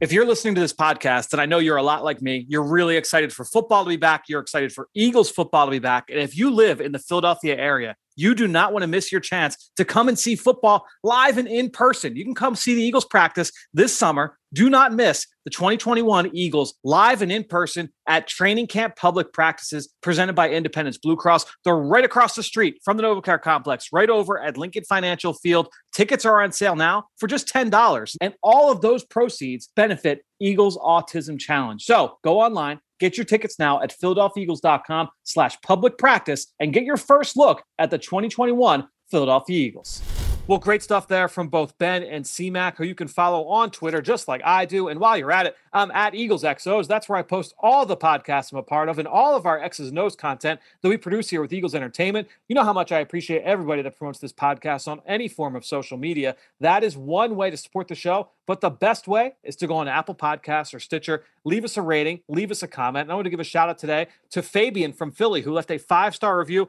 if 0.01 0.13
you're 0.13 0.25
listening 0.25 0.55
to 0.55 0.61
this 0.61 0.73
podcast, 0.73 1.33
and 1.33 1.41
I 1.41 1.45
know 1.45 1.59
you're 1.59 1.77
a 1.77 1.83
lot 1.83 2.03
like 2.03 2.21
me, 2.21 2.45
you're 2.47 2.63
really 2.63 2.95
excited 2.95 3.33
for 3.33 3.43
football 3.43 3.83
to 3.83 3.89
be 3.89 3.97
back. 3.97 4.23
You're 4.29 4.39
excited 4.39 4.71
for 4.71 4.87
Eagles 4.93 5.29
football 5.29 5.65
to 5.65 5.71
be 5.71 5.79
back. 5.79 6.09
And 6.09 6.19
if 6.19 6.37
you 6.37 6.51
live 6.51 6.79
in 6.79 6.93
the 6.93 6.99
Philadelphia 6.99 7.57
area, 7.57 7.95
You 8.19 8.35
do 8.35 8.49
not 8.49 8.73
want 8.73 8.83
to 8.83 8.87
miss 8.87 9.13
your 9.13 9.21
chance 9.21 9.71
to 9.77 9.85
come 9.85 10.09
and 10.09 10.19
see 10.19 10.35
football 10.35 10.85
live 11.05 11.37
and 11.37 11.47
in 11.47 11.69
person. 11.69 12.17
You 12.17 12.25
can 12.25 12.35
come 12.35 12.53
see 12.53 12.75
the 12.75 12.83
Eagles 12.83 13.05
practice 13.05 13.49
this 13.73 13.95
summer. 13.95 14.37
Do 14.53 14.69
not 14.69 14.93
miss 14.93 15.27
the 15.45 15.51
2021 15.51 16.31
Eagles 16.33 16.73
live 16.83 17.21
and 17.21 17.31
in 17.31 17.43
person 17.43 17.89
at 18.07 18.27
Training 18.27 18.67
Camp 18.67 18.95
Public 18.95 19.31
Practices 19.31 19.93
presented 20.01 20.33
by 20.33 20.49
Independence 20.49 20.97
Blue 20.97 21.15
Cross. 21.15 21.45
They're 21.63 21.75
right 21.75 22.03
across 22.03 22.35
the 22.35 22.43
street 22.43 22.79
from 22.83 22.97
the 22.97 23.03
NovaCare 23.03 23.41
complex, 23.41 23.89
right 23.93 24.09
over 24.09 24.39
at 24.39 24.57
Lincoln 24.57 24.83
Financial 24.85 25.33
Field. 25.33 25.67
Tickets 25.93 26.25
are 26.25 26.41
on 26.41 26.51
sale 26.51 26.75
now 26.75 27.05
for 27.17 27.27
just 27.27 27.47
$10. 27.47 28.15
And 28.21 28.33
all 28.41 28.71
of 28.71 28.81
those 28.81 29.05
proceeds 29.05 29.69
benefit 29.75 30.25
Eagles 30.39 30.77
Autism 30.77 31.39
Challenge. 31.39 31.83
So 31.83 32.17
go 32.23 32.39
online, 32.39 32.79
Get 32.99 33.17
your 33.17 33.25
tickets 33.25 33.57
now 33.57 33.81
at 33.81 33.97
philadelphiaeagles.com 33.97 35.07
slash 35.23 35.57
public 35.61 35.97
practice 35.97 36.47
and 36.59 36.73
get 36.73 36.83
your 36.83 36.97
first 36.97 37.37
look 37.37 37.63
at 37.77 37.91
the 37.91 37.97
2021 37.97 38.87
Philadelphia 39.09 39.57
Eagles. 39.57 40.01
Well, 40.49 40.57
great 40.57 40.81
stuff 40.81 41.07
there 41.07 41.27
from 41.27 41.47
both 41.49 41.77
Ben 41.77 42.01
and 42.01 42.25
CMAC, 42.25 42.77
who 42.77 42.83
you 42.83 42.95
can 42.95 43.07
follow 43.07 43.47
on 43.49 43.69
Twitter 43.69 44.01
just 44.01 44.27
like 44.27 44.41
I 44.43 44.65
do. 44.65 44.87
And 44.87 44.99
while 44.99 45.15
you're 45.15 45.31
at 45.31 45.45
it, 45.45 45.55
I'm 45.71 45.91
at 45.91 46.15
Eagles 46.15 46.41
XOs. 46.41 46.87
That's 46.87 47.07
where 47.07 47.19
I 47.19 47.21
post 47.21 47.53
all 47.59 47.85
the 47.85 47.95
podcasts 47.95 48.51
I'm 48.51 48.57
a 48.57 48.63
part 48.63 48.89
of 48.89 48.97
and 48.97 49.07
all 49.07 49.35
of 49.35 49.45
our 49.45 49.59
X's 49.59 49.89
and 49.89 49.99
O's 49.99 50.15
content 50.15 50.59
that 50.81 50.89
we 50.89 50.97
produce 50.97 51.29
here 51.29 51.41
with 51.41 51.53
Eagles 51.53 51.75
Entertainment. 51.75 52.27
You 52.47 52.55
know 52.55 52.63
how 52.63 52.73
much 52.73 52.91
I 52.91 52.97
appreciate 53.01 53.43
everybody 53.43 53.83
that 53.83 53.95
promotes 53.95 54.17
this 54.17 54.33
podcast 54.33 54.87
on 54.87 55.01
any 55.05 55.27
form 55.27 55.55
of 55.55 55.63
social 55.63 55.99
media. 55.99 56.35
That 56.59 56.83
is 56.83 56.97
one 56.97 57.35
way 57.35 57.51
to 57.51 57.57
support 57.57 57.87
the 57.87 57.93
show. 57.93 58.29
But 58.47 58.61
the 58.61 58.71
best 58.71 59.07
way 59.07 59.35
is 59.43 59.55
to 59.57 59.67
go 59.67 59.75
on 59.75 59.87
Apple 59.87 60.15
Podcasts 60.15 60.73
or 60.73 60.79
Stitcher, 60.79 61.23
leave 61.43 61.63
us 61.63 61.77
a 61.77 61.83
rating, 61.83 62.21
leave 62.27 62.49
us 62.49 62.63
a 62.63 62.67
comment. 62.67 63.03
And 63.03 63.11
I 63.11 63.15
want 63.15 63.27
to 63.27 63.29
give 63.29 63.39
a 63.39 63.43
shout 63.43 63.69
out 63.69 63.77
today 63.77 64.07
to 64.31 64.41
Fabian 64.41 64.91
from 64.91 65.11
Philly, 65.11 65.43
who 65.43 65.53
left 65.53 65.69
a 65.69 65.77
five 65.77 66.15
star 66.15 66.39
review 66.39 66.67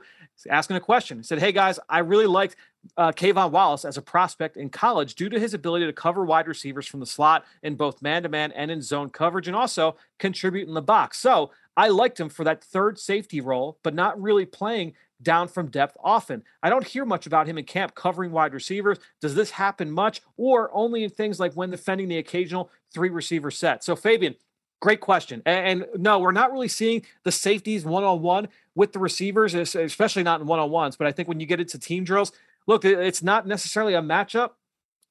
asking 0.51 0.77
a 0.77 0.81
question. 0.81 1.17
He 1.17 1.25
said, 1.25 1.39
Hey 1.39 1.53
guys, 1.53 1.79
I 1.89 2.01
really 2.01 2.27
liked 2.27 2.57
uh, 2.97 3.13
K'Von 3.13 3.51
Wallace 3.51 3.85
as 3.85 3.97
a 3.97 4.03
prospect 4.03 4.57
in 4.57 4.71
college 4.71 5.15
due 5.15 5.29
to 5.29 5.39
his 5.39 5.55
ability 5.55 5.87
to 5.87 5.93
cover 5.93 6.25
wide 6.25 6.49
receivers 6.49 6.87
from 6.87 7.01
the 7.01 7.07
slot 7.07 7.45
in 7.63 7.75
both 7.75 8.03
man 8.03 8.23
to 8.23 8.29
man 8.29 8.53
and 8.53 8.71
in 8.71 8.83
zone 8.83 9.11
coverage 9.11 9.49
and 9.49 9.57
also 9.57 9.97
contribute 10.19 10.69
in 10.69 10.75
the 10.75 10.83
box. 10.83 11.19
So 11.19 11.51
I 11.77 11.89
liked 11.89 12.19
him 12.19 12.29
for 12.29 12.45
that 12.45 12.65
third 12.65 12.99
safety 12.99 13.41
role, 13.41 13.79
but 13.83 13.95
not 13.95 14.21
really 14.21 14.47
playing 14.47 14.95
down 15.23 15.49
from 15.49 15.69
depth 15.69 15.97
often. 16.03 16.43
I 16.63 16.71
don't 16.71 16.87
hear 16.87 17.05
much 17.05 17.27
about 17.27 17.47
him 17.47 17.59
in 17.59 17.65
camp 17.65 17.95
covering 17.95 18.33
wide 18.33 18.55
receivers. 18.55 18.99
Does 19.21 19.35
this 19.35 19.51
happen 19.51 19.91
much 19.91 20.23
or 20.37 20.71
only 20.73 21.05
in 21.05 21.11
things 21.11 21.39
like 21.39 21.53
when 21.53 21.71
defending 21.71 22.09
the 22.09 22.19
occasional 22.19 22.71
three 22.93 23.11
receiver 23.11 23.51
set? 23.51 23.85
So, 23.85 23.95
Fabian, 23.95 24.35
Great 24.81 25.01
question. 25.01 25.43
And, 25.45 25.87
no, 25.95 26.19
we're 26.19 26.33
not 26.33 26.53
really 26.53 26.69
seeing 26.69 27.05
the 27.25 27.31
safeties 27.31 27.85
one 27.85 28.03
on 28.03 28.23
one 28.23 28.49
with 28.75 28.95
the 28.95 28.99
receivers, 28.99 29.55
especially 29.55 30.23
not 30.23 30.41
in 30.41 30.47
one 30.47 30.59
on 30.59 30.71
ones. 30.71 30.97
But 30.97 31.07
I 31.07 31.13
think 31.13 31.29
when 31.29 31.39
you 31.39 31.45
get 31.45 31.61
into 31.61 31.79
team 31.79 32.03
drills, 32.03 32.33
look, 32.71 32.85
it's 32.85 33.23
not 33.23 33.49
necessarily 33.49 33.95
a 33.95 34.01
matchup 34.01 34.51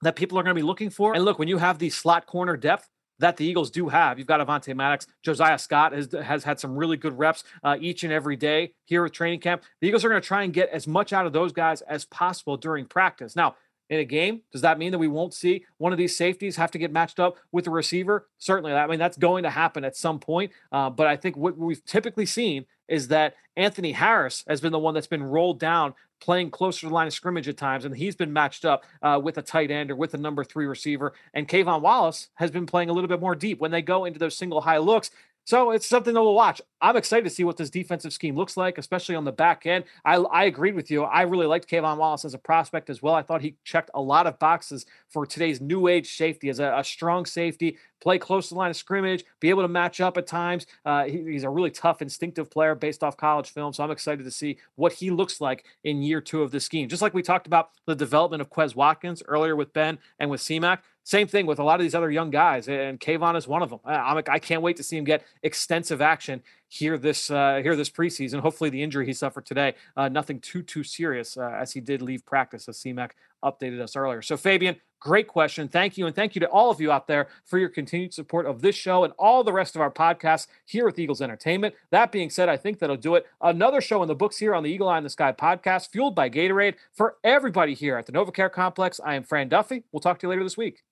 that 0.02 0.16
people 0.16 0.40
are 0.40 0.44
going 0.44 0.56
to 0.56 0.60
be 0.60 0.66
looking 0.66 0.90
for. 0.90 1.14
And 1.14 1.26
look, 1.26 1.38
when 1.38 1.50
you 1.50 1.58
have 1.58 1.78
the 1.78 1.90
slot 1.90 2.26
corner 2.26 2.56
depth 2.56 2.88
that 3.20 3.36
the 3.36 3.46
Eagles 3.46 3.70
do 3.70 3.90
have, 3.90 4.18
you've 4.18 4.28
got 4.30 4.40
Avonte 4.40 4.74
Maddox, 4.74 5.06
Josiah 5.24 5.60
Scott 5.60 5.92
has, 5.92 6.08
has 6.24 6.46
had 6.46 6.58
some 6.58 6.78
really 6.78 6.96
good 6.96 7.20
reps 7.20 7.44
uh, 7.62 7.76
each 7.82 8.06
and 8.06 8.14
every 8.14 8.38
day 8.38 8.72
here 8.86 9.04
with 9.04 9.12
training 9.12 9.42
camp. 9.42 9.64
The 9.82 9.90
Eagles 9.90 10.06
are 10.06 10.10
going 10.10 10.22
to 10.22 10.28
try 10.28 10.44
and 10.44 10.54
get 10.54 10.70
as 10.70 10.88
much 10.88 11.12
out 11.12 11.26
of 11.26 11.34
those 11.34 11.52
guys 11.52 11.82
as 11.82 12.06
possible 12.06 12.56
during 12.56 12.86
practice. 12.86 13.36
Now, 13.36 13.56
in 13.90 14.00
a 14.00 14.06
game. 14.06 14.42
Does 14.52 14.62
that 14.62 14.78
mean 14.78 14.92
that 14.92 15.00
we 15.00 15.08
won't 15.08 15.34
see 15.34 15.66
one 15.78 15.92
of 15.92 15.98
these 15.98 16.16
safeties 16.16 16.56
have 16.56 16.72
to 16.72 16.78
get 16.78 16.92
matched 16.92 17.20
up 17.20 17.38
with 17.52 17.68
a 17.68 17.72
receiver? 17.72 18.28
Certainly. 18.38 18.74
I 18.74 18.88
mean, 18.88 19.00
that's 19.00 19.18
going 19.18 19.44
to 19.44 19.50
happen 19.50 19.84
at 19.84 19.96
some 19.96 20.20
point. 20.20 20.52
Uh, 20.72 20.90
but 20.90 21.08
I 21.08 21.16
think 21.16 21.36
what 21.36 21.58
we've 21.58 21.84
typically 21.86 22.26
seen 22.26 22.66
is 22.88 23.08
that 23.10 23.36
Anthony 23.56 23.92
Harris 23.92 24.44
has 24.48 24.62
been 24.62 24.72
the 24.72 24.80
one 24.80 24.94
that's 24.94 25.08
been 25.08 25.24
rolled 25.24 25.60
down 25.60 25.94
playing 26.20 26.52
closer 26.52 26.82
to 26.82 26.88
the 26.88 26.94
line 26.94 27.08
of 27.08 27.14
scrimmage 27.14 27.48
at 27.48 27.58
times, 27.58 27.86
and 27.86 27.96
he's 27.96 28.16
been 28.16 28.34
matched 28.34 28.66
up 28.66 28.84
uh, 29.02 29.20
with 29.24 29.38
a 29.38 29.42
tight 29.42 29.72
end 29.72 29.90
or 29.90 29.96
with 29.96 30.14
a 30.14 30.18
number 30.18 30.44
three 30.44 30.66
receiver. 30.66 31.14
And 31.34 31.48
K'Von 31.48 31.82
Wallace 31.82 32.30
has 32.36 32.52
been 32.52 32.66
playing 32.66 32.90
a 32.90 32.94
little 32.94 33.08
bit 33.08 33.22
more 33.22 33.36
deep 33.36 33.60
when 33.60 33.72
they 33.72 33.82
go 33.82 34.06
into 34.06 34.20
those 34.20 34.36
single 34.36 34.62
high 34.62 34.78
looks. 34.78 35.12
So 35.46 35.72
it's 35.72 35.88
something 35.88 36.14
that 36.14 36.22
we'll 36.22 36.36
watch. 36.36 36.62
I'm 36.80 36.96
excited 36.96 37.24
to 37.24 37.30
see 37.30 37.44
what 37.44 37.58
this 37.58 37.70
defensive 37.72 38.14
scheme 38.14 38.36
looks 38.36 38.56
like, 38.56 38.78
especially 38.78 39.16
on 39.16 39.26
the 39.26 39.32
back 39.32 39.66
end. 39.66 39.86
I, 40.06 40.16
I 40.16 40.44
agreed 40.46 40.76
with 40.76 40.92
you. 40.92 41.04
I 41.04 41.24
really 41.24 41.48
liked 41.48 41.70
K'Von 41.70 41.98
Wallace 41.98 42.24
as 42.24 42.36
a 42.36 42.38
prospect 42.38 42.90
as 42.90 43.02
well. 43.02 43.16
I 43.16 43.24
thought 43.24 43.42
he 43.42 43.56
checked 43.64 43.90
a 43.96 44.02
lot 44.02 44.28
of 44.28 44.38
boxes 44.38 44.86
for 45.10 45.26
today's 45.26 45.60
new 45.60 45.88
age 45.88 46.16
safety 46.16 46.50
as 46.50 46.60
a, 46.60 46.76
a 46.78 46.84
strong 46.84 47.26
safety, 47.26 47.78
play 48.00 48.20
close 48.20 48.50
to 48.50 48.54
the 48.54 48.60
line 48.60 48.70
of 48.70 48.78
scrimmage, 48.78 49.26
be 49.40 49.50
able 49.50 49.64
to 49.64 49.68
match 49.68 50.00
up 50.00 50.18
at 50.18 50.28
times. 50.28 50.68
Uh, 50.86 51.06
he, 51.06 51.24
he's 51.24 51.44
a 51.44 51.50
really 51.50 51.72
tough, 51.72 52.02
instinctive 52.02 52.50
player 52.50 52.76
based 52.76 53.04
off 53.04 53.18
college 53.18 53.50
film. 53.50 53.74
So 53.74 53.84
I'm 53.84 53.92
excited 53.92 54.24
to 54.24 54.32
see 54.32 54.58
what 54.76 54.94
he 54.94 55.10
looks 55.10 55.42
like 55.42 55.66
in 55.84 56.02
year 56.02 56.22
two 56.22 56.44
of 56.44 56.52
this 56.52 56.64
scheme. 56.64 56.88
Just 56.88 57.02
like 57.02 57.14
we 57.14 57.24
talked 57.24 57.48
about 57.48 57.72
the 57.88 57.96
development 57.96 58.42
of 58.42 58.50
Quez 58.50 58.76
Watkins 58.76 59.24
earlier 59.28 59.56
with 59.56 59.74
Ben 59.74 59.98
and 60.20 60.30
with 60.30 60.42
CMAC. 60.42 60.80
Same 61.10 61.26
thing 61.26 61.48
with 61.48 61.58
a 61.58 61.64
lot 61.64 61.80
of 61.80 61.84
these 61.84 61.96
other 61.96 62.12
young 62.12 62.30
guys, 62.30 62.70
and 62.70 63.00
K'Von 63.00 63.36
is 63.36 63.48
one 63.48 63.64
of 63.64 63.72
them. 63.72 63.80
I'm, 63.84 64.22
I 64.30 64.38
can't 64.38 64.62
wait 64.62 64.78
to 64.78 64.84
see 64.84 64.96
him 64.96 65.06
get 65.06 65.24
extensive 65.42 66.04
action 66.04 66.44
here 66.68 67.00
this 67.00 67.32
uh, 67.32 67.62
here 67.64 67.76
this 67.76 67.90
preseason. 67.90 68.42
Hopefully, 68.42 68.70
the 68.70 68.84
injury 68.84 69.08
he 69.08 69.14
suffered 69.14 69.48
today, 69.48 69.74
uh, 69.98 70.08
nothing 70.08 70.40
too 70.40 70.62
too 70.62 70.84
serious, 70.84 71.36
uh, 71.36 71.50
as 71.50 71.72
he 71.72 71.80
did 71.82 72.04
leave 72.04 72.24
practice, 72.28 72.70
as 72.70 72.78
CMAC 72.78 73.10
updated 73.44 73.82
us 73.82 73.96
earlier. 73.96 74.22
So, 74.22 74.38
Fabian, 74.38 74.76
great 75.00 75.28
question. 75.28 75.68
Thank 75.68 75.98
you, 75.98 76.06
and 76.06 76.16
thank 76.16 76.36
you 76.36 76.42
to 76.42 76.48
all 76.50 76.70
of 76.70 76.80
you 76.80 76.92
out 76.92 77.08
there 77.08 77.28
for 77.44 77.58
your 77.58 77.70
continued 77.70 78.14
support 78.14 78.46
of 78.46 78.62
this 78.62 78.76
show 78.76 79.04
and 79.04 79.12
all 79.18 79.44
the 79.44 79.52
rest 79.52 79.76
of 79.76 79.82
our 79.82 79.90
podcasts 79.90 80.46
here 80.66 80.86
with 80.86 81.00
Eagles 81.00 81.24
Entertainment. 81.24 81.74
That 81.90 82.12
being 82.12 82.30
said, 82.30 82.50
I 82.50 82.58
think 82.58 82.78
that'll 82.78 82.98
do 82.98 83.16
it. 83.16 83.26
Another 83.42 83.82
show 83.82 84.04
in 84.04 84.08
the 84.08 84.14
books 84.14 84.38
here 84.38 84.54
on 84.54 84.62
the 84.62 84.70
Eagle 84.70 84.88
Eye 84.88 85.00
in 85.00 85.04
the 85.04 85.10
Sky 85.10 85.32
podcast, 85.32 85.90
fueled 85.90 86.14
by 86.14 86.30
Gatorade. 86.30 86.76
For 86.94 87.16
everybody 87.24 87.74
here 87.74 87.98
at 87.98 88.06
the 88.06 88.12
NovaCare 88.12 88.52
Complex, 88.52 89.00
I 89.04 89.16
am 89.16 89.24
Fran 89.24 89.50
Duffy. 89.50 89.86
We'll 89.92 90.02
talk 90.02 90.20
to 90.20 90.28
you 90.28 90.30
later 90.30 90.44
this 90.44 90.56
week. 90.56 90.84